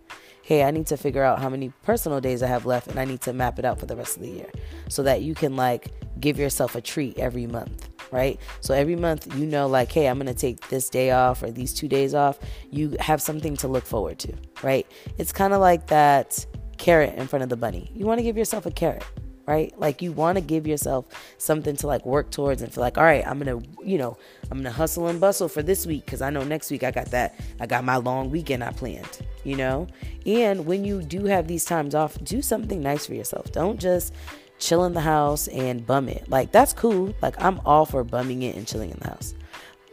hey, 0.44 0.64
I 0.64 0.72
need 0.72 0.88
to 0.88 0.96
figure 0.96 1.24
out 1.24 1.40
how 1.40 1.50
many 1.50 1.74
personal 1.84 2.22
days 2.22 2.42
I 2.42 2.48
have 2.48 2.66
left 2.66 2.88
and 2.88 3.00
I 3.00 3.06
need 3.06 3.20
to 3.22 3.34
map 3.34 3.60
it 3.60 3.66
out 3.66 3.80
for 3.80 3.88
the 3.88 3.96
rest 3.96 4.16
of 4.16 4.22
the 4.22 4.30
year 4.30 4.50
so 4.90 5.02
that 5.04 5.24
you 5.24 5.34
can 5.34 5.56
like 5.56 5.92
give 6.20 6.38
yourself 6.38 6.76
a 6.76 6.82
treat 6.82 7.18
every 7.18 7.48
month 7.48 7.90
right? 8.12 8.40
So 8.62 8.74
every 8.74 8.96
month 8.96 9.34
you 9.36 9.46
know 9.46 9.68
like, 9.68 9.92
hey, 9.92 10.08
I'm 10.08 10.18
going 10.18 10.28
to 10.28 10.34
take 10.34 10.68
this 10.70 10.90
day 10.90 11.12
off 11.12 11.44
or 11.44 11.52
these 11.52 11.74
2 11.74 11.88
days 11.88 12.14
off. 12.14 12.40
You 12.72 12.96
have 13.00 13.22
something 13.22 13.56
to 13.58 13.68
look 13.68 13.86
forward 13.86 14.20
to, 14.20 14.34
right? 14.64 14.88
It's 15.18 15.32
kind 15.32 15.54
of 15.54 15.62
like 15.62 15.88
that 15.88 16.46
carrot 16.78 17.16
in 17.16 17.28
front 17.28 17.44
of 17.44 17.50
the 17.50 17.58
bunny. 17.58 17.92
You 17.94 18.06
want 18.06 18.20
to 18.20 18.24
give 18.24 18.38
yourself 18.38 18.66
a 18.66 18.72
carrot 18.72 19.04
right? 19.46 19.78
Like 19.80 20.02
you 20.02 20.12
want 20.12 20.38
to 20.38 20.42
give 20.42 20.66
yourself 20.66 21.06
something 21.38 21.76
to 21.78 21.88
like 21.88 22.06
work 22.06 22.32
towards 22.32 22.62
and 22.62 22.74
feel 22.74 22.82
like, 22.82 22.98
all 22.98 23.04
right, 23.04 23.26
I'm 23.26 23.38
gonna, 23.40 23.62
you 23.84 23.98
know, 23.98 24.18
I'm 24.50 24.58
gonna 24.58 24.72
hustle 24.72 25.08
and 25.08 25.20
bustle 25.20 25.48
for 25.48 25.62
this 25.62 25.86
week 25.86 26.06
because 26.06 26.22
I 26.22 26.30
know 26.30 26.44
next 26.44 26.72
week 26.72 26.84
I 26.84 26.92
got 26.92 27.08
that, 27.12 27.40
I 27.60 27.68
got 27.68 27.84
my 27.84 27.98
long 27.98 28.32
weekend 28.32 28.64
I 28.64 28.72
planned, 28.72 29.20
you 29.44 29.56
know. 29.56 29.88
And 30.26 30.66
when 30.66 30.84
you 30.84 31.02
do 31.02 31.26
have 31.26 31.48
these 31.48 31.66
times 31.66 31.94
off, 31.94 32.18
do 32.24 32.42
something 32.42 32.82
nice 32.82 33.06
for 33.06 33.14
yourself. 33.14 33.52
Don't 33.52 33.80
just 33.80 34.14
chill 34.60 34.86
in 34.86 34.94
the 34.94 35.02
house 35.02 35.48
and 35.50 35.86
bum 35.86 36.08
it. 36.10 36.30
Like 36.30 36.52
that's 36.52 36.74
cool. 36.74 37.14
Like 37.22 37.42
I'm 37.42 37.60
all 37.66 37.86
for 37.86 38.04
bumming 38.04 38.44
it 38.44 38.56
and 38.56 38.68
chilling 38.68 38.92
in 38.92 38.98
the 39.00 39.10
house, 39.10 39.34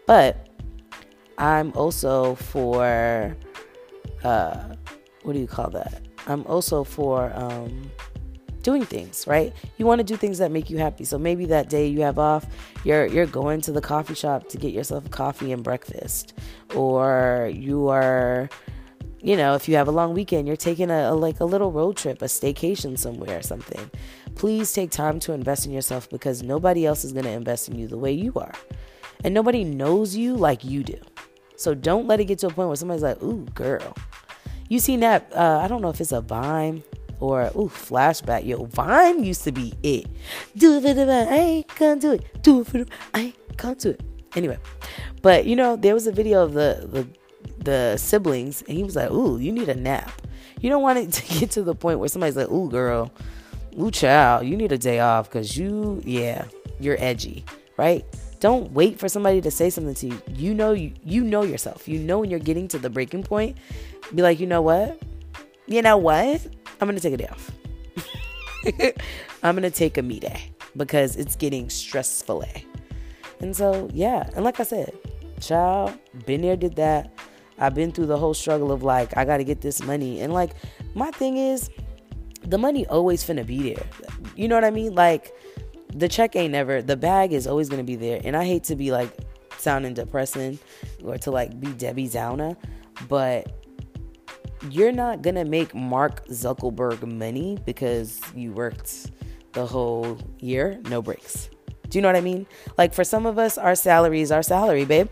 but 0.07 0.49
I'm 1.39 1.73
also 1.75 2.35
for, 2.37 3.37
uh, 4.23 4.75
what 5.23 5.33
do 5.33 5.39
you 5.39 5.47
call 5.47 5.71
that? 5.71 6.03
I'm 6.27 6.47
also 6.47 6.85
for 6.85 7.33
um 7.35 7.91
doing 8.63 8.85
things, 8.85 9.27
right? 9.27 9.53
You 9.77 9.87
want 9.87 9.99
to 9.99 10.05
do 10.05 10.17
things 10.17 10.39
that 10.39 10.53
make 10.53 10.71
you 10.71 10.79
happy. 10.79 11.05
So 11.05 11.19
maybe 11.19 11.47
that 11.47 11.69
day 11.69 11.89
you 11.89 12.03
have 12.03 12.19
off, 12.19 12.47
you're 12.85 13.07
you're 13.07 13.27
going 13.27 13.61
to 13.63 13.73
the 13.73 13.81
coffee 13.81 14.15
shop 14.15 14.49
to 14.51 14.57
get 14.57 14.73
yourself 14.73 15.11
coffee 15.11 15.53
and 15.53 15.63
breakfast, 15.65 16.35
or 16.75 17.51
you 17.53 17.89
are 17.89 18.49
you 19.25 19.37
know, 19.37 19.55
if 19.55 19.69
you 19.69 19.77
have 19.77 19.87
a 19.87 19.93
long 19.93 20.15
weekend, 20.15 20.49
you're 20.49 20.57
taking 20.57 20.91
a, 20.91 21.11
a, 21.11 21.15
like 21.15 21.39
a 21.39 21.45
little 21.45 21.71
road 21.71 21.97
trip, 21.97 22.21
a 22.23 22.25
staycation 22.25 22.99
somewhere 22.99 23.39
or 23.39 23.43
something. 23.43 23.89
Please 24.35 24.72
take 24.72 24.91
time 24.91 25.20
to 25.20 25.33
invest 25.33 25.66
in 25.66 25.72
yourself 25.72 26.09
because 26.11 26.43
nobody 26.43 26.87
else 26.87 27.05
is 27.05 27.12
going 27.12 27.24
to 27.24 27.30
invest 27.30 27.68
in 27.68 27.78
you 27.78 27.87
the 27.87 27.99
way 27.99 28.12
you 28.12 28.33
are. 28.37 28.53
And 29.24 29.35
nobody 29.35 29.64
knows 29.64 30.16
you 30.16 30.35
like 30.35 30.64
you 30.64 30.83
do. 30.83 30.99
So 31.57 31.74
don't 31.74 32.07
let 32.07 32.18
it 32.18 32.24
get 32.24 32.39
to 32.41 32.49
a 32.49 32.51
point 32.51 32.68
where 32.68 32.76
somebody's 32.76 33.03
like, 33.03 33.22
"Ooh, 33.22 33.45
girl." 33.55 33.95
You 34.68 34.80
seen 34.80 35.01
that 35.01 35.30
uh, 35.33 35.61
I 35.62 35.68
don't 35.68 35.83
know 35.83 35.91
if 35.91 36.01
it's 36.01 36.12
a 36.12 36.20
Vine 36.20 36.83
or 37.20 37.45
ooh, 37.55 37.68
flashback. 37.68 38.45
Yo, 38.45 38.64
Vine 38.64 39.22
used 39.22 39.45
to 39.45 39.53
be 39.53 39.72
it. 39.83 40.07
Do 40.57 40.78
it 40.78 40.83
for 40.83 40.95
the 40.95 41.26
I 41.30 41.37
ain't 41.37 41.74
gonna 41.76 42.01
do 42.01 42.12
it. 42.12 42.43
Do 42.43 42.61
it 42.61 42.66
for 42.66 42.78
the 42.78 42.87
I 43.14 43.20
ain't 43.20 43.57
gonna 43.57 43.76
do 43.76 43.91
it. 43.91 44.01
Anyway, 44.35 44.59
but 45.20 45.47
you 45.47 45.55
know, 45.55 45.76
there 45.76 45.95
was 45.95 46.07
a 46.07 46.12
video 46.12 46.43
of 46.43 46.55
the 46.55 46.89
the 46.91 47.07
the 47.62 47.97
siblings, 47.97 48.62
and 48.62 48.76
he 48.76 48.83
was 48.83 48.97
like, 48.97 49.11
"Ooh, 49.11 49.39
you 49.39 49.53
need 49.53 49.68
a 49.68 49.74
nap." 49.74 50.11
You 50.61 50.70
don't 50.70 50.83
want 50.83 50.99
it 50.99 51.12
to 51.18 51.39
get 51.39 51.51
to 51.53 51.62
the 51.62 51.74
point 51.74 52.01
where 52.01 52.09
somebody's 52.09 52.37
like, 52.37 52.51
"Ooh, 52.51 52.68
girl, 52.68 53.12
ooh, 53.81 53.91
child, 53.91 54.47
you 54.47 54.57
need 54.57 54.73
a 54.73 54.79
day 54.79 55.01
off 55.01 55.29
because 55.29 55.57
you, 55.57 56.01
yeah, 56.05 56.45
you're 56.81 56.97
edgy, 56.99 57.45
right?" 57.77 58.05
Don't 58.41 58.73
wait 58.73 58.99
for 58.99 59.09
somebody 59.09 59.41
to 59.41 59.53
say 59.53 59.70
something 59.70 59.95
to 59.95 60.09
you. 60.09 60.23
You 60.35 60.53
know 60.53 60.73
you 60.73 60.93
you 61.05 61.23
know 61.23 61.43
yourself. 61.43 61.87
You 61.87 62.01
know 62.01 62.18
when 62.18 62.29
you're 62.29 62.41
getting 62.41 62.66
to 62.68 62.79
the 62.79 62.91
breaking 62.91 63.23
point. 63.23 63.57
Be 64.12 64.20
like, 64.20 64.41
you 64.41 64.49
know 64.49 64.62
what? 64.62 65.01
You 65.66 65.81
know 65.81 65.97
what? 65.97 66.45
I'm 66.81 66.89
to 66.89 67.01
take 67.01 67.14
a 67.14 67.16
day 67.16 67.29
off. 67.29 67.53
I'm 69.45 69.57
to 69.57 69.70
take 69.70 69.97
a 69.97 70.03
me 70.03 70.18
day 70.18 70.51
because 70.77 71.16
it's 71.16 71.37
getting 71.37 71.70
stressful. 71.70 72.45
And 73.41 73.55
so, 73.55 73.89
yeah. 73.93 74.29
And 74.35 74.45
like 74.45 74.61
I 74.61 74.64
said, 74.64 74.93
child, 75.41 75.97
been 76.27 76.43
there, 76.43 76.57
did 76.57 76.77
that. 76.77 77.12
I've 77.59 77.75
been 77.75 77.93
through 77.93 78.07
the 78.07 78.18
whole 78.18 78.35
struggle 78.35 78.73
of 78.73 78.83
like, 78.83 79.16
I 79.16 79.25
got 79.25 79.37
to 79.37 79.45
get 79.45 79.61
this 79.61 79.83
money. 79.85 80.20
And 80.20 80.33
like, 80.33 80.53
my 80.95 81.11
thing 81.12 81.37
is, 81.37 81.70
the 82.45 82.59
money 82.59 82.86
always 82.86 83.24
finna 83.24 83.47
be 83.47 83.74
there. 83.74 83.86
You 84.36 84.49
know 84.49 84.55
what 84.55 84.64
I 84.64 84.70
mean? 84.70 84.95
Like, 84.95 85.32
the 85.95 86.09
check 86.09 86.36
ain't 86.36 86.53
never, 86.53 86.82
the 86.82 86.97
bag 86.97 87.32
is 87.32 87.47
always 87.47 87.68
gonna 87.68 87.84
be 87.84 87.97
there. 87.97 88.20
And 88.24 88.36
I 88.36 88.45
hate 88.45 88.64
to 88.64 88.76
be 88.76 88.93
like 88.93 89.11
sounding 89.59 89.95
depressing 89.95 90.59
or 91.05 91.18
to 91.18 91.30
like 91.30 91.59
be 91.61 91.68
Debbie 91.72 92.09
Downer, 92.09 92.57
but 93.09 93.53
you're 94.70 94.93
not 94.93 95.22
gonna 95.22 95.45
make 95.45 95.74
Mark 95.74 96.26
Zuckerberg 96.28 97.03
money 97.07 97.59
because 97.64 98.20
you 98.34 98.53
worked 98.53 99.11
the 99.53 99.66
whole 99.66 100.18
year, 100.38 100.80
no 100.88 101.03
breaks. 101.03 101.51
Do 101.88 101.99
you 101.99 102.03
know 102.03 102.09
what 102.09 102.16
I 102.16 102.22
mean? 102.22 102.47
Like 102.78 102.95
for 102.95 103.05
some 103.05 103.26
of 103.26 103.38
us, 103.38 103.59
our 103.59 103.74
salary 103.74 104.22
is 104.22 104.32
our 104.32 104.43
salary, 104.43 104.84
babe. 104.84 105.11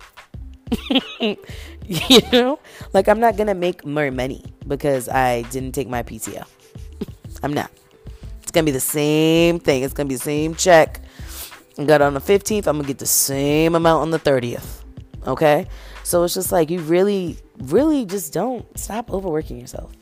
you 1.21 2.21
know, 2.33 2.59
like 2.95 3.09
I'm 3.09 3.21
not 3.21 3.37
gonna 3.37 3.55
make 3.55 3.85
more 3.85 4.11
money 4.11 4.45
because 4.67 5.09
I 5.09 5.43
didn't 5.43 5.73
take 5.73 5.89
my 5.89 6.03
PTO. 6.03 6.45
I'm 7.43 7.53
not. 7.53 7.71
It's 8.43 8.51
gonna 8.51 8.65
be 8.65 8.73
the 8.73 8.81
same 8.81 9.61
thing. 9.61 9.83
It's 9.83 9.95
gonna 9.95 10.09
be 10.09 10.17
the 10.17 10.23
same 10.23 10.55
check. 10.55 11.01
I 11.79 11.85
got 11.85 12.03
on 12.03 12.15
the 12.15 12.21
15th. 12.21 12.67
I'm 12.67 12.77
gonna 12.77 12.89
get 12.89 12.99
the 12.99 13.07
same 13.07 13.75
amount 13.75 14.03
on 14.03 14.11
the 14.11 14.19
30th. 14.19 14.83
Okay, 15.27 15.67
so 16.03 16.25
it's 16.25 16.35
just 16.35 16.51
like 16.51 16.71
you 16.71 16.81
really 16.81 17.39
really 17.59 18.05
just 18.05 18.33
don't 18.33 18.67
stop 18.79 19.11
overworking 19.13 19.61
yourself. 19.61 19.93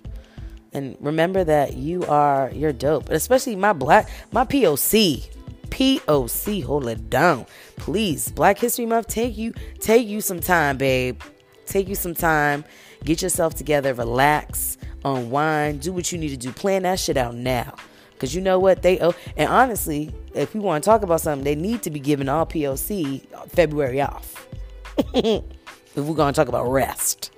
And 0.72 0.96
remember 1.00 1.44
that 1.44 1.76
you 1.76 2.04
are 2.04 2.50
you're 2.54 2.72
dope. 2.72 3.10
Especially 3.10 3.56
my 3.56 3.72
black 3.72 4.08
my 4.32 4.44
POC. 4.44 5.28
POC, 5.68 6.64
hold 6.64 6.88
it 6.88 7.10
down. 7.10 7.44
Please. 7.76 8.30
Black 8.30 8.58
History 8.58 8.86
Month, 8.86 9.08
take 9.08 9.36
you 9.36 9.52
take 9.80 10.06
you 10.06 10.20
some 10.20 10.40
time, 10.40 10.78
babe. 10.78 11.20
Take 11.66 11.88
you 11.88 11.94
some 11.94 12.14
time. 12.14 12.64
Get 13.04 13.20
yourself 13.20 13.54
together, 13.54 13.92
relax, 13.92 14.77
unwind, 15.04 15.82
do 15.82 15.92
what 15.92 16.10
you 16.12 16.18
need 16.18 16.30
to 16.30 16.36
do. 16.36 16.52
Plan 16.52 16.82
that 16.82 16.98
shit 16.98 17.16
out 17.16 17.34
now. 17.34 17.74
Cause 18.18 18.34
you 18.34 18.40
know 18.40 18.58
what 18.58 18.82
they 18.82 18.98
owe. 18.98 19.14
And 19.36 19.48
honestly, 19.48 20.12
if 20.34 20.52
we 20.52 20.58
want 20.58 20.82
to 20.82 20.90
talk 20.90 21.02
about 21.02 21.20
something, 21.20 21.44
they 21.44 21.54
need 21.54 21.82
to 21.82 21.90
be 21.90 22.00
giving 22.00 22.28
all 22.28 22.44
POC 22.44 23.24
February 23.48 24.00
off. 24.00 24.48
if 25.14 25.44
we're 25.96 26.14
gonna 26.14 26.32
talk 26.32 26.48
about 26.48 26.68
rest. 26.68 27.30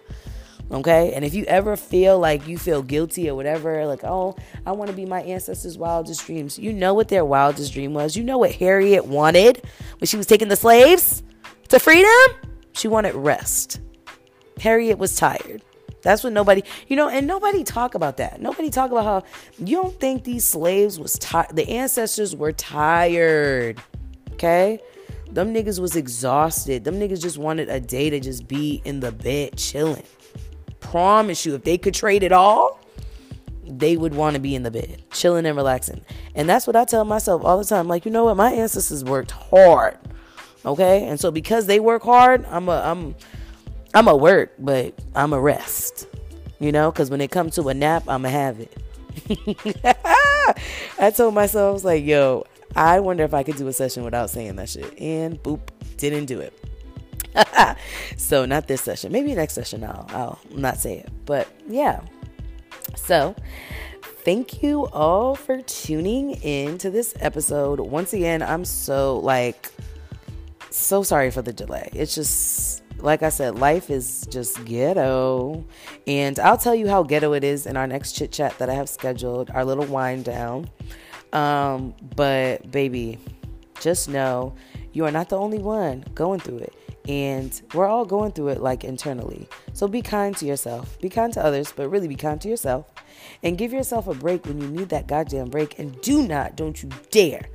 Okay. 0.73 1.13
And 1.13 1.25
if 1.25 1.35
you 1.35 1.45
ever 1.45 1.77
feel 1.77 2.19
like 2.19 2.47
you 2.47 2.57
feel 2.57 2.83
guilty 2.83 3.29
or 3.29 3.35
whatever, 3.35 3.87
like, 3.87 4.05
oh, 4.05 4.37
I 4.65 4.73
want 4.73 4.91
to 4.91 4.97
be 4.97 5.05
my 5.05 5.21
ancestors' 5.23 5.77
wildest 5.77 6.25
dreams, 6.27 6.59
you 6.59 6.73
know 6.73 6.95
what 6.95 7.09
their 7.09 7.25
wildest 7.25 7.73
dream 7.73 7.93
was. 7.93 8.17
You 8.17 8.23
know 8.23 8.39
what 8.39 8.53
Harriet 8.53 9.07
wanted 9.07 9.63
when 9.99 10.07
she 10.07 10.17
was 10.17 10.27
taking 10.27 10.49
the 10.49 10.57
slaves 10.57 11.23
to 11.69 11.79
freedom? 11.79 12.51
She 12.73 12.87
wanted 12.87 13.15
rest. 13.15 13.81
Harriet 14.61 14.99
was 14.99 15.17
tired. 15.17 15.63
That's 16.03 16.25
what 16.25 16.33
nobody, 16.33 16.63
you 16.89 16.97
know, 16.97 17.09
and 17.09 17.27
nobody 17.27 17.63
talk 17.65 17.95
about 17.95 18.17
that. 18.19 18.41
Nobody 18.41 18.71
talk 18.71 18.91
about 18.91 19.05
how 19.05 19.25
you 19.59 19.77
don't 19.83 19.99
think 20.01 20.25
these 20.25 20.45
slaves 20.45 20.99
was 20.99 21.19
tired. 21.19 21.55
The 21.55 21.69
ancestors 21.69 22.35
were 22.35 22.53
tired. 22.53 23.81
Okay? 24.33 24.81
Them 25.31 25.55
niggas 25.55 25.79
was 25.79 25.97
exhausted. 25.97 26.85
Them 26.85 26.99
niggas 26.99 27.23
just 27.23 27.39
wanted 27.39 27.69
a 27.69 27.81
day 27.81 28.11
to 28.11 28.19
just 28.19 28.49
be 28.49 28.81
in 28.85 29.01
the 29.01 29.13
bed 29.13 29.57
chilling 29.57 30.05
promise 30.91 31.47
you, 31.47 31.55
if 31.55 31.63
they 31.63 31.79
could 31.79 31.95
trade 31.95 32.23
it 32.23 32.33
all, 32.33 32.81
they 33.65 33.97
would 33.97 34.15
want 34.15 34.35
to 34.35 34.41
be 34.41 34.55
in 34.55 34.65
the 34.65 34.71
bed, 34.71 35.03
chilling 35.13 35.47
and 35.47 35.57
relaxing. 35.57 36.05
And 36.35 36.49
that's 36.49 36.67
what 36.67 36.75
I 36.75 36.85
tell 36.85 37.05
myself 37.05 37.45
all 37.45 37.59
the 37.59 37.65
time. 37.65 37.87
Like, 37.87 38.05
you 38.05 38.11
know 38.11 38.25
what? 38.25 38.37
My 38.37 38.53
ancestors 38.53 39.05
worked 39.05 39.31
hard. 39.31 39.97
Okay? 40.65 41.07
And 41.07 41.21
so 41.21 41.31
because 41.31 41.67
they 41.67 41.79
work 41.79 42.03
hard, 42.03 42.45
I'm 42.47 42.69
a 42.69 42.83
I'm 42.85 43.15
I'm 43.95 44.09
a 44.09 44.17
work, 44.17 44.53
but 44.59 44.95
I'm 45.15 45.33
a 45.33 45.41
rest. 45.41 46.07
You 46.59 46.73
know, 46.73 46.91
because 46.91 47.11
when 47.11 47.21
it 47.21 47.31
comes 47.31 47.55
to 47.55 47.69
a 47.69 47.75
nap, 47.75 48.05
I'ma 48.07 48.29
have 48.29 48.61
it. 48.61 48.77
I 50.99 51.11
told 51.11 51.35
myself, 51.35 51.71
I 51.71 51.73
was 51.73 51.85
like, 51.85 52.05
yo, 52.05 52.45
I 52.77 53.01
wonder 53.01 53.25
if 53.25 53.35
I 53.35 53.43
could 53.43 53.57
do 53.57 53.67
a 53.69 53.73
session 53.73 54.05
without 54.05 54.31
saying 54.31 54.57
that 54.57 54.69
shit. 54.69 54.99
And 55.01 55.43
boop, 55.43 55.61
didn't 55.97 56.27
do 56.27 56.41
it. 56.41 56.53
so 58.17 58.45
not 58.45 58.67
this 58.67 58.83
session. 58.83 59.13
Maybe 59.13 59.35
next 59.35 59.55
session 59.55 59.85
I'll 59.85 60.07
I'll 60.11 60.39
not 60.51 60.79
say 60.79 60.99
it. 60.99 61.09
But 61.25 61.49
yeah. 61.69 62.01
So 62.97 63.35
thank 64.25 64.63
you 64.63 64.87
all 64.89 65.35
for 65.35 65.63
tuning 65.63 66.33
in 66.33 66.79
to 66.79 66.91
this 66.91 67.15
episode. 67.21 67.81
Once 67.81 68.13
again, 68.13 68.43
I'm 68.43 68.65
so 68.65 69.19
like 69.19 69.71
so 70.71 71.03
sorry 71.03 71.31
for 71.31 71.43
the 71.43 71.53
delay. 71.53 71.89
It's 71.93 72.15
just 72.15 72.80
like 73.03 73.23
I 73.23 73.29
said, 73.29 73.59
life 73.59 73.91
is 73.91 74.27
just 74.31 74.65
ghetto. 74.65 75.65
And 76.07 76.39
I'll 76.39 76.59
tell 76.59 76.75
you 76.75 76.89
how 76.89 77.03
ghetto 77.03 77.33
it 77.33 77.45
is 77.45 77.67
in 77.67 77.77
our 77.77 77.87
next 77.87 78.13
chit 78.13 78.33
chat 78.33 78.59
that 78.59 78.69
I 78.69 78.75
have 78.75 78.89
scheduled, 78.89 79.51
our 79.51 79.65
little 79.65 79.87
wind 79.87 80.25
down. 80.25 80.71
Um, 81.33 81.95
but 82.17 82.71
baby, 82.71 83.19
just 83.81 84.09
know 84.09 84.55
you 84.93 85.05
are 85.05 85.11
not 85.11 85.29
the 85.29 85.39
only 85.39 85.59
one 85.59 86.05
going 86.15 86.41
through 86.41 86.59
it. 86.59 86.75
And 87.09 87.61
we're 87.75 87.87
all 87.87 88.05
going 88.05 88.33
through 88.33 88.49
it 88.49 88.61
like 88.61 88.85
internally. 88.85 89.49
So 89.73 89.89
be 89.89 90.03
kind 90.03 90.37
to 90.37 90.47
yourself. 90.47 90.99
Be 91.01 91.09
kind 91.09 91.33
to 91.33 91.45
others, 91.45 91.73
but 91.75 91.89
really 91.89 92.09
be 92.09 92.15
kind 92.15 92.41
to 92.43 92.49
yourself. 92.49 92.87
And 93.43 93.57
give 93.57 93.73
yourself 93.73 94.07
a 94.07 94.15
break 94.15 94.45
when 94.47 94.61
you 94.61 94.69
need 94.69 94.91
that 94.91 95.07
goddamn 95.07 95.49
break. 95.49 95.79
And 95.79 95.99
do 96.03 96.27
not, 96.27 96.57
don't 96.57 96.83
you 96.83 96.91
dare, 97.11 97.49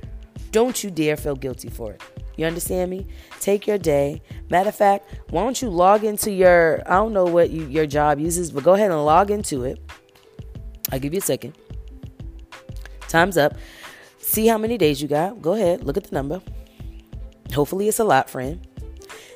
don't 0.50 0.82
you 0.82 0.90
dare 0.90 1.16
feel 1.16 1.36
guilty 1.36 1.68
for 1.68 1.92
it. 1.92 2.02
You 2.36 2.46
understand 2.46 2.90
me? 2.90 3.06
Take 3.40 3.66
your 3.66 3.78
day. 3.78 4.22
Matter 4.50 4.68
of 4.68 4.74
fact, 4.74 5.08
why 5.30 5.42
don't 5.42 5.60
you 5.60 5.70
log 5.70 6.04
into 6.04 6.30
your, 6.30 6.82
I 6.86 6.96
don't 6.96 7.12
know 7.12 7.24
what 7.24 7.50
you, 7.50 7.66
your 7.66 7.86
job 7.86 8.18
uses, 8.18 8.50
but 8.50 8.62
go 8.62 8.74
ahead 8.74 8.90
and 8.90 9.04
log 9.04 9.30
into 9.30 9.64
it. 9.64 9.80
I'll 10.92 11.00
give 11.00 11.14
you 11.14 11.18
a 11.18 11.22
second. 11.22 11.56
Time's 13.08 13.38
up. 13.38 13.56
See 14.18 14.46
how 14.46 14.58
many 14.58 14.76
days 14.76 15.00
you 15.00 15.08
got. 15.08 15.40
Go 15.40 15.54
ahead, 15.54 15.84
look 15.84 15.96
at 15.96 16.04
the 16.04 16.14
number. 16.14 16.42
Hopefully, 17.54 17.88
it's 17.88 18.00
a 18.00 18.04
lot, 18.04 18.28
friend. 18.28 18.66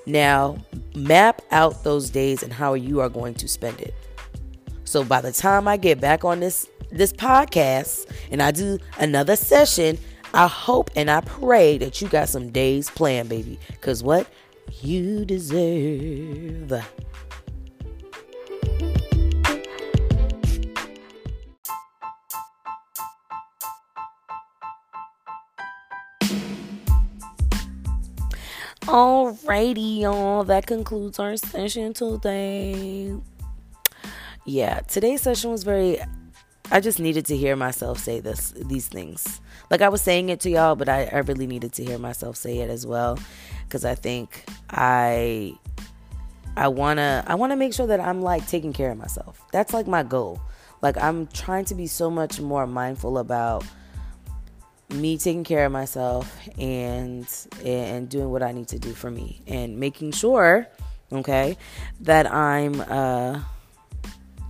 Now, 0.07 0.59
map 0.95 1.43
out 1.51 1.85
those 1.85 2.11
days 2.11 2.43
and 2.43 2.53
how 2.53 2.75
you 2.75 3.01
are 3.01 3.09
going 3.09 3.35
to 3.35 3.49
spend 3.49 3.81
it. 3.81 3.95
So 4.85 5.05
by 5.05 5.21
the 5.21 5.33
time 5.33 5.69
I 5.69 5.77
get 5.77 6.01
back 6.01 6.25
on 6.25 6.41
this 6.41 6.69
this 6.91 7.13
podcast 7.13 8.11
and 8.33 8.43
I 8.43 8.51
do 8.51 8.79
another 8.99 9.37
session, 9.37 9.97
I 10.33 10.47
hope 10.47 10.91
and 10.95 11.11
I 11.11 11.21
pray 11.23 11.77
that 11.79 12.01
you 12.01 12.09
got 12.09 12.29
some 12.29 12.51
days 12.51 12.89
planned, 12.89 13.29
baby. 13.29 13.59
Cause 13.81 14.03
what 14.03 14.29
you 14.81 15.25
deserve. 15.25 16.73
Alrighty, 28.83 30.01
y'all. 30.01 30.45
That 30.45 30.67
concludes 30.67 31.19
our 31.19 31.37
session 31.37 31.93
today. 31.93 33.15
Yeah, 34.45 34.81
today's 34.81 35.23
session 35.23 35.51
was 35.51 35.65
very. 35.65 35.99
I 36.73 36.81
just 36.81 37.01
needed 37.01 37.27
to 37.27 37.37
hear 37.37 37.57
myself 37.57 37.99
say 37.99 38.21
this, 38.21 38.53
these 38.57 38.89
things. 38.89 39.41
Like 39.71 39.83
I 39.83 39.89
was 39.89 40.03
saying 40.03 40.29
it 40.31 40.41
to 40.41 40.51
y'all, 40.51 40.75
but 40.75 40.89
I, 40.89 41.05
I 41.05 41.19
really 41.19 41.47
needed 41.47 41.73
to 41.75 41.85
hear 41.85 41.99
myself 41.99 42.37
say 42.37 42.59
it 42.59 42.71
as 42.71 42.87
well, 42.87 43.19
because 43.65 43.85
I 43.85 43.95
think 43.95 44.45
I, 44.69 45.55
I 46.57 46.69
wanna, 46.69 47.25
I 47.27 47.37
wanna 47.37 47.57
make 47.57 47.73
sure 47.73 47.87
that 47.87 48.01
I'm 48.01 48.21
like 48.21 48.47
taking 48.49 48.73
care 48.73 48.91
of 48.91 48.99
myself. 48.99 49.41
That's 49.53 49.73
like 49.73 49.87
my 49.87 50.03
goal. 50.03 50.41
Like 50.83 50.97
I'm 50.97 51.27
trying 51.29 51.67
to 51.67 51.75
be 51.75 51.87
so 51.87 52.11
much 52.11 52.41
more 52.41 52.67
mindful 52.67 53.19
about 53.19 53.65
me 54.89 55.17
taking 55.17 55.45
care 55.45 55.67
of 55.67 55.73
myself 55.73 56.37
and 56.59 57.25
and 57.65 58.09
doing 58.09 58.31
what 58.31 58.43
I 58.43 58.51
need 58.51 58.67
to 58.69 58.79
do 58.79 58.93
for 58.93 59.09
me 59.09 59.41
and 59.47 59.79
making 59.79 60.11
sure 60.11 60.67
okay 61.13 61.57
that 62.01 62.33
I'm 62.33 62.81
uh 62.81 63.41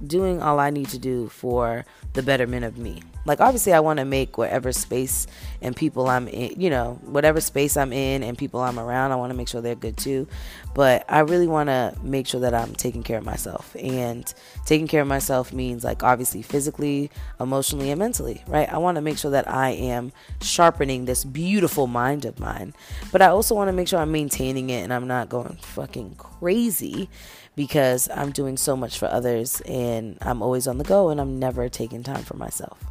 doing 0.07 0.41
all 0.41 0.59
I 0.59 0.71
need 0.71 0.89
to 0.91 0.99
do 0.99 1.29
for 1.29 1.85
the 2.15 2.23
betterment 2.23 2.65
of 2.65 2.79
me. 2.79 3.03
Like 3.25 3.41
obviously 3.41 3.73
I 3.73 3.81
want 3.81 3.99
to 3.99 4.05
make 4.05 4.39
whatever 4.39 4.73
space 4.73 5.27
and 5.63 5.77
people 5.77 6.09
I'm 6.09 6.27
in, 6.29 6.61
you 6.61 6.71
know, 6.71 6.99
whatever 7.03 7.41
space 7.41 7.77
I'm 7.77 7.93
in 7.93 8.23
and 8.23 8.37
people 8.37 8.61
I'm 8.61 8.79
around, 8.79 9.13
I 9.13 9.17
want 9.17 9.31
to 9.31 9.37
make 9.37 9.49
sure 9.49 9.61
they're 9.61 9.75
good 9.75 9.97
too. 9.97 10.27
But 10.75 11.05
I 11.09 11.21
really 11.21 11.47
want 11.47 11.69
to 11.69 11.95
make 12.03 12.27
sure 12.27 12.41
that 12.41 12.55
I'm 12.55 12.75
taking 12.75 13.03
care 13.03 13.19
of 13.19 13.25
myself. 13.25 13.77
And 13.79 14.33
taking 14.65 14.87
care 14.87 15.03
of 15.03 15.09
myself 15.09 15.53
means 15.53 15.85
like 15.85 16.03
obviously 16.03 16.43
physically, 16.43 17.11
emotionally 17.39 17.91
and 17.91 17.99
mentally, 17.99 18.43
right? 18.47 18.73
I 18.73 18.79
want 18.79 18.97
to 18.97 19.03
make 19.03 19.19
sure 19.19 19.31
that 19.33 19.49
I 19.49 19.71
am 19.71 20.13
sharpening 20.41 21.05
this 21.05 21.25
beautiful 21.25 21.87
mind 21.87 22.25
of 22.25 22.41
mine. 22.41 22.75
But 23.13 23.23
I 23.23 23.27
also 23.27 23.55
want 23.55 23.69
to 23.69 23.73
make 23.73 23.89
sure 23.89 23.99
I'm 23.99 24.13
maintaining 24.13 24.71
it 24.71 24.83
and 24.83 24.93
I'm 24.93 25.07
not 25.07 25.29
going 25.29 25.59
fucking 25.61 26.15
crazy 26.17 27.11
because 27.55 28.09
I'm 28.15 28.33
doing 28.33 28.57
so 28.57 28.77
much 28.77 28.99
for 28.99 29.07
others 29.07 29.61
and 29.63 30.17
I'm 30.23 30.43
always 30.43 30.67
on 30.67 30.79
the 30.79 30.85
go 30.85 31.11
and 31.11 31.21
I'm 31.21 31.39
never 31.39 31.69
taking 31.69 32.03
time 32.03 32.23
for 32.23 32.37
myself. 32.37 32.90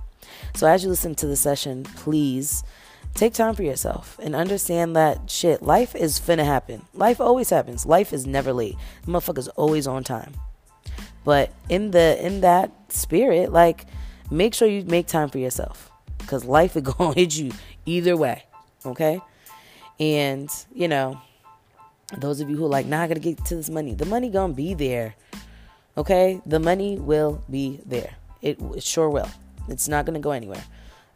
So 0.55 0.67
as 0.67 0.83
you 0.83 0.89
listen 0.89 1.15
to 1.15 1.27
the 1.27 1.35
session, 1.35 1.83
please 1.83 2.63
take 3.13 3.33
time 3.33 3.55
for 3.55 3.63
yourself 3.63 4.19
and 4.21 4.35
understand 4.35 4.95
that 4.95 5.29
shit, 5.29 5.61
life 5.61 5.95
is 5.95 6.19
finna 6.19 6.45
happen. 6.45 6.85
Life 6.93 7.19
always 7.19 7.49
happens. 7.49 7.85
Life 7.85 8.13
is 8.13 8.25
never 8.25 8.53
late. 8.53 8.75
The 9.05 9.11
motherfucker's 9.11 9.47
always 9.49 9.87
on 9.87 10.03
time. 10.03 10.33
But 11.23 11.51
in 11.67 11.91
the 11.91 12.23
in 12.25 12.41
that 12.41 12.71
spirit, 12.91 13.51
like 13.51 13.85
make 14.31 14.53
sure 14.53 14.67
you 14.67 14.83
make 14.83 15.07
time 15.07 15.29
for 15.29 15.37
yourself. 15.39 15.91
Cause 16.27 16.45
life 16.45 16.75
is 16.75 16.83
gonna 16.97 17.13
hit 17.13 17.37
you 17.37 17.51
either 17.85 18.15
way. 18.15 18.45
Okay? 18.85 19.21
And, 19.99 20.49
you 20.73 20.87
know, 20.87 21.19
those 22.17 22.39
of 22.39 22.49
you 22.49 22.55
who 22.55 22.65
are 22.65 22.69
like, 22.69 22.85
nah, 22.85 23.03
I 23.03 23.07
gotta 23.07 23.19
get 23.19 23.43
to 23.45 23.55
this 23.55 23.69
money. 23.69 23.93
The 23.93 24.05
money 24.05 24.29
gonna 24.29 24.53
be 24.53 24.73
there. 24.73 25.15
Okay? 25.97 26.41
The 26.45 26.59
money 26.59 26.97
will 26.97 27.43
be 27.49 27.81
there. 27.85 28.15
It, 28.41 28.59
it 28.75 28.83
sure 28.83 29.09
will. 29.09 29.29
It's 29.69 29.87
not 29.87 30.05
gonna 30.05 30.19
go 30.19 30.31
anywhere. 30.31 30.63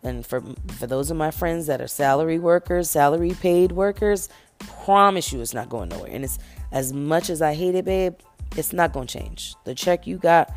And 0.04 0.26
for 0.26 0.42
for 0.78 0.88
those 0.88 1.12
of 1.12 1.18
my 1.18 1.32
friends 1.32 1.68
that 1.68 1.82
are 1.82 1.88
salary 1.88 2.40
workers, 2.40 2.90
salary 2.90 3.36
paid 3.40 3.72
workers, 3.72 4.30
promise 4.60 5.32
you 5.32 5.42
it's 5.42 5.54
not 5.54 5.70
going 5.70 5.90
nowhere. 5.90 6.12
And 6.12 6.24
it's 6.24 6.40
as 6.72 6.94
much 6.94 7.30
as 7.30 7.42
I 7.42 7.54
hate 7.54 7.76
it, 7.76 7.86
babe, 7.86 8.16
it's 8.56 8.74
not 8.74 8.94
gonna 8.94 9.06
change. 9.06 9.56
The 9.64 9.76
check 9.76 10.06
you 10.06 10.18
got 10.18 10.54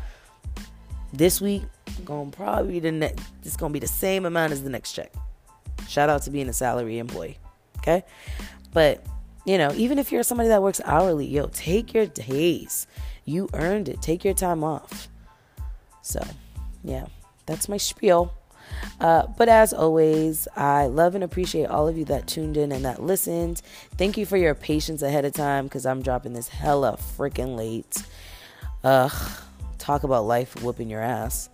this 1.13 1.39
week 1.39 1.63
gonna 2.03 2.31
probably 2.31 2.73
be 2.73 2.79
the 2.79 2.91
next 2.91 3.23
it's 3.43 3.57
gonna 3.57 3.73
be 3.73 3.79
the 3.79 3.87
same 3.87 4.25
amount 4.25 4.53
as 4.53 4.63
the 4.63 4.69
next 4.69 4.93
check. 4.93 5.11
Shout 5.87 6.09
out 6.09 6.23
to 6.23 6.29
being 6.29 6.49
a 6.49 6.53
salary 6.53 6.99
employee. 6.99 7.37
Okay? 7.79 8.03
But 8.73 9.05
you 9.45 9.57
know, 9.57 9.71
even 9.75 9.97
if 9.97 10.11
you're 10.11 10.23
somebody 10.23 10.49
that 10.49 10.61
works 10.61 10.81
hourly, 10.83 11.25
yo, 11.25 11.47
take 11.47 11.93
your 11.93 12.05
days. 12.05 12.85
You 13.23 13.49
earned 13.53 13.87
it. 13.87 14.01
Take 14.01 14.25
your 14.25 14.33
time 14.33 14.61
off. 14.61 15.07
So, 16.01 16.21
yeah, 16.83 17.07
that's 17.47 17.67
my 17.67 17.77
spiel. 17.77 18.33
Uh, 18.99 19.27
but 19.37 19.49
as 19.49 19.73
always, 19.73 20.47
I 20.55 20.87
love 20.87 21.15
and 21.15 21.23
appreciate 21.23 21.65
all 21.65 21.87
of 21.87 21.97
you 21.97 22.05
that 22.05 22.27
tuned 22.27 22.57
in 22.57 22.71
and 22.71 22.85
that 22.85 23.01
listened. 23.01 23.61
Thank 23.97 24.17
you 24.17 24.25
for 24.25 24.37
your 24.37 24.53
patience 24.53 25.01
ahead 25.01 25.25
of 25.25 25.33
time 25.33 25.65
because 25.65 25.85
I'm 25.85 26.01
dropping 26.01 26.33
this 26.33 26.49
hella 26.49 26.97
freaking 27.17 27.55
late. 27.55 28.03
Ugh, 28.83 29.11
talk 29.77 30.03
about 30.03 30.25
life 30.25 30.61
whooping 30.61 30.89
your 30.89 31.01
ass. 31.01 31.49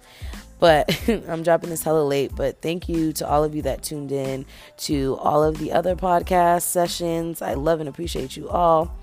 But 0.59 1.09
I'm 1.27 1.43
dropping 1.43 1.69
this 1.69 1.83
hella 1.83 2.03
late. 2.03 2.31
But 2.35 2.61
thank 2.61 2.87
you 2.87 3.11
to 3.13 3.27
all 3.27 3.43
of 3.43 3.53
you 3.55 3.61
that 3.63 3.83
tuned 3.83 4.11
in 4.11 4.45
to 4.77 5.17
all 5.19 5.43
of 5.43 5.57
the 5.57 5.71
other 5.73 5.95
podcast 5.95 6.63
sessions. 6.63 7.41
I 7.41 7.53
love 7.55 7.79
and 7.79 7.89
appreciate 7.89 8.37
you 8.37 8.49
all. 8.49 8.95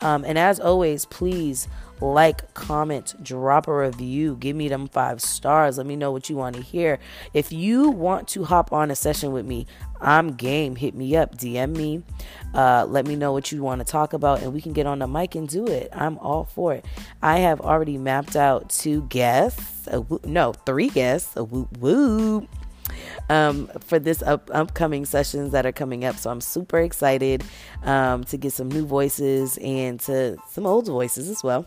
Um, 0.00 0.24
and 0.24 0.38
as 0.38 0.60
always, 0.60 1.04
please 1.06 1.66
like, 2.00 2.54
comment, 2.54 3.14
drop 3.22 3.68
a 3.68 3.76
review, 3.76 4.36
give 4.36 4.56
me 4.56 4.68
them 4.68 4.88
five 4.88 5.20
stars. 5.20 5.78
Let 5.78 5.86
me 5.86 5.96
know 5.96 6.12
what 6.12 6.30
you 6.30 6.36
want 6.36 6.56
to 6.56 6.62
hear. 6.62 6.98
If 7.34 7.52
you 7.52 7.90
want 7.90 8.28
to 8.28 8.44
hop 8.44 8.72
on 8.72 8.90
a 8.90 8.96
session 8.96 9.32
with 9.32 9.46
me, 9.46 9.66
I'm 10.00 10.34
game. 10.34 10.76
Hit 10.76 10.94
me 10.94 11.16
up, 11.16 11.36
DM 11.36 11.76
me. 11.76 12.02
Uh, 12.54 12.86
let 12.88 13.06
me 13.06 13.16
know 13.16 13.32
what 13.32 13.50
you 13.50 13.62
want 13.62 13.80
to 13.80 13.84
talk 13.84 14.12
about, 14.12 14.42
and 14.42 14.52
we 14.52 14.60
can 14.60 14.72
get 14.72 14.86
on 14.86 15.00
the 15.00 15.06
mic 15.06 15.34
and 15.34 15.48
do 15.48 15.66
it. 15.66 15.88
I'm 15.92 16.18
all 16.18 16.44
for 16.44 16.74
it. 16.74 16.84
I 17.22 17.38
have 17.38 17.60
already 17.60 17.98
mapped 17.98 18.36
out 18.36 18.70
two 18.70 19.02
guests, 19.02 19.88
no, 20.24 20.52
three 20.52 20.88
guests, 20.88 21.36
a 21.36 21.44
whoop 21.44 21.76
whoop. 21.78 22.48
Um, 23.28 23.66
for 23.80 23.98
this 23.98 24.22
up, 24.22 24.50
upcoming 24.52 25.04
sessions 25.04 25.52
that 25.52 25.66
are 25.66 25.72
coming 25.72 26.04
up. 26.04 26.16
So 26.16 26.30
I'm 26.30 26.40
super 26.40 26.78
excited 26.78 27.44
um, 27.82 28.24
to 28.24 28.38
get 28.38 28.54
some 28.54 28.70
new 28.70 28.86
voices 28.86 29.58
and 29.58 30.00
to 30.00 30.38
some 30.48 30.66
old 30.66 30.86
voices 30.86 31.28
as 31.28 31.44
well 31.44 31.66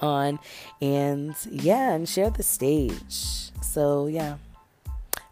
on 0.00 0.38
and 0.80 1.34
yeah, 1.50 1.92
and 1.92 2.08
share 2.08 2.30
the 2.30 2.42
stage. 2.42 3.50
So 3.62 4.06
yeah. 4.06 4.36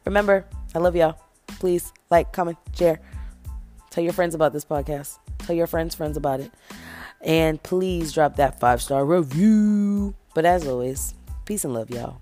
Remember, 0.05 0.45
I 0.75 0.79
love 0.79 0.97
y'all. 0.97 1.19
Please 1.47 1.93
like, 2.11 2.33
comment, 2.33 2.59
share. 2.75 3.01
Tell 3.91 4.03
your 4.03 4.13
friends 4.13 4.35
about 4.35 4.53
this 4.53 4.65
podcast. 4.65 5.19
Tell 5.39 5.55
your 5.55 5.67
friends' 5.67 5.95
friends 5.95 6.17
about 6.17 6.41
it. 6.41 6.51
And 7.21 7.63
please 7.63 8.13
drop 8.13 8.37
that 8.37 8.59
five 8.59 8.83
star 8.83 9.05
review. 9.05 10.15
But 10.35 10.45
as 10.45 10.67
always, 10.67 11.15
peace 11.45 11.65
and 11.65 11.75
love, 11.75 11.91
y'all. 11.91 12.22